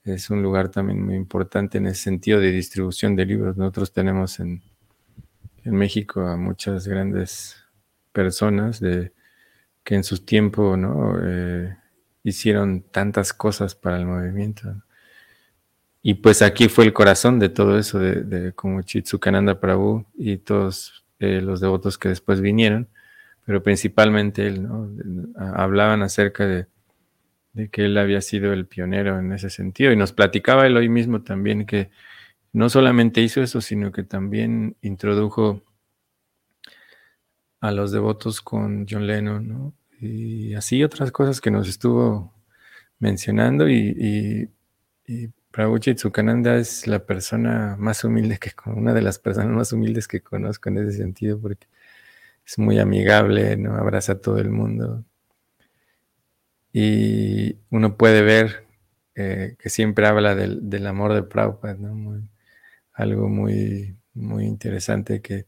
es 0.04 0.30
un 0.30 0.42
lugar 0.42 0.70
también 0.70 1.02
muy 1.04 1.14
importante 1.14 1.78
en 1.78 1.86
ese 1.86 2.02
sentido 2.02 2.40
de 2.40 2.52
distribución 2.52 3.16
de 3.16 3.26
libros. 3.26 3.56
Nosotros 3.56 3.92
tenemos 3.92 4.40
en, 4.40 4.62
en 5.64 5.74
México 5.74 6.26
a 6.26 6.36
muchas 6.36 6.86
grandes 6.86 7.56
personas 8.12 8.80
de, 8.80 9.12
que 9.84 9.94
en 9.94 10.04
su 10.04 10.24
tiempo 10.24 10.76
¿no? 10.76 11.16
Eh, 11.22 11.76
hicieron 12.22 12.82
tantas 12.82 13.32
cosas 13.32 13.74
para 13.74 13.96
el 13.96 14.06
movimiento. 14.06 14.82
Y 16.02 16.14
pues 16.14 16.42
aquí 16.42 16.68
fue 16.68 16.84
el 16.84 16.92
corazón 16.92 17.38
de 17.38 17.50
todo 17.50 17.78
eso, 17.78 17.98
de, 17.98 18.52
como 18.54 18.82
Chitsukananda 18.82 19.60
Prabhu 19.60 20.06
y 20.14 20.38
todos 20.38 21.04
eh, 21.18 21.40
los 21.42 21.60
devotos 21.60 21.98
que 21.98 22.08
después 22.08 22.40
vinieron, 22.40 22.88
pero 23.44 23.62
principalmente 23.62 24.46
él, 24.46 24.62
¿no? 24.62 24.88
Hablaban 25.36 26.02
acerca 26.02 26.46
de, 26.46 26.66
de 27.52 27.68
que 27.68 27.84
él 27.84 27.98
había 27.98 28.22
sido 28.22 28.52
el 28.52 28.66
pionero 28.66 29.18
en 29.18 29.32
ese 29.32 29.50
sentido 29.50 29.92
y 29.92 29.96
nos 29.96 30.12
platicaba 30.12 30.66
él 30.66 30.76
hoy 30.76 30.88
mismo 30.88 31.22
también 31.22 31.66
que 31.66 31.90
no 32.52 32.68
solamente 32.68 33.20
hizo 33.20 33.42
eso, 33.42 33.60
sino 33.60 33.92
que 33.92 34.02
también 34.02 34.76
introdujo 34.82 35.62
a 37.60 37.72
los 37.72 37.92
devotos 37.92 38.40
con 38.40 38.86
John 38.88 39.06
Lennon, 39.06 39.48
¿no? 39.48 39.74
Y 40.00 40.54
así 40.54 40.82
otras 40.82 41.12
cosas 41.12 41.40
que 41.40 41.50
nos 41.50 41.68
estuvo 41.68 42.34
mencionando 42.98 43.68
y, 43.68 43.94
y, 43.98 44.48
y 45.06 45.28
Prabhu 45.50 45.76
es 45.76 46.86
la 46.86 47.04
persona 47.04 47.76
más 47.78 48.04
humilde 48.04 48.38
que, 48.38 48.52
una 48.66 48.94
de 48.94 49.02
las 49.02 49.18
personas 49.18 49.50
más 49.54 49.72
humildes 49.72 50.06
que 50.06 50.20
conozco 50.20 50.68
en 50.68 50.78
ese 50.78 50.98
sentido, 50.98 51.40
porque 51.40 51.66
es 52.46 52.58
muy 52.58 52.78
amigable, 52.78 53.56
¿no? 53.56 53.74
Abraza 53.76 54.12
a 54.12 54.20
todo 54.20 54.38
el 54.38 54.50
mundo. 54.50 55.04
Y 56.72 57.56
uno 57.70 57.96
puede 57.96 58.22
ver 58.22 58.64
eh, 59.16 59.56
que 59.58 59.70
siempre 59.70 60.06
habla 60.06 60.34
del, 60.36 60.86
amor 60.86 61.14
de 61.14 61.22
Prabhupada, 61.24 61.74
¿no? 61.74 62.22
Algo 63.00 63.28
muy, 63.28 63.96
muy 64.14 64.44
interesante 64.44 65.20
que 65.20 65.46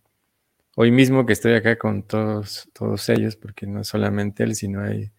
hoy 0.76 0.90
mismo 0.90 1.26
que 1.26 1.32
estoy 1.32 1.54
acá 1.54 1.76
con 1.78 2.02
todos, 2.02 2.68
todos 2.72 3.08
ellos, 3.08 3.36
porque 3.36 3.66
no 3.66 3.84
solamente 3.84 4.42
él, 4.44 4.54
sino 4.54 4.82
hay 4.82 5.12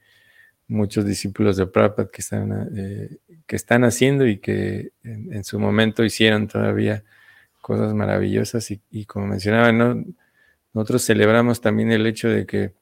muchos 0.67 1.05
discípulos 1.05 1.57
de 1.57 1.67
Prabhupada 1.67 2.09
que 2.09 2.21
están, 2.21 2.69
eh, 2.75 3.17
que 3.45 3.55
están 3.55 3.84
haciendo 3.84 4.25
y 4.25 4.38
que 4.39 4.91
en, 5.03 5.43
su 5.43 5.59
momento 5.59 6.03
hicieron 6.03 6.47
todavía 6.47 7.03
cosas 7.61 7.93
maravillosas. 7.93 8.71
Y, 8.71 9.05
como 9.05 9.27
mencionaba, 9.27 9.71
nosotros 10.73 11.05
celebramos 11.05 11.61
también 11.61 11.91
el 11.91 12.05
hecho 12.07 12.29
de 12.29 12.45
que 12.45 12.73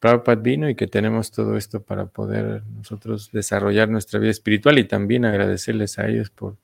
Prabhupada 0.00 0.40
vino 0.40 0.68
y 0.68 0.74
que 0.74 0.86
tenemos 0.86 1.32
todo 1.32 1.56
esto 1.56 1.82
para 1.82 2.06
poder 2.06 2.62
nosotros 2.66 3.30
desarrollar 3.32 3.88
nuestra 3.88 4.20
vida 4.20 4.30
espiritual 4.30 4.78
y 4.78 4.84
también 4.84 5.24
agradecerles 5.24 5.98
a 5.98 6.06
ellos 6.08 6.30
por, 6.30 6.56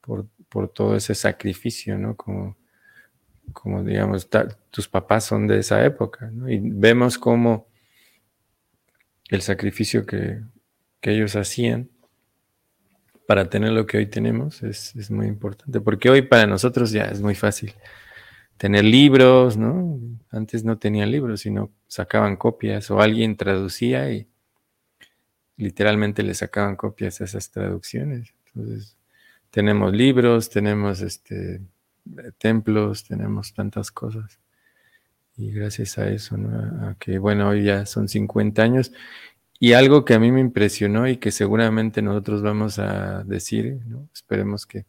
por, 0.00 0.26
por 0.54 0.68
todo 0.68 0.94
ese 0.94 1.16
sacrificio, 1.16 1.98
¿no? 1.98 2.14
Como, 2.14 2.56
como 3.52 3.82
digamos, 3.82 4.28
tus 4.70 4.86
papás 4.86 5.24
son 5.24 5.48
de 5.48 5.58
esa 5.58 5.84
época, 5.84 6.30
¿no? 6.30 6.48
Y 6.48 6.60
vemos 6.62 7.18
cómo 7.18 7.66
el 9.30 9.42
sacrificio 9.42 10.06
que, 10.06 10.42
ellos 11.02 11.36
hacían 11.36 11.90
para 13.26 13.50
tener 13.50 13.72
lo 13.72 13.84
que 13.84 13.98
hoy 13.98 14.06
tenemos 14.06 14.62
es, 14.62 14.96
es, 14.96 15.10
muy 15.10 15.26
importante, 15.26 15.78
porque 15.80 16.08
hoy 16.08 16.22
para 16.22 16.46
nosotros 16.46 16.92
ya 16.92 17.04
es 17.06 17.20
muy 17.20 17.34
fácil 17.34 17.74
tener 18.56 18.84
libros, 18.84 19.58
¿no? 19.58 19.98
Antes 20.30 20.64
no 20.64 20.78
tenían 20.78 21.10
libros, 21.10 21.40
sino 21.40 21.70
sacaban 21.88 22.36
copias 22.36 22.90
o 22.90 23.00
alguien 23.00 23.36
traducía 23.36 24.10
y 24.12 24.28
literalmente 25.56 26.22
le 26.22 26.32
sacaban 26.32 26.76
copias 26.76 27.20
a 27.20 27.24
esas 27.24 27.50
traducciones. 27.50 28.32
Entonces, 28.46 28.93
tenemos 29.54 29.92
libros, 29.92 30.50
tenemos 30.50 31.00
este, 31.00 31.60
templos, 32.38 33.04
tenemos 33.04 33.54
tantas 33.54 33.92
cosas. 33.92 34.40
Y 35.36 35.52
gracias 35.52 35.96
a 35.96 36.10
eso, 36.10 36.36
¿no? 36.36 36.88
A 36.88 36.96
que, 36.98 37.18
bueno, 37.18 37.50
hoy 37.50 37.62
ya 37.62 37.86
son 37.86 38.08
50 38.08 38.60
años. 38.60 38.92
Y 39.60 39.74
algo 39.74 40.04
que 40.04 40.14
a 40.14 40.18
mí 40.18 40.32
me 40.32 40.40
impresionó 40.40 41.06
y 41.06 41.18
que 41.18 41.30
seguramente 41.30 42.02
nosotros 42.02 42.42
vamos 42.42 42.80
a 42.80 43.22
decir, 43.22 43.78
¿no? 43.86 44.08
Esperemos 44.12 44.66
que 44.66 44.86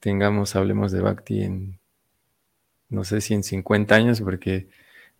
tengamos, 0.00 0.56
hablemos 0.56 0.90
de 0.90 1.02
Bhakti 1.02 1.42
en, 1.42 1.78
no 2.88 3.04
sé 3.04 3.20
si 3.20 3.34
en 3.34 3.42
50 3.42 3.94
años, 3.94 4.22
porque 4.22 4.68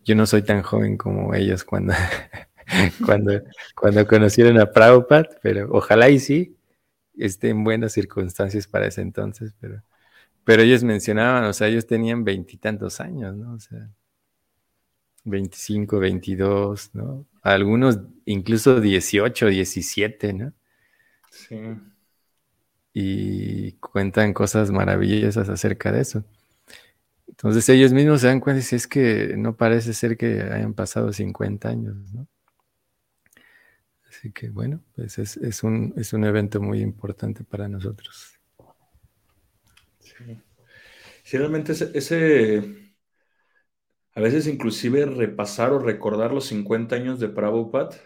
yo 0.03 0.15
no 0.15 0.25
soy 0.25 0.41
tan 0.41 0.63
joven 0.63 0.97
como 0.97 1.35
ellos 1.35 1.63
cuando, 1.63 1.93
cuando, 3.05 3.39
cuando 3.75 4.07
conocieron 4.07 4.59
a 4.59 4.71
Prabhupada, 4.71 5.29
pero 5.43 5.67
ojalá 5.71 6.09
y 6.09 6.17
sí 6.17 6.57
esté 7.17 7.49
en 7.49 7.63
buenas 7.63 7.93
circunstancias 7.93 8.67
para 8.67 8.87
ese 8.87 9.01
entonces, 9.01 9.53
pero, 9.59 9.83
pero 10.43 10.63
ellos 10.63 10.83
mencionaban, 10.83 11.45
o 11.45 11.53
sea, 11.53 11.67
ellos 11.67 11.87
tenían 11.87 12.23
veintitantos 12.23 12.99
años, 12.99 13.35
¿no? 13.35 13.53
O 13.53 13.59
sea, 13.59 13.89
25, 15.25 15.99
22, 15.99 16.91
¿no? 16.93 17.25
Algunos 17.41 17.99
incluso 18.25 18.79
18, 18.79 19.47
17, 19.47 20.33
¿no? 20.33 20.53
Sí. 21.29 21.57
Y 22.93 23.73
cuentan 23.73 24.33
cosas 24.33 24.71
maravillosas 24.71 25.49
acerca 25.49 25.91
de 25.91 26.01
eso. 26.01 26.23
Entonces 27.27 27.67
ellos 27.69 27.93
mismos 27.93 28.21
se 28.21 28.27
dan 28.27 28.39
cuenta 28.39 28.61
si 28.61 28.75
es 28.75 28.87
que 28.87 29.35
no 29.37 29.57
parece 29.57 29.93
ser 29.93 30.17
que 30.17 30.41
hayan 30.41 30.73
pasado 30.73 31.11
50 31.11 31.67
años, 31.69 31.95
¿no? 32.13 32.27
Así 34.23 34.31
que 34.31 34.49
bueno, 34.51 34.81
pues 34.95 35.19
es, 35.19 35.63
un, 35.63 35.93
es 35.97 36.13
un 36.13 36.23
evento 36.23 36.61
muy 36.61 36.79
importante 36.79 37.43
para 37.43 37.67
nosotros. 37.67 38.39
Sí, 39.99 41.37
realmente 41.37 41.73
ese, 41.73 42.93
a 44.15 44.21
veces 44.21 44.47
inclusive 44.47 45.05
repasar 45.07 45.73
o 45.73 45.79
recordar 45.79 46.31
los 46.31 46.45
50 46.45 46.95
años 46.95 47.19
de 47.19 47.27
Prabhupada 47.27 47.97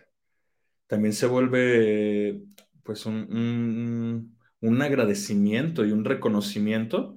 también 0.88 1.14
se 1.14 1.28
vuelve 1.28 2.42
pues 2.82 3.06
un, 3.06 4.36
un 4.60 4.82
agradecimiento 4.82 5.86
y 5.86 5.92
un 5.92 6.04
reconocimiento 6.04 7.16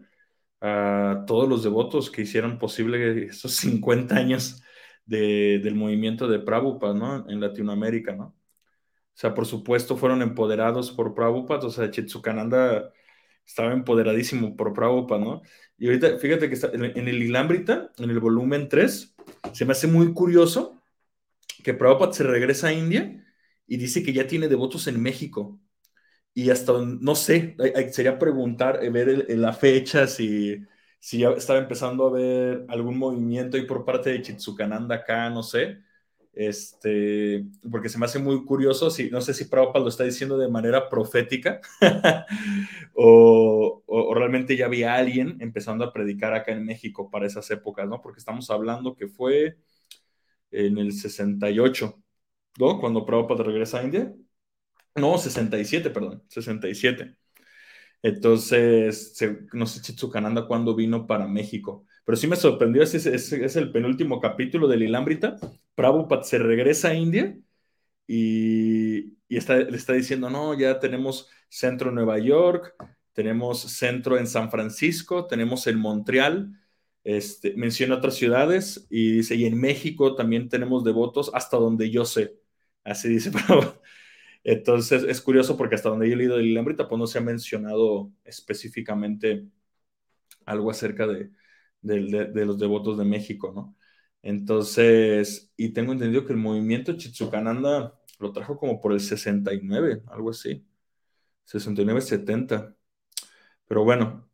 a 0.60 1.24
todos 1.26 1.48
los 1.48 1.62
devotos 1.62 2.10
que 2.10 2.20
hicieron 2.20 2.58
posible 2.58 3.28
esos 3.28 3.52
50 3.54 4.14
años 4.14 4.62
del 5.06 5.74
movimiento 5.74 6.28
de 6.28 6.40
Prabhupada, 6.40 6.92
¿no? 6.92 7.30
En 7.30 7.40
Latinoamérica, 7.40 8.14
¿no? 8.14 8.36
Sea, 9.20 9.34
por 9.34 9.44
supuesto 9.44 9.98
fueron 9.98 10.22
empoderados 10.22 10.92
por 10.92 11.12
Prabhupada, 11.14 11.66
o 11.66 11.70
sea, 11.70 11.90
Chitsukananda 11.90 12.90
estaba 13.44 13.74
empoderadísimo 13.74 14.56
por 14.56 14.72
Prabhupada, 14.72 15.20
¿no? 15.20 15.42
Y 15.76 15.88
ahorita, 15.88 16.16
fíjate 16.18 16.48
que 16.48 16.54
está, 16.54 16.70
en, 16.72 16.84
el 16.84 17.22
Ilambrita, 17.22 17.92
en 17.98 18.08
el 18.08 18.18
volumen 18.18 18.70
3, 18.70 19.14
se 19.52 19.64
me 19.66 19.72
hace 19.72 19.88
muy 19.88 20.14
curioso 20.14 20.80
que 21.62 21.74
Prabhupada 21.74 22.14
se 22.14 22.24
regresa 22.24 22.68
a 22.68 22.72
India 22.72 23.22
y 23.66 23.76
dice 23.76 24.02
que 24.02 24.14
ya 24.14 24.26
tiene 24.26 24.48
devotos 24.48 24.86
en 24.86 25.02
México. 25.02 25.60
Y 26.32 26.48
hasta, 26.48 26.72
no 26.82 27.14
sé, 27.14 27.56
sería 27.92 28.18
preguntar, 28.18 28.82
eh, 28.82 28.88
ver 28.88 29.26
la 29.36 29.52
fecha, 29.52 30.06
si, 30.06 30.64
si 30.98 31.18
ya 31.18 31.32
estaba 31.32 31.58
empezando 31.58 32.06
a 32.06 32.10
ver 32.12 32.64
algún 32.70 32.96
movimiento 32.96 33.58
ahí 33.58 33.66
por 33.66 33.84
parte 33.84 34.08
de 34.08 34.22
Chitsukananda 34.22 34.94
acá, 34.94 35.28
no 35.28 35.42
sé 35.42 35.89
este, 36.32 37.44
porque 37.70 37.88
se 37.88 37.98
me 37.98 38.06
hace 38.06 38.18
muy 38.18 38.44
curioso, 38.44 38.90
si, 38.90 39.10
no 39.10 39.20
sé 39.20 39.34
si 39.34 39.46
Prabhupada 39.46 39.82
lo 39.84 39.88
está 39.88 40.04
diciendo 40.04 40.38
de 40.38 40.48
manera 40.48 40.88
profética 40.88 41.60
o, 42.94 43.82
realmente 44.14 44.56
ya 44.56 44.66
había 44.66 44.94
alguien 44.94 45.36
empezando 45.40 45.84
a 45.84 45.92
predicar 45.92 46.34
acá 46.34 46.52
en 46.52 46.64
México 46.64 47.10
para 47.10 47.26
esas 47.26 47.50
épocas, 47.50 47.88
¿no? 47.88 48.00
Porque 48.02 48.18
estamos 48.20 48.50
hablando 48.50 48.94
que 48.94 49.08
fue 49.08 49.58
en 50.50 50.78
el 50.78 50.92
68, 50.92 52.02
¿no? 52.58 52.80
Cuando 52.80 53.06
Prabhupada 53.06 53.44
regresa 53.44 53.80
a 53.80 53.84
India. 53.84 54.14
No, 54.96 55.18
67, 55.18 55.90
perdón, 55.90 56.24
67. 56.28 57.16
Entonces, 58.02 59.16
no 59.52 59.66
sé 59.66 59.82
Chitsukananda 59.82 60.46
cuándo 60.46 60.74
vino 60.74 61.06
para 61.06 61.26
México. 61.26 61.86
Pero 62.10 62.18
sí 62.18 62.26
me 62.26 62.34
sorprendió, 62.34 62.82
es, 62.82 62.96
el 63.56 63.70
penúltimo 63.70 64.18
capítulo 64.20 64.66
del 64.66 64.82
Ilambrita. 64.82 65.36
Prabhupada 65.76 66.24
se 66.24 66.40
regresa 66.40 66.88
a 66.88 66.94
India 66.94 67.38
y, 68.04 69.16
está, 69.28 69.58
le 69.58 69.76
está 69.76 69.92
diciendo, 69.92 70.28
no, 70.28 70.58
ya 70.58 70.80
tenemos 70.80 71.28
centro 71.48 71.90
en 71.90 71.94
Nueva 71.94 72.18
York, 72.18 72.74
tenemos 73.12 73.60
centro 73.60 74.18
en 74.18 74.26
San 74.26 74.50
Francisco, 74.50 75.28
tenemos 75.28 75.68
en 75.68 75.78
Montreal, 75.78 76.60
este, 77.04 77.54
menciona 77.54 77.94
otras 77.94 78.16
ciudades 78.16 78.88
y 78.90 79.12
dice, 79.18 79.36
y 79.36 79.44
en 79.44 79.60
México 79.60 80.16
también 80.16 80.48
tenemos 80.48 80.82
devotos 80.82 81.30
hasta 81.32 81.58
donde 81.58 81.90
yo 81.92 82.04
sé. 82.04 82.34
Así 82.82 83.08
dice 83.08 83.30
Prabhupada. 83.46 83.80
Entonces 84.42 85.04
es 85.04 85.20
curioso 85.20 85.56
porque 85.56 85.76
hasta 85.76 85.90
donde 85.90 86.08
yo 86.08 86.14
he 86.14 86.16
leído 86.16 86.38
el 86.40 86.46
Ilambrita, 86.48 86.88
pues 86.88 86.98
no 86.98 87.06
se 87.06 87.18
ha 87.18 87.20
mencionado 87.20 88.10
específicamente 88.24 89.44
algo 90.44 90.72
acerca 90.72 91.06
de, 91.06 91.30
de, 91.82 92.00
los 92.46 92.58
devotos 92.58 92.98
de 92.98 93.04
México, 93.04 93.52
¿no? 93.54 93.76
Entonces, 94.22 95.52
y 95.56 95.70
tengo 95.72 95.92
entendido 95.92 96.26
que 96.26 96.32
el 96.32 96.38
movimiento 96.38 96.96
Chitsukananda 96.96 97.94
lo 98.18 98.32
trajo 98.32 98.58
como 98.58 98.80
por 98.80 98.92
el 98.92 99.00
69, 99.00 100.02
algo 100.08 100.30
así, 100.30 100.66
69-70. 101.46 102.74
Pero 103.66 103.84
bueno, 103.84 104.30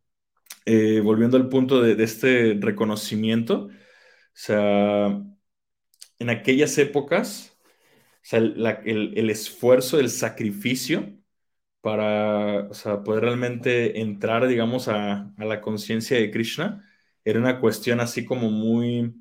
eh, 0.65 1.01
volviendo 1.01 1.37
al 1.37 1.49
punto 1.49 1.81
de, 1.81 2.03
este 2.03 2.57
reconocimiento, 2.61 3.67
o 3.67 3.71
sea, 4.33 5.23
en 6.19 6.29
aquellas 6.29 6.77
épocas, 6.77 7.57
o 8.23 8.29
sea, 8.29 8.39
el, 8.39 9.29
esfuerzo, 9.29 9.99
el 9.99 10.09
sacrificio 10.09 11.17
para 11.81 12.69
poder 13.05 13.23
realmente 13.23 14.01
entrar, 14.01 14.47
digamos, 14.47 14.87
a, 14.89 15.33
a 15.37 15.45
la 15.45 15.61
conciencia 15.61 16.17
de 16.17 16.31
Krishna, 16.31 16.86
era 17.29 17.39
una 17.39 17.59
cuestión 17.59 17.99
así 17.99 18.23
como 18.23 18.49
muy 18.49 19.13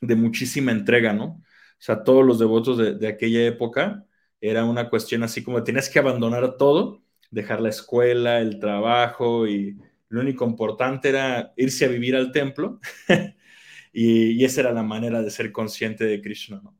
de 0.00 0.16
muchísima 0.16 0.72
entrega, 0.72 1.12
¿no? 1.12 1.24
O 1.24 1.44
sea, 1.78 2.02
todos 2.02 2.26
los 2.26 2.40
devotos 2.40 2.98
de, 2.98 3.06
aquella 3.06 3.46
época 3.46 4.04
era 4.40 4.64
una 4.64 4.90
cuestión 4.90 5.22
así 5.22 5.44
como 5.44 5.62
tienes 5.62 5.88
que 5.88 6.00
abandonar 6.00 6.56
todo, 6.56 7.00
dejar 7.30 7.60
la 7.60 7.68
escuela, 7.68 8.40
el 8.40 8.58
trabajo 8.58 9.46
y 9.46 9.78
lo 10.08 10.20
único 10.20 10.44
importante 10.46 11.10
era 11.10 11.52
irse 11.56 11.84
a 11.84 11.88
vivir 11.88 12.16
al 12.16 12.32
templo 12.32 12.80
y, 13.92 14.44
esa 14.44 14.62
era 14.62 14.72
la 14.72 14.82
manera 14.82 15.22
de 15.22 15.30
ser 15.30 15.52
consciente 15.52 16.04
de 16.06 16.20
Krishna, 16.20 16.60
¿no? 16.62 16.76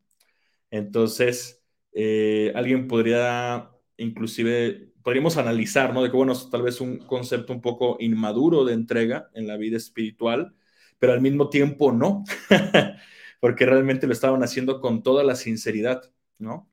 Entonces, 0.73 1.63
eh, 1.93 2.53
alguien 2.57 2.89
podría 2.89 3.71
inclusive 3.97 4.93
podríamos 5.09 5.39
analizar, 5.39 5.95
¿no? 5.95 6.03
De 6.03 6.11
que, 6.11 6.17
bueno, 6.19 6.33
es 6.35 6.51
tal 6.51 6.61
vez 6.61 6.83
un 6.83 6.99
concepto 6.99 7.55
un 7.55 7.63
poco 7.63 7.97
inmaduro 7.99 8.67
de 8.67 8.75
entrega 8.75 9.31
en 9.33 9.47
la 9.47 9.57
vida 9.57 9.79
espiritual, 9.79 10.55
pero 10.99 11.15
al 11.15 11.23
mismo 11.23 11.49
tiempo 11.49 11.93
no, 11.93 12.25
porque 13.41 13.65
realmente 13.65 14.07
lo 14.07 14.13
estaban 14.13 14.43
haciendo 14.43 14.83
con 14.83 15.03
toda 15.03 15.25
la 15.25 15.35
sinceridad, 15.35 16.03
¿no? 16.37 16.71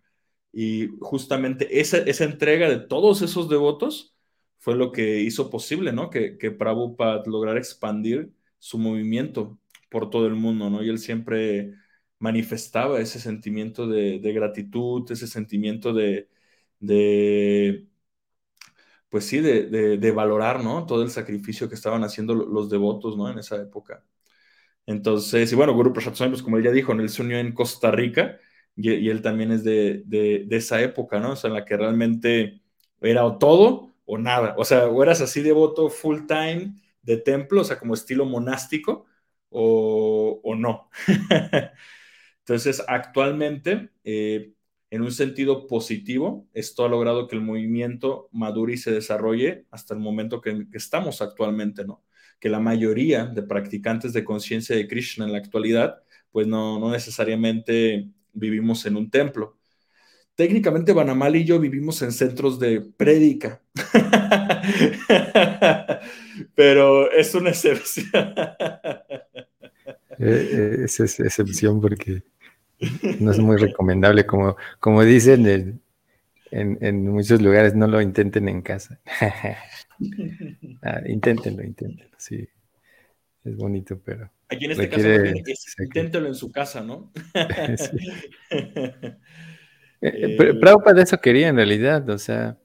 Y 0.52 0.90
justamente 1.00 1.80
esa, 1.80 2.00
esa 2.00 2.26
entrega 2.26 2.70
de 2.70 2.80
todos 2.80 3.22
esos 3.22 3.48
devotos 3.48 4.18
fue 4.60 4.76
lo 4.76 4.92
que 4.92 5.22
hizo 5.22 5.50
posible, 5.50 5.94
¿no? 5.94 6.10
Que, 6.10 6.38
que 6.38 6.52
Prabhupada 6.52 7.24
lograra 7.26 7.58
expandir 7.58 8.34
su 8.60 8.78
movimiento 8.78 9.58
por 9.90 10.10
todo 10.10 10.28
el 10.28 10.36
mundo, 10.36 10.70
¿no? 10.70 10.84
Y 10.84 10.90
él 10.90 11.00
siempre 11.00 11.74
manifestaba 12.20 13.00
ese 13.00 13.22
sentimiento 13.22 13.88
de, 13.88 14.20
gratitud, 14.34 15.10
ese 15.10 15.28
sentimiento 15.28 15.94
de, 15.94 16.28
de 16.82 17.88
pues 19.10 19.26
sí, 19.26 19.40
de, 19.40 20.12
valorar, 20.12 20.64
¿no? 20.64 20.86
Todo 20.86 21.04
el 21.04 21.10
sacrificio 21.10 21.70
que 21.70 21.76
estaban 21.76 22.04
haciendo 22.04 22.36
los 22.36 22.70
devotos, 22.70 23.18
¿no? 23.18 23.30
En 23.30 23.40
esa 23.40 23.58
época. 23.58 24.04
Entonces, 24.86 25.52
y 25.52 25.56
bueno, 25.56 25.74
Guru 25.74 25.94
Prasad 25.94 26.30
pues 26.30 26.44
como 26.44 26.58
él 26.58 26.64
ya 26.64 26.72
dijo, 26.72 26.92
él 26.94 27.10
se 27.10 27.22
unió 27.24 27.40
en 27.40 27.54
Costa 27.54 27.92
Rica 27.92 28.40
y, 28.76 29.10
él 29.10 29.22
también 29.22 29.52
es 29.52 29.64
de, 29.64 30.48
esa 30.52 30.82
época, 30.82 31.20
¿no? 31.20 31.32
O 31.34 31.36
sea, 31.36 31.50
en 31.50 31.56
la 31.56 31.66
que 31.66 31.78
realmente 31.78 32.62
era 33.02 33.26
o 33.26 33.38
todo 33.38 33.96
o 34.06 34.18
nada. 34.18 34.56
O 34.58 34.66
sea, 34.66 34.88
o 34.88 35.04
eras 35.04 35.22
así 35.22 35.42
devoto 35.42 35.90
full 35.90 36.26
time 36.28 36.76
de 37.02 37.18
templo, 37.18 37.62
o 37.62 37.64
sea, 37.64 37.80
como 37.80 37.94
estilo 37.94 38.26
monástico, 38.26 39.06
o, 39.50 40.56
no. 40.58 40.90
Entonces, 42.40 42.84
actualmente, 42.88 43.90
eh, 44.04 44.55
en 44.96 45.02
un 45.02 45.12
sentido 45.12 45.68
positivo, 45.68 46.48
esto 46.54 46.86
ha 46.86 46.90
logrado 46.90 47.28
que 47.28 47.36
el 47.36 47.42
movimiento 47.42 48.30
madure 48.32 48.74
y 48.74 48.78
se 48.78 48.92
desarrolle 48.92 49.66
hasta 49.70 49.94
el 49.94 50.00
momento 50.00 50.40
que, 50.40 50.68
estamos 50.72 51.22
actualmente, 51.22 51.84
¿no? 51.84 52.02
Que 52.40 52.48
la 52.48 52.62
mayoría 52.62 53.26
de 53.26 53.44
practicantes 53.44 54.14
de 54.14 54.24
conciencia 54.24 54.74
de 54.74 54.88
Krishna 54.88 55.26
en 55.26 55.34
la 55.34 55.40
actualidad, 55.40 56.02
pues 56.32 56.48
no, 56.48 56.80
no 56.80 56.92
necesariamente 56.92 58.08
vivimos 58.32 58.86
en 58.86 58.96
un 58.96 59.10
templo. 59.10 59.58
Técnicamente 60.34 60.94
Banamal 60.94 61.36
y 61.36 61.44
yo 61.44 61.60
vivimos 61.60 62.02
en 62.02 62.14
centros 62.14 62.58
de 62.58 62.80
prédica, 62.80 63.62
pero 66.56 67.12
es 67.12 67.36
una 67.36 67.50
excepción. 67.50 68.34
Eh, 70.18 70.20
eh, 70.20 70.78
es, 70.86 70.98
es 71.02 71.20
excepción 71.20 71.82
porque 71.82 72.24
no 73.20 73.32
es 73.32 73.40
muy 73.40 73.58
recomendable, 73.58 74.26
como, 74.26 74.58
como 74.80 75.04
dicen 75.04 75.82
en, 76.52 77.08
muchos 77.08 77.42
lugares, 77.42 77.76
no 77.76 77.88
lo 77.88 78.02
intenten 78.02 78.48
en 78.48 78.62
casa. 78.62 79.00
ah, 80.82 81.02
inténtenlo, 81.08 81.64
inténtenlo, 81.64 82.16
sí. 82.18 82.48
Es 83.44 83.56
bonito, 83.56 84.00
pero. 84.04 84.32
Aquí 84.50 84.66
en 84.66 84.72
este 84.72 84.90
caso, 84.90 85.08
es, 85.08 85.76
inténtelo 85.80 86.28
en 86.28 86.36
su 86.36 86.52
casa, 86.52 86.82
¿no? 86.82 87.12
Eh, 90.02 90.10
eh, 90.10 90.38
eh, 90.40 90.54
Prabhupada 90.60 90.98
de 90.98 91.04
eso 91.04 91.20
quería 91.20 91.48
en 91.48 91.56
realidad, 91.56 92.08
o 92.10 92.18
sea, 92.18 92.58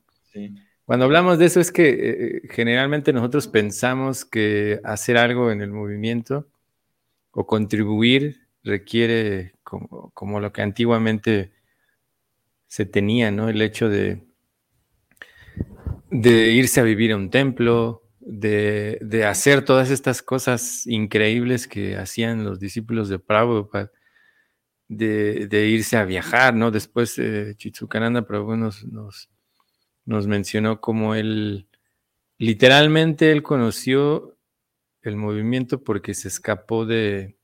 cuando 0.85 1.07
hablamos 1.07 1.39
de 1.39 1.47
eso 1.47 1.61
es 1.61 1.73
que 1.73 2.43
generalmente 2.51 3.13
nosotros 3.13 3.47
pensamos 3.47 4.25
que 4.25 4.81
hacer 4.85 5.17
algo 5.17 5.51
en 5.51 5.63
el 5.63 5.71
movimiento 5.71 6.49
o 7.31 7.47
contribuir 7.47 8.49
requiere 8.63 9.55
como, 9.63 10.41
lo 10.41 10.53
que 10.53 10.63
antiguamente 10.63 11.53
se 12.67 12.87
tenía, 12.87 13.31
¿no? 13.31 13.49
El 13.49 13.63
hecho 13.63 13.89
de, 13.89 14.23
irse 16.11 16.81
a 16.81 16.85
vivir 16.85 17.13
a 17.13 17.17
un 17.17 17.31
templo, 17.31 18.03
de, 18.21 19.25
hacer 19.27 19.65
todas 19.65 19.91
estas 19.91 20.23
cosas 20.23 20.87
increíbles 20.87 21.67
que 21.67 21.97
hacían 21.97 22.45
los 22.45 22.61
discípulos 22.61 23.09
de 23.09 23.19
Prabhupada, 23.19 23.91
de, 24.89 25.69
irse 25.69 25.97
a 25.97 26.05
viajar, 26.05 26.55
¿no? 26.55 26.71
Después 26.71 27.19
eh, 27.19 27.55
Chitsukananda 27.57 28.27
nos, 28.29 28.85
nos, 28.85 29.31
nos 30.05 30.27
mencionó 30.27 30.81
como 30.81 31.15
él, 31.15 31.69
literalmente 32.39 33.31
él 33.33 33.43
conoció 33.43 34.37
el 35.03 35.17
movimiento 35.17 35.83
porque 35.83 36.15
se 36.15 36.29
escapó 36.29 36.85
de, 36.85 37.40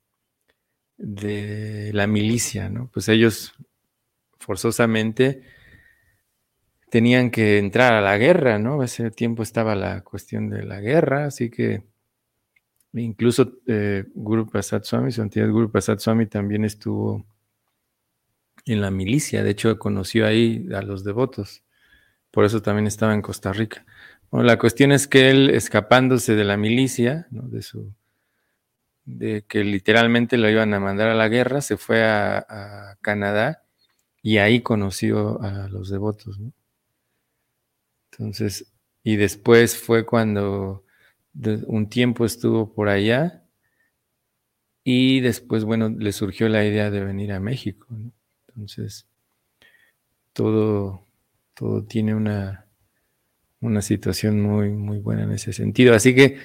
de 0.97 1.91
la 1.93 2.07
milicia, 2.07 2.69
¿no? 2.69 2.89
Pues 2.91 3.07
ellos 3.09 3.53
forzosamente 4.39 5.43
tenían 6.89 7.31
que 7.31 7.57
entrar 7.57 7.93
a 7.93 8.01
la 8.01 8.17
guerra, 8.17 8.59
¿no? 8.59 8.83
Ese 8.83 9.11
tiempo 9.11 9.43
estaba 9.43 9.75
la 9.75 10.01
cuestión 10.01 10.49
de 10.49 10.63
la 10.63 10.79
guerra, 10.79 11.25
así 11.25 11.49
que 11.49 11.83
incluso 12.93 13.59
eh, 13.67 14.05
Guru 14.15 14.47
Prasad 14.47 14.83
Swami, 14.83 15.11
Santidad 15.11 15.49
Guru 15.49 15.71
Prasad 15.71 15.99
Swami 15.99 16.25
también 16.25 16.65
estuvo 16.65 17.25
en 18.65 18.81
la 18.81 18.91
milicia, 18.91 19.43
de 19.43 19.51
hecho 19.51 19.77
conoció 19.79 20.25
ahí 20.25 20.67
a 20.73 20.81
los 20.81 21.03
devotos, 21.03 21.63
por 22.31 22.45
eso 22.45 22.61
también 22.61 22.87
estaba 22.87 23.13
en 23.13 23.21
Costa 23.21 23.53
Rica. 23.53 23.85
La 24.31 24.59
cuestión 24.59 24.91
es 24.91 25.07
que 25.07 25.29
él, 25.29 25.49
escapándose 25.49 26.35
de 26.35 26.43
la 26.43 26.57
milicia, 26.57 27.27
¿no? 27.31 27.43
de 27.47 27.61
su 27.61 27.93
de 29.07 29.45
que 29.47 29.63
literalmente 29.63 30.37
lo 30.37 30.49
iban 30.49 30.73
a 30.73 30.81
mandar 30.81 31.09
a 31.09 31.15
la 31.15 31.29
guerra, 31.29 31.61
se 31.61 31.77
fue 31.77 32.03
a, 32.03 32.97
Canadá 33.01 33.63
y 34.21 34.37
ahí 34.37 34.61
conoció 34.61 35.41
a 35.41 35.69
los 35.69 35.89
devotos. 35.89 36.39
Entonces, 38.11 38.73
y 39.03 39.15
después 39.15 39.77
fue 39.77 40.05
cuando 40.05 40.83
un 41.67 41.87
tiempo 41.87 42.25
estuvo 42.25 42.73
por 42.73 42.89
allá 42.89 43.45
y 44.83 45.21
después, 45.21 45.63
bueno, 45.63 45.87
le 45.89 46.11
surgió 46.11 46.49
la 46.49 46.65
idea 46.65 46.91
de 46.91 47.03
venir 47.03 47.31
a 47.31 47.39
México. 47.39 47.87
Entonces, 48.49 49.07
todo, 50.33 51.05
todo 51.53 51.85
tiene 51.85 52.13
una, 52.13 52.67
una 53.61 53.81
situación 53.81 54.41
muy, 54.41 54.69
muy 54.69 54.99
buena 54.99 55.23
en 55.23 55.31
ese 55.31 55.53
sentido. 55.53 55.93
Así 55.93 56.13
que 56.13 56.39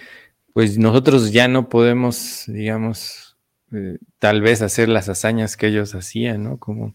pues 0.53 0.79
nosotros 0.79 1.33
ya 1.33 1.49
no 1.49 1.69
podemos, 1.69 2.45
digamos, 2.47 3.37
eh, 3.73 3.99
tal 4.19 4.43
vez 4.43 4.61
hacer 4.61 4.89
las 4.89 5.09
hazañas 5.09 5.57
que 5.57 5.69
ellos 5.69 5.95
hacían, 5.95 6.45
¿no? 6.45 6.59
Como, 6.59 6.95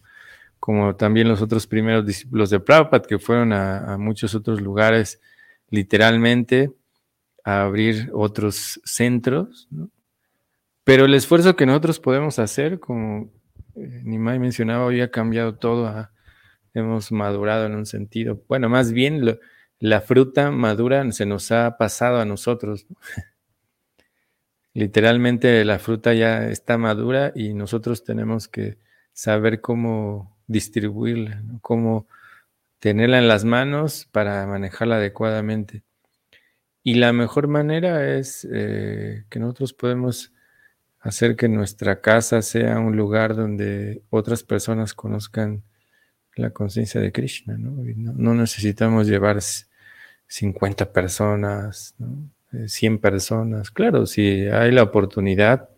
como 0.60 0.94
también 0.96 1.28
los 1.28 1.42
otros 1.42 1.66
primeros 1.66 2.06
discípulos 2.06 2.50
de 2.50 2.60
Prabhupada 2.60 3.02
que 3.02 3.18
fueron 3.18 3.52
a, 3.52 3.96
muchos 3.98 4.34
otros 4.34 4.60
lugares 4.60 5.20
literalmente 5.70 6.72
a 7.44 7.62
abrir 7.62 8.10
otros 8.12 8.80
centros, 8.84 9.66
¿no? 9.70 9.90
Pero 10.84 11.04
el 11.04 11.14
esfuerzo 11.14 11.54
que 11.54 11.66
nosotros 11.66 12.00
podemos 12.00 12.38
hacer, 12.38 12.80
como 12.80 13.30
eh, 13.76 14.02
Nimai 14.04 14.38
mencionaba, 14.38 14.86
hoy 14.86 15.02
ha 15.02 15.10
cambiado 15.10 15.56
todo, 15.56 16.08
hemos 16.72 17.12
madurado 17.12 17.66
en 17.66 17.74
un 17.74 17.86
sentido. 17.86 18.42
Bueno, 18.48 18.68
más 18.68 18.92
bien 18.92 19.38
la 19.80 20.00
fruta 20.00 20.50
madura 20.50 21.10
se 21.12 21.26
nos 21.26 21.52
ha 21.52 21.76
pasado 21.76 22.20
a 22.20 22.24
nosotros. 22.24 22.86
¿no? 22.88 22.96
literalmente 24.74 25.64
la 25.64 25.78
fruta 25.78 26.14
ya 26.14 26.48
está 26.48 26.78
madura 26.78 27.32
y 27.34 27.54
nosotros 27.54 28.04
tenemos 28.04 28.48
que 28.48 28.78
saber 29.12 29.60
cómo 29.60 30.36
distribuirla, 30.46 31.42
cómo 31.60 32.06
tenerla 32.78 33.18
en 33.18 33.28
las 33.28 33.44
manos 33.44 34.08
para 34.12 34.46
manejarla 34.46 34.96
adecuadamente. 34.96 35.82
Y 36.82 36.94
la 36.94 37.12
mejor 37.12 37.48
manera 37.48 38.16
es 38.16 38.46
eh, 38.50 39.24
que 39.28 39.38
nosotros 39.40 39.72
podemos 39.74 40.32
hacer 41.00 41.36
que 41.36 41.48
nuestra 41.48 42.00
casa 42.00 42.42
sea 42.42 42.78
un 42.78 42.96
lugar 42.96 43.34
donde 43.36 44.02
otras 44.10 44.42
personas 44.42 44.94
conozcan 44.94 45.62
la 46.34 46.50
conciencia 46.50 47.00
de 47.00 47.12
Krishna. 47.12 47.58
¿no? 47.58 47.82
no 48.14 48.34
necesitamos 48.34 49.06
llevar 49.06 49.38
50 50.28 50.92
personas, 50.92 51.94
¿no? 51.98 52.30
100 52.50 52.94
eh, 52.94 52.98
personas. 52.98 53.70
Claro, 53.70 54.06
si 54.06 54.46
hay 54.46 54.72
la 54.72 54.82
oportunidad, 54.82 55.68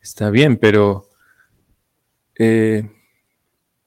está 0.00 0.30
bien, 0.30 0.56
pero 0.56 1.08
eh, 2.38 2.88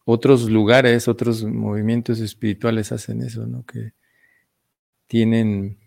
otros 0.06 0.50
lugares, 0.50 1.08
otros 1.08 1.44
movimientos 1.44 2.20
espirituales 2.20 2.92
hacen 2.92 3.22
eso, 3.22 3.46
¿no? 3.46 3.66
Que 3.66 3.94
tienen, 5.08 5.78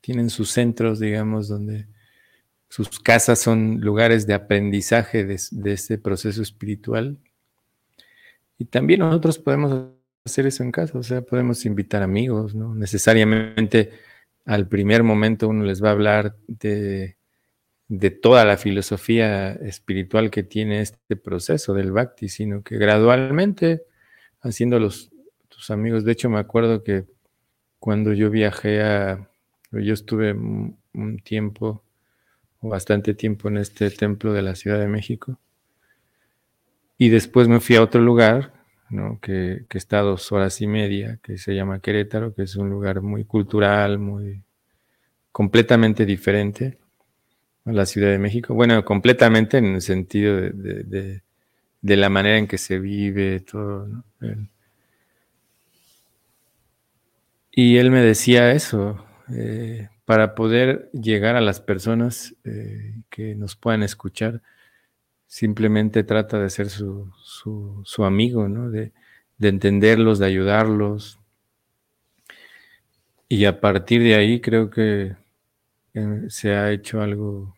tienen 0.00 0.30
sus 0.30 0.50
centros, 0.50 0.98
digamos, 0.98 1.48
donde 1.48 1.86
sus 2.68 3.00
casas 3.00 3.38
son 3.38 3.80
lugares 3.80 4.26
de 4.26 4.34
aprendizaje 4.34 5.24
de, 5.24 5.40
de 5.50 5.72
este 5.72 5.98
proceso 5.98 6.42
espiritual. 6.42 7.18
Y 8.58 8.64
también 8.64 9.00
nosotros 9.00 9.38
podemos 9.38 9.90
hacer 10.24 10.46
eso 10.46 10.62
en 10.62 10.72
casa, 10.72 10.98
o 10.98 11.02
sea, 11.02 11.22
podemos 11.22 11.64
invitar 11.66 12.02
amigos, 12.02 12.54
no 12.54 12.74
necesariamente 12.74 13.92
al 14.46 14.68
primer 14.68 15.02
momento 15.02 15.48
uno 15.48 15.64
les 15.64 15.82
va 15.82 15.88
a 15.88 15.92
hablar 15.92 16.36
de, 16.46 17.16
toda 18.22 18.44
la 18.44 18.56
filosofía 18.56 19.52
espiritual 19.52 20.30
que 20.30 20.44
tiene 20.44 20.80
este 20.80 21.16
proceso 21.16 21.74
del 21.74 21.92
bhakti, 21.92 22.28
sino 22.28 22.62
que 22.62 22.78
gradualmente, 22.78 23.82
haciendo 24.40 24.78
los, 24.78 25.10
tus 25.48 25.70
amigos, 25.70 26.04
de 26.04 26.12
hecho 26.12 26.30
me 26.30 26.38
acuerdo 26.38 26.84
que 26.84 27.04
cuando 27.80 28.12
yo 28.12 28.30
viajé 28.30 28.82
a, 28.82 29.28
yo 29.72 29.92
estuve 29.92 30.32
un 30.32 31.18
tiempo, 31.22 31.82
bastante 32.60 33.14
tiempo 33.14 33.48
en 33.48 33.58
este 33.58 33.90
templo 33.90 34.32
de 34.32 34.42
la 34.42 34.54
Ciudad 34.54 34.78
de 34.78 34.88
México, 34.88 35.38
y 36.98 37.08
después 37.08 37.48
me 37.48 37.60
fui 37.60 37.76
a 37.76 37.82
otro 37.82 38.00
lugar 38.00 38.55
que, 39.20 39.66
está 39.70 40.00
a 40.00 40.02
dos 40.02 40.30
horas 40.32 40.60
y 40.60 40.66
media, 40.66 41.18
que 41.22 41.38
se 41.38 41.54
llama 41.54 41.80
Querétaro, 41.80 42.34
que 42.34 42.42
es 42.42 42.56
un 42.56 42.70
lugar 42.70 43.02
muy 43.02 43.24
cultural, 43.24 43.98
muy 43.98 44.42
completamente 45.32 46.06
diferente 46.06 46.78
a 47.64 47.72
la 47.72 47.86
Ciudad 47.86 48.10
de 48.10 48.18
México. 48.18 48.54
Bueno, 48.54 48.84
completamente 48.84 49.58
en 49.58 49.74
el 49.76 49.82
sentido 49.82 50.36
de, 50.36 51.22
la 51.82 52.08
manera 52.08 52.38
en 52.38 52.46
que 52.46 52.58
se 52.58 52.78
vive, 52.78 53.40
todo. 53.40 54.04
y 57.50 57.76
él 57.76 57.90
me 57.90 58.00
decía 58.00 58.52
eso, 58.52 59.04
eh, 59.32 59.88
para 60.04 60.34
poder 60.34 60.90
llegar 60.92 61.36
a 61.36 61.40
las 61.40 61.60
personas 61.60 62.34
eh, 62.44 62.94
que 63.10 63.34
nos 63.34 63.56
puedan 63.56 63.82
escuchar, 63.82 64.40
simplemente 65.26 66.04
trata 66.04 66.38
de 66.38 66.50
ser 66.50 66.70
su, 66.70 67.10
su, 67.22 68.04
amigo, 68.04 68.48
¿no? 68.48 68.70
De, 68.70 68.92
entenderlos, 69.40 70.18
de 70.18 70.26
ayudarlos. 70.26 71.18
Y 73.28 73.44
a 73.44 73.60
partir 73.60 74.02
de 74.02 74.14
ahí 74.14 74.40
creo 74.40 74.70
que 74.70 75.16
se 76.28 76.54
ha 76.54 76.70
hecho 76.72 77.00
algo 77.00 77.56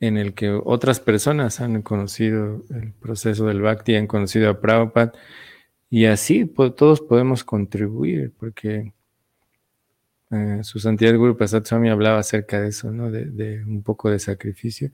en 0.00 0.16
el 0.16 0.34
que 0.34 0.50
otras 0.50 0.98
personas 0.98 1.60
han 1.60 1.82
conocido 1.82 2.64
el 2.70 2.92
proceso 2.92 3.46
del 3.46 3.60
Bhakti, 3.60 3.96
han 3.96 4.06
conocido 4.06 4.50
a 4.50 4.60
Prabhupada, 4.60 5.12
y 5.90 6.06
así 6.06 6.46
todos 6.46 7.00
podemos 7.00 7.44
contribuir, 7.44 8.32
porque 8.38 8.92
eh, 10.30 10.60
su 10.62 10.78
santidad 10.78 11.16
Guru 11.16 11.36
Prasad 11.36 11.64
Swami 11.64 11.90
hablaba 11.90 12.20
acerca 12.20 12.60
de 12.60 12.68
eso, 12.68 12.92
¿no? 12.92 13.10
De, 13.10 13.62
un 13.64 13.82
poco 13.82 14.10
de 14.10 14.20
sacrificio, 14.20 14.90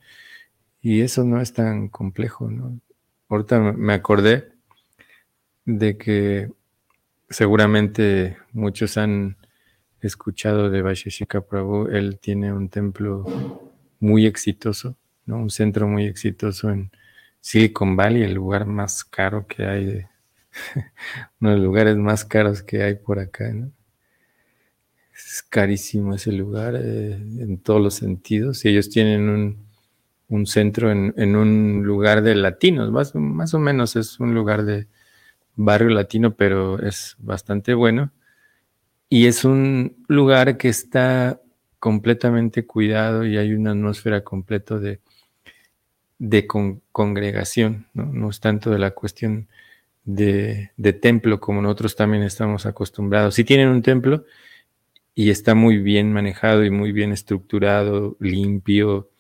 y 0.81 1.01
eso 1.01 1.25
no 1.25 1.41
es 1.41 1.53
tan 1.53 1.89
complejo, 1.89 2.51
¿no? 2.51 2.81
Ahorita 3.29 3.61
me 3.61 3.95
acordé 3.95 4.53
de 5.65 5.99
que 5.99 6.51
seguramente 7.29 8.37
muchos 8.53 8.97
han 8.97 9.37
escuchado 10.01 10.71
de 10.71 10.83
Vaisheshika 10.83 11.41
Prabhu, 11.41 11.89
él 11.89 12.19
tiene 12.21 12.53
un 12.53 12.69
templo 12.69 13.25
muy 13.99 14.27
exitoso, 14.27 14.97
¿no? 15.25 15.39
Un 15.39 15.51
centro 15.51 15.89
muy 15.89 16.07
exitoso 16.07 16.71
en 16.71 16.91
Silicon 17.41 17.97
Valley, 17.97 18.23
el 18.23 18.35
lugar 18.35 18.67
más 18.67 19.05
caro 19.05 19.47
que 19.47 19.67
hay, 19.67 20.07
uno 21.41 21.51
de 21.51 21.57
los 21.57 21.65
lugares 21.65 21.97
más 21.97 22.25
caros 22.25 22.63
que 22.63 22.83
hay 22.83 22.95
por 22.95 23.19
acá, 23.19 23.53
¿no? 23.53 23.73
Es 25.15 25.43
carísimo 25.43 26.15
ese 26.15 26.31
lugar 26.31 26.75
eh, 26.77 27.15
en 27.15 27.59
todos 27.59 27.81
los 27.81 27.95
sentidos 27.95 28.65
y 28.65 28.69
ellos 28.69 28.91
tienen 28.91 29.29
un, 29.29 29.66
un 30.29 30.47
centro 30.47 30.91
en, 30.91 31.15
en, 31.17 31.37
un 31.37 31.83
lugar 31.85 32.23
de 32.23 32.35
latinos, 32.35 32.91
más, 32.91 33.15
más 33.15 33.55
o 33.55 33.59
menos 33.59 33.97
es 33.97 34.19
un 34.21 34.35
lugar 34.35 34.65
de 34.65 34.89
barrio 35.55 35.91
latino, 35.91 36.35
pero 36.35 36.81
es 36.81 37.17
bastante 37.19 37.75
bueno. 37.75 38.13
Y 39.09 39.27
es 39.27 39.45
un 39.45 40.05
lugar 40.09 40.57
que 40.57 40.69
está 40.69 41.41
completamente 41.79 42.67
cuidado 42.67 43.25
y 43.25 43.37
hay 43.39 43.55
una 43.55 43.71
atmósfera 43.71 44.25
completa 44.25 44.79
de, 44.79 45.01
de 46.19 46.47
congregación, 46.47 47.87
¿no? 47.95 48.31
es 48.31 48.41
tanto 48.41 48.71
de 48.71 48.79
la 48.79 48.93
cuestión 48.93 49.49
de, 50.05 50.71
templo 51.01 51.41
como 51.41 51.61
nosotros 51.61 51.97
también 51.97 52.23
estamos 52.23 52.65
acostumbrados. 52.65 53.35
Si 53.35 53.45
tienen 53.45 53.69
un 53.69 53.83
templo 53.83 54.25
y 55.15 55.31
está 55.31 55.55
muy 55.55 55.79
bien 55.79 56.13
manejado 56.13 56.65
y 56.65 56.71
muy 56.71 56.93
bien 56.93 57.13
estructurado, 57.13 58.17
limpio, 58.21 59.11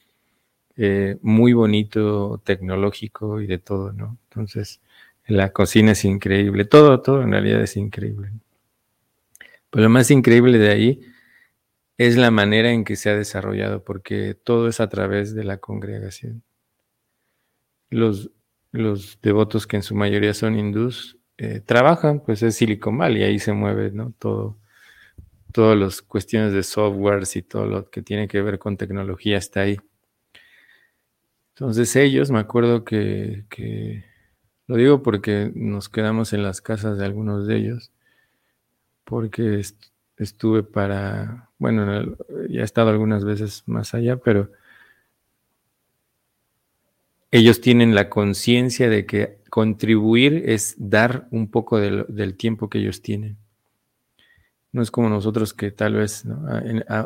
eh, 0.76 1.16
muy 1.22 1.52
bonito, 1.52 2.40
tecnológico 2.44 3.40
y 3.40 3.46
de 3.46 3.58
todo, 3.58 3.92
¿no? 3.92 4.18
Entonces, 4.30 4.80
la 5.26 5.52
cocina 5.52 5.92
es 5.92 6.04
increíble, 6.04 6.64
todo, 6.64 7.00
todo 7.00 7.22
en 7.22 7.32
realidad 7.32 7.62
es 7.62 7.76
increíble. 7.76 8.30
Pero 9.70 9.84
lo 9.84 9.90
más 9.90 10.10
increíble 10.10 10.58
de 10.58 10.70
ahí 10.70 11.00
es 11.98 12.16
la 12.16 12.30
manera 12.30 12.70
en 12.70 12.84
que 12.84 12.96
se 12.96 13.10
ha 13.10 13.16
desarrollado, 13.16 13.84
porque 13.84 14.34
todo 14.34 14.68
es 14.68 14.80
a 14.80 14.88
través 14.88 15.34
de 15.34 15.44
la 15.44 15.58
congregación. 15.58 16.42
Los, 17.90 18.30
los 18.72 19.20
devotos 19.22 19.66
que 19.66 19.76
en 19.76 19.82
su 19.82 19.94
mayoría 19.94 20.34
son 20.34 20.58
hindús 20.58 21.18
eh, 21.38 21.60
trabajan, 21.60 22.20
pues 22.20 22.42
es 22.42 22.56
Silicon 22.56 22.96
Valley, 22.96 23.22
ahí 23.22 23.38
se 23.38 23.52
mueve 23.52 23.90
¿no? 23.92 24.12
todo, 24.18 24.58
todas 25.52 25.78
las 25.78 26.02
cuestiones 26.02 26.52
de 26.52 26.62
softwares 26.62 27.36
y 27.36 27.42
todo 27.42 27.66
lo 27.66 27.90
que 27.90 28.02
tiene 28.02 28.28
que 28.28 28.40
ver 28.42 28.58
con 28.58 28.76
tecnología 28.76 29.38
está 29.38 29.60
ahí. 29.60 29.78
Entonces 31.58 31.96
ellos, 31.96 32.30
me 32.30 32.38
acuerdo 32.38 32.84
que, 32.84 34.04
lo 34.66 34.76
digo 34.76 35.02
porque 35.02 35.50
nos 35.54 35.88
quedamos 35.88 36.34
en 36.34 36.42
las 36.42 36.60
casas 36.60 36.98
de 36.98 37.06
algunos 37.06 37.46
de 37.46 37.56
ellos, 37.56 37.92
porque 39.04 39.62
estuve 40.18 40.62
para, 40.64 41.48
bueno, 41.58 42.14
ya 42.50 42.60
he 42.60 42.64
estado 42.64 42.90
algunas 42.90 43.24
veces 43.24 43.62
más 43.64 43.94
allá, 43.94 44.18
pero 44.18 44.50
ellos 47.30 47.62
tienen 47.62 47.94
la 47.94 48.10
conciencia 48.10 48.90
de 48.90 49.06
que 49.06 49.38
contribuir 49.48 50.42
es 50.50 50.74
dar 50.76 51.26
un 51.30 51.50
poco 51.50 51.78
del, 51.78 52.36
tiempo 52.36 52.68
que 52.68 52.80
ellos 52.80 53.00
tienen. 53.00 53.38
No 54.72 54.82
es 54.82 54.90
como 54.90 55.08
nosotros 55.08 55.54
que 55.54 55.70
tal 55.70 55.94
vez, 55.94 56.24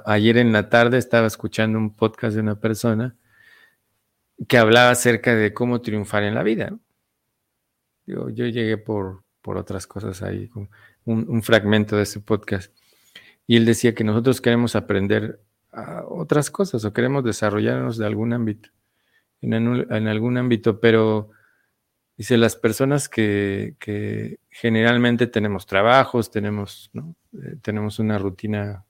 ayer 0.06 0.38
en 0.38 0.50
la 0.50 0.68
tarde 0.68 0.98
estaba 0.98 1.28
escuchando 1.28 1.78
un 1.78 1.94
podcast 1.94 2.34
de 2.34 2.40
una 2.40 2.58
persona 2.58 3.14
que 4.48 4.58
hablaba 4.58 4.90
acerca 4.90 5.34
de 5.34 5.52
cómo 5.52 5.80
triunfar 5.80 6.22
en 6.22 6.34
la 6.34 6.42
vida. 6.42 6.76
Yo, 8.06 8.28
llegué 8.28 8.76
por, 8.76 9.24
por 9.42 9.56
otras 9.56 9.86
cosas 9.86 10.22
ahí, 10.22 10.50
un, 11.04 11.42
fragmento 11.42 11.96
de 11.96 12.02
ese 12.02 12.20
podcast. 12.20 12.72
Y 13.46 13.56
él 13.56 13.64
decía 13.64 13.94
que 13.94 14.04
nosotros 14.04 14.40
queremos 14.40 14.76
aprender 14.76 15.40
otras 16.08 16.50
cosas 16.50 16.84
o 16.84 16.92
queremos 16.92 17.22
desarrollarnos 17.24 17.96
de 17.98 18.06
algún 18.06 18.32
ámbito, 18.32 18.70
en, 19.40 19.52
en 19.54 20.08
algún 20.08 20.36
ámbito, 20.36 20.80
pero 20.80 21.30
dice, 22.16 22.36
las 22.36 22.56
personas 22.56 23.08
que, 23.08 23.76
que 23.78 24.40
generalmente 24.50 25.26
tenemos 25.26 25.66
trabajos, 25.66 26.30
tenemos, 26.30 26.90
eh, 27.32 27.56
tenemos 27.62 27.98
una 27.98 28.18
rutina 28.18 28.84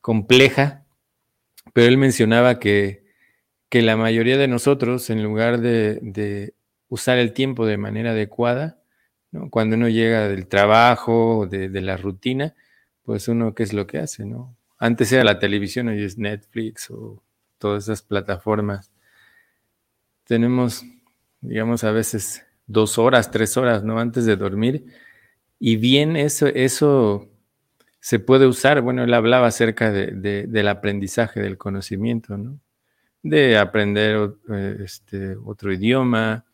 compleja, 0.00 0.84
pero 1.72 1.88
él 1.88 1.96
mencionaba 1.96 2.58
que, 2.58 3.01
que 3.72 3.80
la 3.80 3.96
mayoría 3.96 4.36
de 4.36 4.48
nosotros, 4.48 5.08
en 5.08 5.22
lugar 5.22 5.58
de, 5.62 6.52
usar 6.90 7.16
el 7.16 7.32
tiempo 7.32 7.64
de 7.64 7.78
manera 7.78 8.10
adecuada, 8.10 8.82
cuando 9.48 9.76
uno 9.76 9.88
llega 9.88 10.28
del 10.28 10.46
trabajo, 10.46 11.46
de, 11.50 11.70
de, 11.70 11.80
la 11.80 11.96
rutina, 11.96 12.54
pues 13.02 13.28
uno, 13.28 13.54
¿qué 13.54 13.62
es 13.62 13.72
lo 13.72 13.86
que 13.86 13.96
hace? 13.96 14.26
¿no? 14.26 14.54
Antes 14.76 15.10
era 15.10 15.24
la 15.24 15.38
televisión, 15.38 15.88
hoy 15.88 16.04
es 16.04 16.18
Netflix 16.18 16.90
o 16.90 17.22
todas 17.56 17.84
esas 17.84 18.02
plataformas. 18.02 18.92
Tenemos, 20.24 20.84
digamos, 21.40 21.82
a 21.82 21.92
veces 21.92 22.44
dos 22.66 22.98
horas, 22.98 23.30
tres 23.30 23.56
horas, 23.56 23.82
¿no? 23.84 23.98
Antes 23.98 24.26
de 24.26 24.36
dormir. 24.36 24.84
Y 25.58 25.76
bien, 25.76 26.16
eso, 26.16 26.46
eso 26.46 27.26
se 28.00 28.18
puede 28.18 28.46
usar. 28.46 28.82
Bueno, 28.82 29.02
él 29.02 29.14
hablaba 29.14 29.46
acerca 29.46 29.90
de, 29.90 30.46
del 30.46 30.68
aprendizaje, 30.68 31.40
del 31.40 31.56
conocimiento, 31.56 32.36
¿no? 32.36 32.60
De 33.22 33.56
aprender 33.56 34.34
eh, 34.50 34.76
este, 34.84 35.36
otro 35.36 35.72
idioma, 35.72 36.44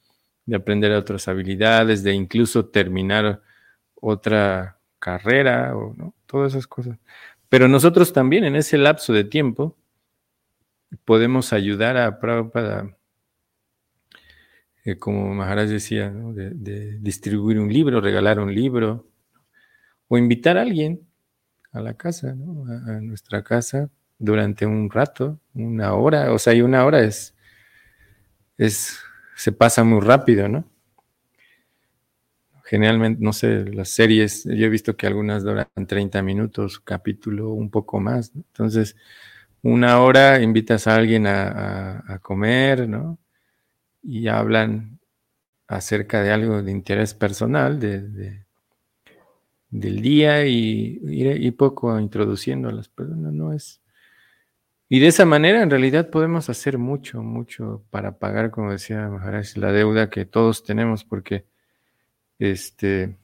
de 0.44 0.56
aprender 0.56 0.92
otras 0.92 1.28
habilidades, 1.28 2.02
de 2.02 2.12
incluso 2.12 2.66
terminar 2.66 3.42
otra 3.94 4.78
carrera 4.98 5.76
o 5.76 5.94
¿no? 5.94 6.14
todas 6.26 6.52
esas 6.52 6.66
cosas. 6.66 6.98
Pero 7.48 7.68
nosotros 7.68 8.12
también 8.12 8.44
en 8.44 8.56
ese 8.56 8.76
lapso 8.78 9.12
de 9.12 9.24
tiempo 9.24 9.76
podemos 11.04 11.52
ayudar 11.52 11.96
a 11.96 12.18
Prabhupada, 12.18 12.96
eh, 14.84 14.98
como 14.98 15.34
Maharaj 15.34 15.68
decía, 15.68 16.10
de, 16.10 16.98
distribuir 16.98 17.58
un 17.58 17.72
libro, 17.72 18.00
regalar 18.00 18.38
un 18.40 18.54
libro, 18.54 19.06
o 20.08 20.16
invitar 20.16 20.56
a 20.56 20.62
alguien 20.62 21.06
a 21.72 21.80
la 21.80 21.94
casa, 21.94 22.30
a, 22.30 23.00
nuestra 23.00 23.44
casa, 23.44 23.90
durante 24.18 24.66
un 24.66 24.90
rato, 24.90 25.38
una 25.54 25.94
hora, 25.94 26.32
o 26.32 26.38
sea, 26.38 26.54
y 26.54 26.62
una 26.62 26.84
hora 26.84 27.02
es, 27.02 27.34
es 28.56 28.98
se 29.36 29.52
pasa 29.52 29.84
muy 29.84 30.00
rápido, 30.00 30.48
¿no? 30.48 30.64
Generalmente, 32.64 33.22
no 33.22 33.32
sé, 33.32 33.64
las 33.72 33.88
series, 33.88 34.44
yo 34.44 34.66
he 34.66 34.68
visto 34.68 34.96
que 34.96 35.06
algunas 35.06 35.42
duran 35.42 35.68
30 35.86 36.22
minutos, 36.22 36.80
capítulo, 36.80 37.50
un 37.50 37.70
poco 37.70 38.00
más. 38.00 38.32
Entonces, 38.34 38.96
una 39.62 40.00
hora 40.00 40.42
invitas 40.42 40.86
a 40.86 40.96
alguien 40.96 41.26
a, 41.26 42.18
comer, 42.22 42.88
¿no? 42.88 43.18
Y 44.02 44.28
hablan 44.28 45.00
acerca 45.68 46.22
de 46.22 46.32
algo 46.32 46.62
de 46.62 46.72
interés 46.72 47.14
personal 47.14 47.78
de, 47.80 48.44
del 49.70 50.02
día 50.02 50.46
y, 50.46 51.00
y, 51.02 51.50
poco 51.52 51.98
introduciendo 51.98 52.68
a 52.68 52.72
las 52.72 52.90
no 52.98 53.52
es, 53.52 53.80
y 54.88 55.00
de 55.00 55.08
esa 55.08 55.24
manera, 55.26 55.62
en 55.62 55.70
realidad, 55.70 56.10
podemos 56.10 56.48
hacer 56.48 56.78
mucho, 56.78 57.22
mucho 57.22 57.84
para 57.90 58.18
pagar, 58.18 58.50
como 58.50 58.72
decía 58.72 59.08
Maharaj, 59.08 59.56
la 59.56 59.72
deuda 59.72 60.08
que 60.08 60.24
todos 60.24 60.64
tenemos, 60.64 61.04
porque 61.04 61.44
este, 62.38 63.16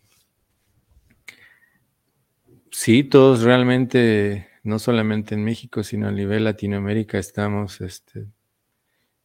sí, 2.71 3.05
todos 3.05 3.43
realmente, 3.43 4.49
no 4.63 4.79
solamente 4.79 5.35
en 5.35 5.45
México, 5.45 5.83
sino 5.83 6.09
a 6.09 6.13
nivel 6.13 6.45
Latinoamérica, 6.45 7.19
estamos 7.19 7.81
este, 7.81 8.27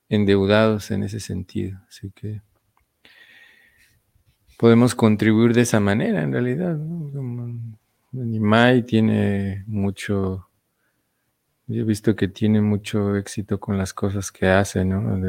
endeudados 0.08 0.92
en 0.92 1.04
ese 1.04 1.20
sentido. 1.20 1.80
Así 1.90 2.12
que 2.12 2.42
podemos 4.58 4.96
contribuir 4.96 5.54
de 5.54 5.62
esa 5.62 5.80
manera, 5.80 6.22
en 6.22 6.34
realidad. 6.34 6.76
¿no? 6.76 7.72
Nimai 8.12 8.84
tiene 8.86 9.64
mucho 9.68 10.49
yo 11.70 11.84
he 11.84 11.86
visto 11.86 12.16
que 12.16 12.28
tiene 12.28 12.62
mucho 12.62 13.16
éxito 13.16 13.60
con 13.60 13.78
las 13.78 13.94
cosas 13.94 14.32
que 14.32 14.48
hace, 14.48 14.84
¿no? 14.86 15.20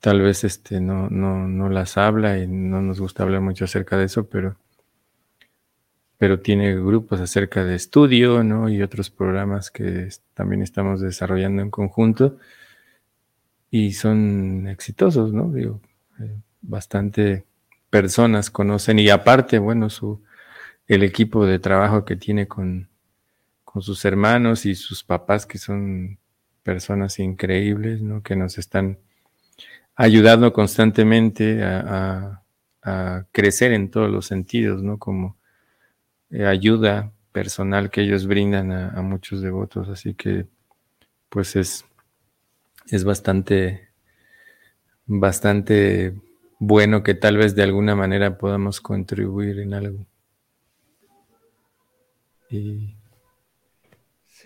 tal 0.00 0.20
vez 0.20 0.44
este 0.44 0.80
no, 0.80 1.08
no, 1.10 1.46
no 1.48 1.68
las 1.68 1.96
habla 1.96 2.38
y 2.38 2.48
no 2.48 2.82
nos 2.82 3.00
gusta 3.00 3.22
hablar 3.22 3.40
mucho 3.40 3.64
acerca 3.64 3.96
de 3.96 4.06
eso, 4.06 4.28
pero, 4.28 4.56
pero 6.18 6.40
tiene 6.40 6.74
grupos 6.74 7.20
acerca 7.20 7.64
de 7.64 7.76
estudio, 7.76 8.42
¿no? 8.42 8.68
Y 8.68 8.82
otros 8.82 9.10
programas 9.10 9.70
que 9.70 10.08
también 10.34 10.62
estamos 10.62 11.00
desarrollando 11.00 11.62
en 11.62 11.70
conjunto. 11.70 12.38
y 13.70 13.92
son 13.92 14.66
exitosos, 14.68 15.32
¿no? 15.32 15.56
Eh, 15.56 15.72
bastante 16.62 17.44
personas 17.90 18.50
conocen 18.50 18.98
y 18.98 19.10
aparte, 19.10 19.58
bueno, 19.58 19.90
su, 19.90 20.22
el 20.88 21.02
equipo 21.04 21.46
de 21.46 21.58
trabajo 21.58 22.04
que 22.04 22.16
tiene 22.16 22.48
con, 22.48 22.88
sus 23.82 24.04
hermanos 24.04 24.66
y 24.66 24.74
sus 24.74 25.04
papás, 25.04 25.46
que 25.46 25.58
son 25.58 26.18
personas 26.62 27.18
increíbles, 27.18 28.02
¿no? 28.02 28.22
Que 28.22 28.36
nos 28.36 28.58
están 28.58 28.98
ayudando 29.94 30.52
constantemente 30.52 31.62
a, 31.62 32.42
crecer 33.32 33.72
en 33.72 33.90
todos 33.90 34.08
los 34.08 34.26
sentidos, 34.26 34.80
¿no? 34.80 34.96
Como 34.96 35.36
eh, 36.30 36.46
ayuda 36.46 37.12
personal 37.32 37.90
que 37.90 38.02
ellos 38.02 38.28
brindan 38.28 38.70
a, 38.70 39.02
muchos 39.02 39.42
devotos. 39.42 39.88
Así 39.88 40.14
que, 40.14 40.46
pues 41.28 41.56
es, 41.56 41.84
es 42.86 43.02
bastante, 43.02 43.88
bastante 45.06 46.14
bueno 46.60 47.02
que 47.02 47.14
tal 47.14 47.36
vez 47.38 47.56
de 47.56 47.64
alguna 47.64 47.96
manera 47.96 48.38
podamos 48.38 48.80
contribuir 48.80 49.58
en 49.58 49.74
algo. 49.74 50.06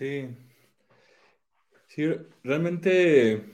Sí. 0.01 0.35
Sí, 1.87 2.07
realmente 2.43 3.45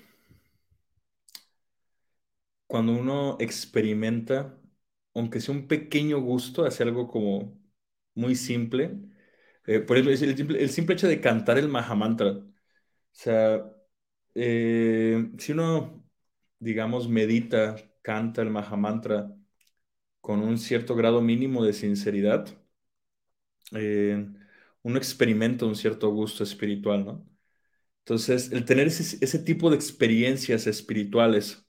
cuando 2.68 2.94
uno 2.94 3.38
experimenta, 3.40 4.60
aunque 5.14 5.40
sea 5.42 5.56
un 5.56 5.68
pequeño 5.68 6.20
gusto, 6.22 6.66
hace 6.66 6.84
algo 6.84 7.08
como 7.08 7.60
muy 8.16 8.36
simple. 8.36 8.98
Eh, 9.68 9.80
por 9.82 9.98
ejemplo, 9.98 10.14
el 10.14 10.70
simple, 10.70 10.94
hecho 10.96 11.08
de 11.08 11.22
cantar 11.22 11.58
el 11.58 11.70
Mahamantra. 11.70 12.32
O 12.32 12.46
sea, 13.12 13.64
eh, 14.36 15.32
si 15.40 15.54
uno, 15.54 16.06
digamos, 16.60 17.10
medita 17.10 17.78
canta 18.02 18.42
el 18.42 18.50
Mahamantra 18.52 19.32
con 20.22 20.42
un 20.42 20.58
cierto 20.60 20.96
grado 20.96 21.22
mínimo 21.22 21.64
de 21.66 21.74
sinceridad, 21.74 22.48
eh, 23.74 24.26
uno 24.88 24.98
experimenta 24.98 25.66
un 25.66 25.76
cierto 25.76 26.10
gusto 26.12 26.44
espiritual, 26.44 27.06
¿no? 27.06 27.28
Entonces, 28.00 28.52
el 28.54 28.66
tener 28.66 28.88
ese, 28.88 29.40
tipo 29.40 29.70
de 29.70 29.76
experiencias 29.78 30.68
espirituales 30.68 31.68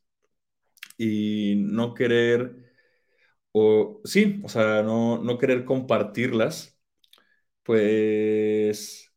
y 0.97 1.55
no 1.57 1.95
querer, 1.95 2.57
o 3.53 4.01
sí, 4.05 4.41
o 4.45 4.49
sea, 4.49 4.83
no, 4.83 5.19
no 5.23 5.39
querer 5.39 5.64
compartirlas, 5.64 6.79
pues, 7.64 9.12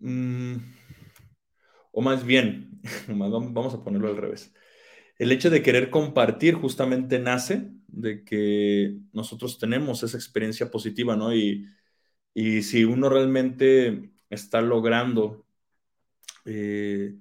mm, 0.00 0.56
o 1.92 2.00
más 2.02 2.24
bien, 2.24 2.80
vamos 3.08 3.74
a 3.74 3.82
ponerlo 3.84 4.08
al 4.08 4.16
revés 4.16 4.52
el 5.18 5.32
hecho 5.32 5.50
de 5.50 5.62
querer 5.62 5.90
compartir 5.90 6.54
justamente 6.54 7.18
nace 7.18 7.70
de 7.86 8.24
que 8.24 8.96
nosotros 9.12 9.58
tenemos 9.58 10.02
esa 10.02 10.16
experiencia 10.16 10.70
positiva, 10.70 11.16
¿no? 11.16 11.34
Y, 11.34 11.68
si 12.34 12.84
uno 12.84 13.08
realmente 13.08 14.12
está 14.30 14.60
logrando 14.60 15.46
eh, 16.44 17.16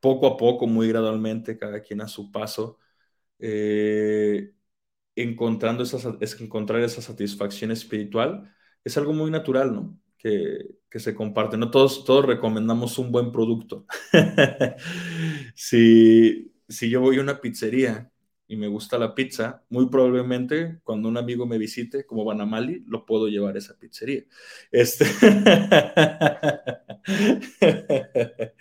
poco 0.00 0.26
a 0.26 0.36
poco, 0.36 0.66
muy 0.66 0.88
gradualmente, 0.88 1.58
cada 1.58 1.80
quien 1.82 2.00
a 2.00 2.08
su 2.08 2.30
paso, 2.30 2.78
eh, 3.38 4.52
encontrando 5.16 5.82
es 5.84 6.40
encontrar 6.40 6.82
esa 6.82 7.02
satisfacción 7.02 7.70
espiritual, 7.72 8.54
es 8.84 8.96
algo 8.98 9.12
muy 9.12 9.30
natural, 9.30 9.74
¿no? 9.74 10.00
Que, 10.18 10.78
que 10.90 11.00
se 11.00 11.14
comparte. 11.14 11.56
No 11.56 11.70
todos, 11.70 12.04
todos 12.04 12.24
recomendamos 12.26 12.98
un 12.98 13.12
buen 13.12 13.32
producto. 13.32 13.86
si, 15.54 16.52
si 16.68 16.90
yo 16.90 17.00
voy 17.00 17.18
a 17.18 17.20
una 17.22 17.40
pizzería 17.40 18.10
y 18.48 18.56
me 18.56 18.66
gusta 18.66 18.98
la 18.98 19.14
pizza, 19.14 19.62
muy 19.68 19.88
probablemente 19.90 20.80
cuando 20.82 21.08
un 21.08 21.18
amigo 21.18 21.46
me 21.46 21.58
visite, 21.58 22.06
como 22.06 22.24
van 22.24 22.40
a 22.40 22.46
Mali, 22.46 22.82
lo 22.86 23.06
puedo 23.06 23.28
llevar 23.28 23.54
a 23.54 23.58
esa 23.58 23.78
pizzería. 23.78 24.24
Este... 24.72 25.04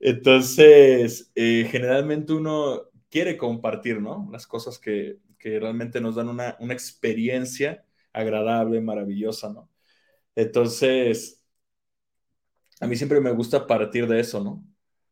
Entonces, 0.00 1.30
eh, 1.34 1.68
generalmente 1.70 2.32
uno 2.32 2.90
quiere 3.10 3.36
compartir, 3.36 4.00
¿no? 4.00 4.28
Las 4.32 4.46
cosas 4.46 4.78
que, 4.78 5.18
realmente 5.42 6.00
nos 6.00 6.16
dan 6.16 6.28
una, 6.28 6.56
una, 6.60 6.74
experiencia 6.74 7.84
agradable, 8.12 8.80
maravillosa, 8.80 9.50
¿no? 9.52 9.70
Entonces, 10.36 11.42
a 12.80 12.86
mí 12.86 12.96
siempre 12.96 13.20
me 13.20 13.32
gusta 13.32 13.66
partir 13.66 14.06
de 14.06 14.20
eso, 14.20 14.42
¿no? 14.42 14.64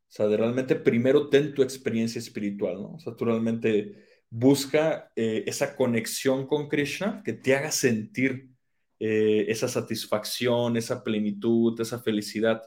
O 0.09 0.11
sea, 0.11 0.27
realmente 0.27 0.75
primero 0.75 1.29
ten 1.29 1.55
tu 1.55 1.63
experiencia 1.63 2.19
espiritual, 2.19 2.75
¿no? 2.83 2.95
O 2.95 2.99
sea, 2.99 3.15
tú 3.15 3.27
realmente 3.27 4.07
busca 4.31 5.13
eh, 5.17 5.45
esa 5.47 5.77
conexión 5.77 6.47
con 6.47 6.69
Krishna 6.69 7.23
que 7.25 7.35
te 7.35 7.55
haga 7.55 7.71
sentir 7.71 8.49
eh, 9.01 9.47
esa 9.49 9.69
satisfacción, 9.69 10.77
esa 10.77 11.05
plenitud, 11.05 11.79
esa 11.81 12.01
felicidad. 12.01 12.63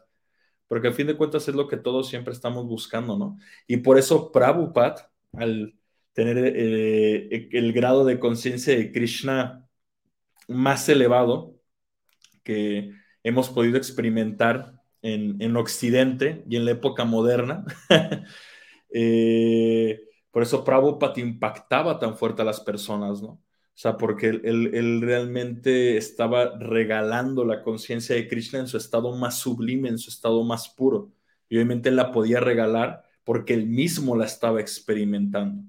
Porque 0.68 0.88
al 0.88 0.94
fin 0.94 1.08
de 1.08 1.18
cuentas 1.18 1.48
es 1.48 1.56
lo 1.56 1.68
que 1.68 1.78
todos 1.78 2.10
siempre 2.10 2.34
estamos 2.34 2.66
buscando, 2.68 3.18
¿no? 3.18 3.38
Y 3.68 3.78
por 3.78 3.98
eso 3.98 4.32
Prabhupada, 4.32 5.12
al 5.34 5.76
tener 6.14 6.38
eh, 6.56 7.50
el 7.52 7.74
grado 7.74 8.06
de 8.06 8.20
conciencia 8.20 8.76
de 8.76 8.92
Krishna 8.92 9.68
más 10.48 10.88
elevado 10.90 11.56
que 12.44 12.92
hemos 13.24 13.50
podido 13.50 13.78
experimentar 13.78 14.81
en, 15.02 15.56
Occidente 15.56 16.44
y 16.50 16.56
en 16.58 16.66
la 16.66 16.72
época 16.72 17.06
moderna. 17.06 17.66
Eh, 18.94 20.02
por 20.32 20.44
eso 20.44 20.66
Prabhupada 20.66 21.22
impactaba 21.22 21.98
tan 21.98 22.18
fuerte 22.18 22.42
a 22.42 22.46
las 22.46 22.60
personas, 22.60 23.22
¿no? 23.22 23.30
O 23.30 23.78
sea, 23.82 23.96
porque 23.96 24.28
él, 24.28 25.02
realmente 25.02 25.96
estaba 25.96 26.58
regalando 26.60 27.46
la 27.46 27.64
conciencia 27.64 28.16
de 28.16 28.28
Krishna 28.28 28.60
en 28.60 28.68
su 28.68 28.76
estado 28.76 29.16
más 29.16 29.40
sublime, 29.40 29.88
en 29.88 29.98
su 29.98 30.10
estado 30.10 30.44
más 30.44 30.68
puro. 30.70 31.14
Y 31.48 31.56
obviamente 31.56 31.90
él 31.90 31.96
la 31.96 32.12
podía 32.12 32.42
regalar 32.42 33.04
porque 33.24 33.54
él 33.54 33.68
mismo 33.68 34.16
la 34.18 34.26
estaba 34.26 34.60
experimentando. 34.60 35.64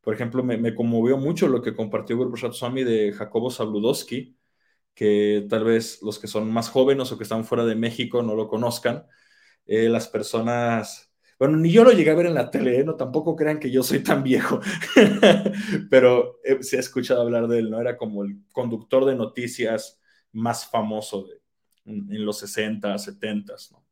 Por 0.00 0.14
ejemplo, 0.14 0.42
me, 0.42 0.74
conmovió 0.74 1.16
mucho 1.16 1.48
lo 1.48 1.62
que 1.62 1.76
compartió 1.76 2.16
Guru 2.16 2.36
Swami 2.36 2.82
de 2.82 3.12
Jacobo 3.12 3.50
Zabludowski, 3.50 4.36
que 4.94 5.46
tal 5.48 5.64
vez 5.64 6.00
los 6.02 6.18
que 6.18 6.26
son 6.26 6.50
más 6.50 6.68
jóvenes 6.68 7.10
o 7.12 7.18
que 7.18 7.24
están 7.24 7.44
fuera 7.44 7.64
de 7.64 7.74
México 7.74 8.22
no 8.22 8.34
lo 8.34 8.48
conozcan. 8.48 9.06
Eh, 9.66 9.88
las 9.88 10.08
personas, 10.08 11.12
bueno, 11.38 11.56
ni 11.56 11.70
yo 11.70 11.84
lo 11.84 11.92
llegué 11.92 12.10
a 12.10 12.14
ver 12.14 12.26
en 12.26 12.34
la 12.34 12.50
tele, 12.50 12.80
¿eh? 12.80 12.84
no 12.84 12.96
tampoco 12.96 13.36
crean 13.36 13.60
que 13.60 13.70
yo 13.70 13.82
soy 13.82 14.00
tan 14.00 14.22
viejo, 14.22 14.60
pero 15.90 16.40
eh, 16.44 16.62
se 16.62 16.76
ha 16.76 16.80
escuchado 16.80 17.22
hablar 17.22 17.48
de 17.48 17.60
él, 17.60 17.70
¿no? 17.70 17.80
Era 17.80 17.96
como 17.96 18.24
el 18.24 18.40
conductor 18.52 19.04
de 19.04 19.14
noticias 19.14 20.00
más 20.32 20.68
famoso 20.68 21.26
de, 21.26 21.40
en, 21.84 22.24
los 22.24 22.38
60, 22.38 22.98
70, 22.98 23.54
¿no? 23.70 23.84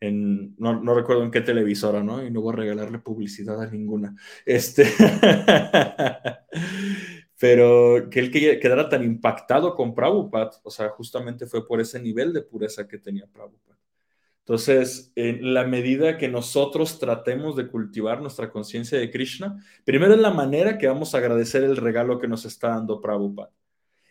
En, 0.00 0.54
no, 0.56 0.80
no, 0.80 0.94
recuerdo 0.94 1.24
en 1.24 1.30
qué 1.30 1.42
televisora, 1.42 2.02
¿no? 2.02 2.24
Y 2.24 2.30
no 2.30 2.40
voy 2.40 2.54
a 2.54 2.56
regalarle 2.56 3.00
publicidad 3.00 3.60
a 3.60 3.66
ninguna. 3.66 4.16
Este. 4.46 4.86
pero 7.40 8.10
que 8.10 8.20
él 8.20 8.30
quedara 8.30 8.90
tan 8.90 9.02
impactado 9.02 9.74
con 9.74 9.94
Prabhupada, 9.94 10.50
o 10.62 10.70
sea, 10.70 10.90
justamente 10.90 11.46
fue 11.46 11.66
por 11.66 11.80
ese 11.80 11.98
nivel 11.98 12.34
de 12.34 12.42
pureza 12.42 12.86
que 12.86 12.98
tenía 12.98 13.26
Prabhupada. 13.26 13.78
Entonces, 14.40 15.10
en 15.16 15.54
la 15.54 15.64
medida 15.64 16.18
que 16.18 16.28
nosotros 16.28 16.98
tratemos 16.98 17.56
de 17.56 17.68
cultivar 17.68 18.20
nuestra 18.20 18.50
conciencia 18.50 18.98
de 18.98 19.10
Krishna, 19.10 19.56
primero 19.86 20.12
es 20.12 20.20
la 20.20 20.32
manera 20.32 20.76
que 20.76 20.86
vamos 20.86 21.14
a 21.14 21.18
agradecer 21.18 21.64
el 21.64 21.78
regalo 21.78 22.18
que 22.18 22.28
nos 22.28 22.44
está 22.44 22.68
dando 22.68 23.00
Prabhupada. 23.00 23.52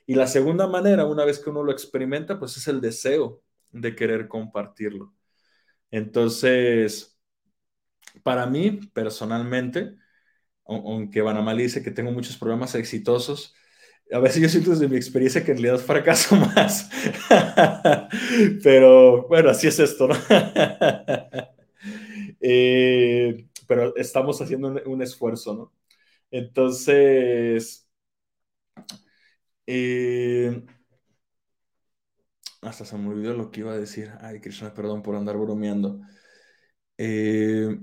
Y 0.08 0.16
la 0.16 0.26
segunda 0.26 0.66
manera, 0.66 1.06
una 1.06 1.24
vez 1.24 1.38
que 1.38 1.52
uno 1.52 1.62
lo 1.62 1.72
experimenta, 1.72 2.40
pues 2.40 2.58
es 2.58 2.68
el 2.68 2.82
deseo 2.82 3.44
de 3.72 3.96
querer 3.96 4.28
compartirlo. 4.28 5.14
Entonces, 5.92 7.20
para 8.24 8.48
mí, 8.48 8.80
personalmente, 8.92 9.98
aunque 10.70 11.22
Banamali 11.22 11.64
dice 11.64 11.84
que 11.84 11.91
tengo 11.91 12.12
muchos 12.12 12.38
programas 12.38 12.76
exitosos, 12.76 13.56
a 14.12 14.20
veces 14.20 14.41
yo 14.41 14.50
siento 14.50 14.72
desde 14.72 14.88
mi 14.88 14.96
experiencia 14.96 15.44
que 15.44 15.52
en 15.52 15.58
realidad 15.58 15.80
fracaso 15.80 16.36
más. 16.56 16.90
pero 18.64 19.28
bueno, 19.28 19.50
así 19.50 19.68
es 19.68 19.80
esto, 19.80 20.08
¿no? 20.08 20.16
Eh, 22.41 23.48
pero 23.68 23.96
estamos 23.98 24.41
haciendo 24.41 24.70
un, 24.86 25.02
esfuerzo, 25.02 25.54
¿no? 25.56 25.74
Entonces, 26.32 27.90
eh, 29.68 30.66
hasta 32.62 32.86
se 32.86 32.98
me 32.98 33.10
olvidó 33.10 33.34
lo 33.34 33.52
que 33.52 33.62
iba 33.62 33.74
a 33.74 33.78
decir. 33.78 34.12
Ay, 34.22 34.40
Krishna, 34.41 34.74
perdón 34.74 35.02
por 35.04 35.16
andar 35.16 35.38
bromeando. 35.38 36.00
Eh, 36.98 37.78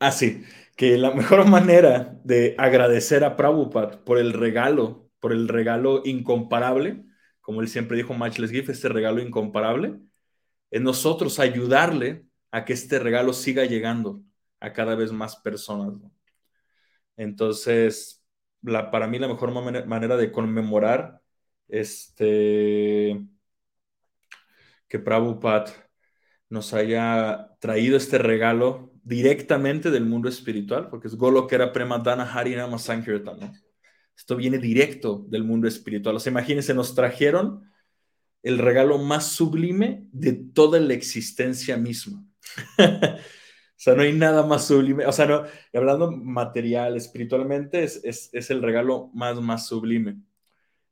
ah, 0.00 0.12
sí 0.12 0.44
que 0.78 0.96
la 0.96 1.10
mejor 1.12 1.44
manera 1.50 2.18
de 2.24 2.54
agradecer 2.56 3.24
a 3.24 3.36
Prabhupada 3.36 4.04
por 4.04 4.18
el 4.18 4.32
regalo, 4.32 5.10
por 5.20 5.32
el 5.32 5.48
regalo 5.48 6.02
incomparable, 6.04 7.04
como 7.40 7.62
él 7.62 7.68
siempre 7.68 7.96
dijo 7.96 8.14
Matchless 8.14 8.52
Gift, 8.52 8.70
este 8.70 8.88
regalo 8.88 9.20
incomparable, 9.20 9.98
es 10.70 10.80
nosotros 10.80 11.40
ayudarle 11.40 12.26
a 12.52 12.64
que 12.64 12.74
este 12.74 13.00
regalo 13.00 13.32
siga 13.32 13.64
llegando 13.64 14.22
a 14.60 14.72
cada 14.72 14.94
vez 14.94 15.12
más 15.12 15.36
personas. 15.36 15.94
Entonces, 17.16 18.24
la, 18.62 18.90
para 18.90 19.08
mí 19.08 19.18
la 19.18 19.28
mejor 19.28 19.52
manera 19.86 20.16
de 20.16 20.30
conmemorar 20.32 21.20
este, 21.68 23.20
que 24.88 24.98
Prabhupada 25.00 25.72
nos 26.48 26.72
haya 26.72 27.56
traído 27.60 27.96
este 27.96 28.18
regalo 28.18 28.87
directamente 29.08 29.90
del 29.90 30.04
mundo 30.04 30.28
espiritual, 30.28 30.90
porque 30.90 31.08
es 31.08 31.14
Golo 31.14 31.46
que 31.46 31.54
era 31.54 31.72
Premadana 31.72 32.30
Harinama 32.30 32.78
Sankirtan, 32.78 33.40
¿no? 33.40 33.52
Esto 34.14 34.36
viene 34.36 34.58
directo 34.58 35.24
del 35.28 35.44
mundo 35.44 35.66
espiritual. 35.66 36.16
O 36.16 36.20
sea, 36.20 36.30
imagínense, 36.30 36.74
nos 36.74 36.94
trajeron 36.94 37.64
el 38.42 38.58
regalo 38.58 38.98
más 38.98 39.28
sublime 39.32 40.06
de 40.12 40.32
toda 40.32 40.78
la 40.80 40.92
existencia 40.92 41.76
misma. 41.78 42.22
o 42.78 43.18
sea, 43.76 43.94
no 43.94 44.02
hay 44.02 44.12
nada 44.12 44.44
más 44.44 44.66
sublime. 44.66 45.06
O 45.06 45.12
sea, 45.12 45.26
no, 45.26 45.44
hablando 45.72 46.10
material, 46.10 46.96
espiritualmente, 46.96 47.84
es, 47.84 48.00
es, 48.04 48.50
el 48.50 48.60
regalo 48.60 49.10
más, 49.14 49.40
más 49.40 49.68
sublime. 49.68 50.20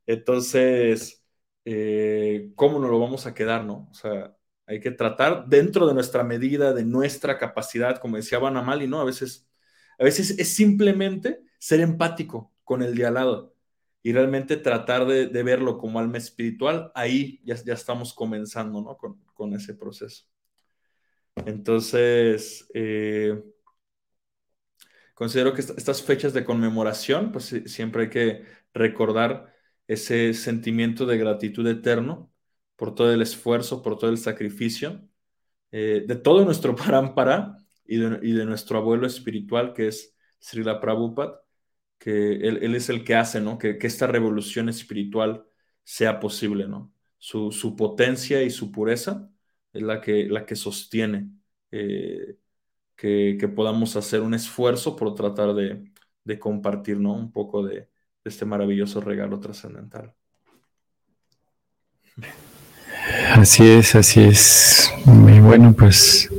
Entonces, 0.07 1.23
eh, 1.65 2.51
¿cómo 2.55 2.79
nos 2.79 2.89
lo 2.89 2.99
vamos 2.99 3.27
a 3.27 3.33
quedar, 3.35 3.65
no? 3.65 3.89
O 3.91 3.93
sea, 3.93 4.36
hay 4.67 4.81
que 4.81 4.91
tratar 4.91 5.47
dentro 5.47 5.87
de 5.87 5.93
nuestra 5.93 6.23
medida, 6.23 6.73
de 6.73 6.83
nuestra 6.85 7.37
capacidad, 7.37 7.99
como 7.99 8.17
decía 8.17 8.37
Van 8.37 8.57
Amali, 8.57 8.87
¿no? 8.87 8.99
A 8.99 9.05
veces, 9.05 9.47
a 9.97 10.03
veces 10.03 10.37
es 10.37 10.53
simplemente 10.53 11.41
ser 11.57 11.79
empático 11.79 12.53
con 12.65 12.83
el 12.83 12.95
de 12.95 13.05
al 13.05 13.13
lado 13.15 13.55
y 14.03 14.11
realmente 14.13 14.57
tratar 14.57 15.05
de, 15.05 15.27
verlo 15.43 15.77
como 15.77 15.99
alma 15.99 16.17
espiritual, 16.17 16.91
ahí 16.95 17.41
ya, 17.43 17.55
ya 17.55 17.73
estamos 17.73 18.13
comenzando 18.13 18.81
¿no? 18.81 18.97
con, 18.97 19.53
ese 19.53 19.73
proceso. 19.73 20.25
Entonces, 21.45 22.69
eh, 22.73 23.41
considero 25.13 25.53
que 25.53 25.61
estas 25.61 26.01
fechas 26.01 26.33
de 26.33 26.45
conmemoración, 26.45 27.31
pues 27.31 27.53
siempre 27.65 28.03
hay 28.03 28.09
que 28.09 28.43
recordar 28.73 29.53
ese 29.87 30.33
sentimiento 30.33 31.05
de 31.05 31.17
gratitud 31.17 31.67
eterno 31.67 32.31
por 32.77 32.95
todo 32.95 33.11
el 33.13 33.21
esfuerzo, 33.21 33.81
por 33.81 33.97
todo 33.97 34.09
el 34.09 34.17
sacrificio, 34.17 35.01
eh, 35.71 36.05
de 36.07 36.15
todo 36.15 36.45
nuestro 36.45 36.75
parampara 36.77 37.57
y 37.85 37.97
de, 37.97 38.19
de 38.19 38.45
nuestro 38.45 38.77
abuelo 38.77 39.07
espiritual 39.07 39.73
que 39.73 39.89
es 39.89 40.15
Srila 40.39 40.79
Prabhupada, 40.79 41.41
que 41.97 42.35
él, 42.47 42.75
es 42.75 42.89
el 42.89 43.03
que 43.03 43.15
hace, 43.15 43.41
¿no? 43.41 43.57
Que, 43.57 43.77
esta 43.81 44.07
revolución 44.07 44.69
espiritual 44.69 45.45
sea 45.83 46.19
posible, 46.19 46.67
¿no? 46.67 46.93
Su, 47.17 47.75
potencia 47.77 48.43
y 48.43 48.49
su 48.51 48.71
pureza 48.71 49.29
es 49.73 49.81
la 49.81 50.01
que, 50.01 50.25
la 50.27 50.45
que 50.45 50.55
sostiene 50.55 51.31
eh, 51.71 52.37
que, 52.95 53.51
podamos 53.55 53.95
hacer 53.95 54.21
un 54.21 54.33
esfuerzo 54.33 54.95
por 54.95 55.15
tratar 55.15 55.53
de, 55.53 55.91
compartir, 56.39 56.99
¿no? 56.99 57.13
Un 57.13 57.31
poco 57.31 57.63
de, 57.65 57.89
este 58.23 58.45
maravilloso 58.45 59.01
regalo 59.01 59.39
trascendental. 59.39 60.13
Así 63.33 63.69
es, 63.69 63.95
así 63.95 64.21
es. 64.21 64.93
Muy 65.05 65.39
bueno, 65.39 65.73
pues 65.73 66.29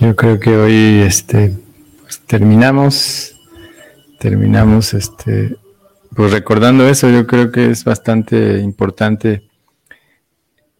yo 0.00 0.14
creo 0.14 0.38
que 0.38 0.56
hoy 0.56 1.02
este, 1.06 1.54
pues, 2.02 2.20
terminamos 2.26 3.32
terminamos 4.18 4.94
este 4.94 5.56
pues 6.14 6.32
recordando 6.32 6.88
eso, 6.88 7.10
yo 7.10 7.26
creo 7.26 7.52
que 7.52 7.70
es 7.70 7.84
bastante 7.84 8.58
importante 8.60 9.50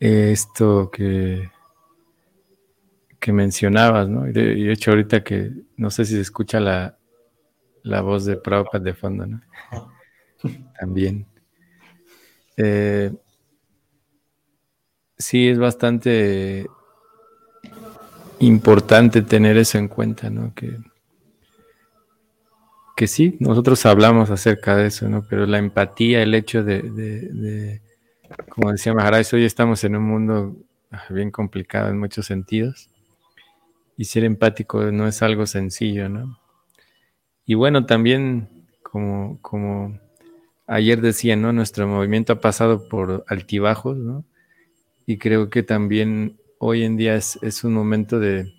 esto 0.00 0.90
que, 0.90 1.50
que 3.20 3.32
mencionabas, 3.32 4.08
¿no? 4.08 4.26
Y 4.26 4.32
de, 4.32 4.72
hecho 4.72 4.92
ahorita 4.92 5.22
que 5.22 5.52
no 5.76 5.90
sé 5.90 6.06
si 6.06 6.14
se 6.14 6.22
escucha 6.22 6.58
la, 6.58 6.96
la 7.82 8.00
voz 8.00 8.24
de 8.24 8.36
Prabhupada 8.36 8.82
de 8.82 8.94
fondo, 8.94 9.26
¿no? 9.26 9.42
También. 10.80 11.26
Eh, 12.56 13.12
sí, 15.18 15.48
es 15.48 15.58
bastante 15.58 16.66
importante 18.38 19.22
tener 19.22 19.56
eso 19.56 19.78
en 19.78 19.88
cuenta, 19.88 20.30
¿no? 20.30 20.54
Que 20.54 20.78
que 22.96 23.06
sí, 23.06 23.36
nosotros 23.40 23.84
hablamos 23.84 24.30
acerca 24.30 24.74
de 24.74 24.86
eso, 24.86 25.06
¿no? 25.08 25.22
Pero 25.28 25.44
la 25.44 25.58
empatía, 25.58 26.22
el 26.22 26.34
hecho 26.34 26.64
de, 26.64 27.82
como 28.48 28.72
decía 28.72 28.94
Maharaj, 28.94 29.34
hoy 29.34 29.44
estamos 29.44 29.84
en 29.84 29.96
un 29.96 30.02
mundo 30.02 30.56
bien 31.10 31.30
complicado 31.30 31.90
en 31.90 31.98
muchos 31.98 32.24
sentidos. 32.24 32.88
Y 33.98 34.06
ser 34.06 34.24
empático 34.24 34.80
no 34.92 35.06
es 35.06 35.22
algo 35.22 35.46
sencillo, 35.46 36.08
¿no? 36.08 36.38
Y 37.44 37.52
bueno, 37.54 37.84
también, 37.84 38.48
como, 38.82 39.38
como 39.42 40.00
ayer 40.66 41.02
decía, 41.02 41.36
¿no? 41.36 41.52
Nuestro 41.52 41.86
movimiento 41.86 42.32
ha 42.32 42.40
pasado 42.40 42.88
por 42.88 43.26
altibajos, 43.28 43.98
¿no? 43.98 44.24
Y 45.06 45.18
creo 45.18 45.48
que 45.50 45.62
también 45.62 46.38
hoy 46.58 46.82
en 46.82 46.96
día 46.96 47.14
es 47.14 47.64
un 47.64 47.72
momento 47.72 48.18
de, 48.18 48.52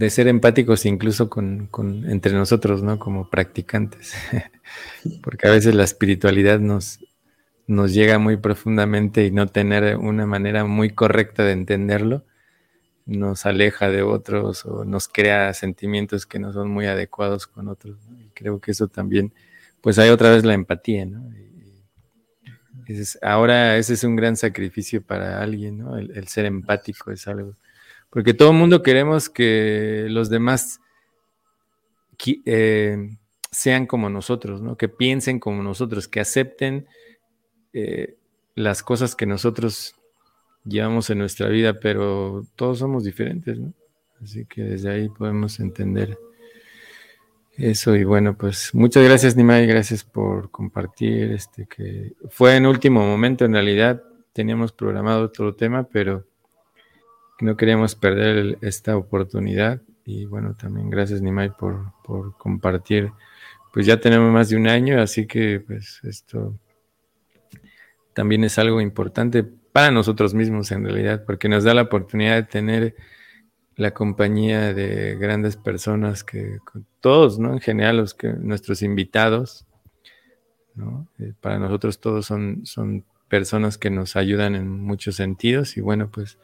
de 0.00 0.08
ser 0.08 0.28
empáticos 0.28 0.86
incluso 0.86 1.28
con, 1.28 1.68
entre 2.08 2.32
nosotros, 2.32 2.82
¿no? 2.82 2.98
Como 2.98 3.28
practicantes. 3.28 4.14
Porque 5.22 5.46
a 5.46 5.50
veces 5.50 5.74
la 5.74 5.84
espiritualidad 5.84 6.58
nos, 6.58 7.00
nos 7.66 7.92
llega 7.92 8.18
muy 8.18 8.38
profundamente 8.38 9.26
y 9.26 9.30
no 9.30 9.46
tener 9.46 9.98
una 9.98 10.24
manera 10.24 10.64
muy 10.64 10.88
correcta 10.88 11.44
de 11.44 11.52
entenderlo 11.52 12.24
nos 13.04 13.44
aleja 13.44 13.90
de 13.90 14.02
otros 14.02 14.64
o 14.64 14.84
nos 14.86 15.08
crea 15.08 15.52
sentimientos 15.52 16.24
que 16.24 16.38
no 16.38 16.52
son 16.52 16.70
muy 16.70 16.86
adecuados 16.86 17.46
con 17.46 17.68
otros. 17.68 17.98
Y 18.18 18.30
creo 18.30 18.60
que 18.60 18.70
eso 18.70 18.88
también, 18.88 19.34
pues 19.82 19.98
hay 19.98 20.08
otra 20.08 20.30
vez 20.30 20.44
la 20.44 20.54
empatía, 20.54 21.04
¿no? 21.04 21.28
Ahora 23.22 23.76
ese 23.76 23.94
es 23.94 24.04
un 24.04 24.16
gran 24.16 24.36
sacrificio 24.36 25.02
para 25.02 25.42
alguien, 25.42 25.78
¿no? 25.78 25.96
el 25.98 26.28
ser 26.28 26.46
empático 26.46 27.10
es 27.10 27.26
algo 27.28 27.56
porque 28.10 28.34
todo 28.34 28.50
el 28.50 28.56
mundo 28.56 28.82
queremos 28.82 29.30
que 29.30 30.06
los 30.10 30.28
demás 30.28 30.80
eh, 32.44 33.16
sean 33.50 33.86
como 33.86 34.10
nosotros, 34.10 34.60
¿no? 34.60 34.76
Que 34.76 34.88
piensen 34.88 35.38
como 35.38 35.62
nosotros, 35.62 36.08
que 36.08 36.20
acepten 36.20 36.86
eh, 37.72 38.16
las 38.56 38.82
cosas 38.82 39.14
que 39.14 39.26
nosotros 39.26 39.94
llevamos 40.64 41.08
en 41.10 41.18
nuestra 41.18 41.48
vida, 41.48 41.78
pero 41.78 42.44
todos 42.56 42.80
somos 42.80 43.04
diferentes, 43.04 43.58
¿no? 43.58 43.72
Así 44.20 44.44
que 44.44 44.62
desde 44.62 44.90
ahí 44.90 45.08
podemos 45.08 45.60
entender 45.60 46.18
eso. 47.60 47.96
Y 47.96 48.04
bueno, 48.04 48.36
pues 48.36 48.74
muchas 48.74 49.04
gracias, 49.04 49.36
Nimai, 49.36 49.66
gracias 49.66 50.04
por 50.04 50.50
compartir. 50.50 51.32
Este 51.32 51.66
que 51.66 52.12
fue 52.30 52.56
en 52.56 52.66
último 52.66 53.00
momento, 53.00 53.44
en 53.44 53.52
realidad 53.52 54.02
teníamos 54.32 54.72
programado 54.72 55.24
otro 55.24 55.54
tema, 55.54 55.84
pero 55.84 56.26
no 57.40 57.56
queríamos 57.56 57.94
perder 57.94 58.58
esta 58.60 58.96
oportunidad. 58.96 59.80
Y 60.04 60.24
bueno, 60.24 60.54
también 60.54 60.90
gracias 60.90 61.20
Nimai 61.20 61.56
por, 61.56 61.92
por 62.04 62.36
compartir. 62.36 63.12
Pues 63.72 63.86
ya 63.86 64.00
tenemos 64.00 64.32
más 64.32 64.48
de 64.48 64.56
un 64.56 64.66
año, 64.66 65.00
así 65.00 65.26
que 65.26 65.60
pues 65.60 66.00
esto 66.02 66.58
también 68.12 68.44
es 68.44 68.58
algo 68.58 68.80
importante 68.80 69.44
para 69.44 69.90
nosotros 69.90 70.34
mismos 70.34 70.72
en 70.72 70.84
realidad, 70.84 71.24
porque 71.24 71.48
nos 71.48 71.64
da 71.64 71.74
la 71.74 71.82
oportunidad 71.82 72.36
de 72.36 72.42
tener 72.42 72.96
la 73.80 73.94
compañía 73.94 74.74
de 74.74 75.16
grandes 75.16 75.56
personas 75.56 76.22
que 76.22 76.58
todos, 77.00 77.38
¿no? 77.38 77.54
En 77.54 77.60
general, 77.60 77.96
los 77.96 78.12
que 78.12 78.28
nuestros 78.28 78.82
invitados, 78.82 79.64
¿no? 80.74 81.08
Eh, 81.18 81.32
para 81.40 81.58
nosotros 81.58 81.98
todos 81.98 82.26
son, 82.26 82.66
son 82.66 83.06
personas 83.28 83.78
que 83.78 83.88
nos 83.88 84.16
ayudan 84.16 84.54
en 84.54 84.68
muchos 84.68 85.16
sentidos 85.16 85.78
y 85.78 85.80
bueno, 85.80 86.10
pues 86.10 86.36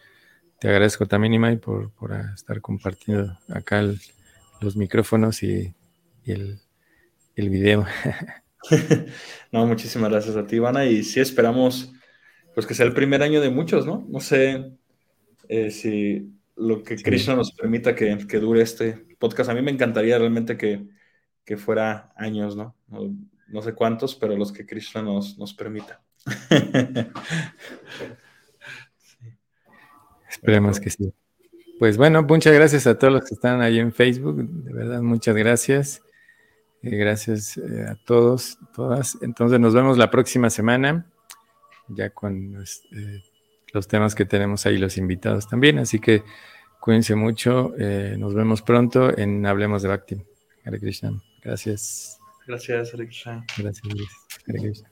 te 0.60 0.68
agradezco 0.68 1.04
también, 1.04 1.34
Imai, 1.34 1.58
por, 1.58 1.90
por 1.90 2.14
estar 2.34 2.62
compartiendo 2.62 3.38
acá 3.50 3.82
los 4.62 4.76
micrófonos 4.76 5.42
y, 5.42 5.74
el, 6.24 6.58
video. 7.36 7.84
no, 9.52 9.66
muchísimas 9.66 10.10
gracias 10.10 10.36
a 10.36 10.46
ti, 10.46 10.56
Ivana. 10.56 10.86
Y 10.86 11.04
sí 11.04 11.20
esperamos 11.20 11.92
pues 12.54 12.66
que 12.66 12.72
sea 12.72 12.86
el 12.86 12.94
primer 12.94 13.22
año 13.22 13.42
de 13.42 13.50
muchos, 13.50 13.84
¿no? 13.84 14.06
No 14.08 14.20
sé 14.20 14.72
eh, 15.50 15.70
si 15.70 16.32
lo 16.56 16.82
que 16.82 16.96
Krishna 16.96 17.36
nos 17.36 17.52
permita 17.52 17.94
que, 17.94 18.16
dure 18.40 18.62
este 18.62 19.06
podcast. 19.18 19.50
A 19.50 19.54
mí 19.54 19.62
me 19.62 19.70
encantaría 19.70 20.18
realmente 20.18 20.56
que, 20.56 20.88
fuera 21.56 22.12
años, 22.16 22.56
¿no? 22.56 22.74
¿no? 22.88 23.62
sé 23.62 23.74
cuántos, 23.74 24.16
pero 24.16 24.36
los 24.36 24.52
que 24.52 24.66
Krishna 24.66 25.02
nos, 25.02 25.38
nos 25.38 25.54
permita. 25.54 26.02
Esperemos 30.28 30.80
que 30.80 30.90
sí. 30.90 31.14
Pues 31.78 31.96
bueno, 31.98 32.22
muchas 32.22 32.54
gracias 32.54 32.86
a 32.86 32.98
todos 32.98 33.12
los 33.12 33.24
que 33.24 33.34
están 33.34 33.60
ahí 33.60 33.78
en 33.78 33.92
Facebook. 33.92 34.42
De 34.48 34.72
verdad, 34.72 35.02
muchas 35.02 35.36
gracias. 35.36 36.02
Eh, 36.82 36.96
gracias 36.96 37.58
eh, 37.58 37.86
a 37.88 37.96
todos, 37.96 38.58
todas. 38.74 39.18
Entonces 39.20 39.60
nos 39.60 39.74
vemos 39.74 39.98
la 39.98 40.10
próxima 40.10 40.50
semana, 40.50 41.06
ya 41.88 42.10
con 42.10 42.56
eh, 42.92 43.22
los 43.76 43.86
temas 43.86 44.14
que 44.16 44.24
tenemos 44.24 44.66
ahí, 44.66 44.78
los 44.78 44.96
invitados 44.96 45.48
también. 45.48 45.78
Así 45.78 46.00
que 46.00 46.24
Cuídense 46.86 47.16
mucho. 47.16 47.74
Eh, 47.80 48.14
nos 48.16 48.32
vemos 48.32 48.62
pronto 48.62 49.18
en 49.18 49.44
Hablemos 49.44 49.82
de 49.82 49.88
Bhakti. 49.88 50.22
Hare 50.64 50.78
Krishna. 50.78 51.20
Gracias. 51.42 52.16
Gracias, 52.46 52.94
Hare 52.94 53.06
Krishna. 53.06 53.44
Gracias, 53.58 53.82
Hare 54.46 54.60
Krishna. 54.60 54.88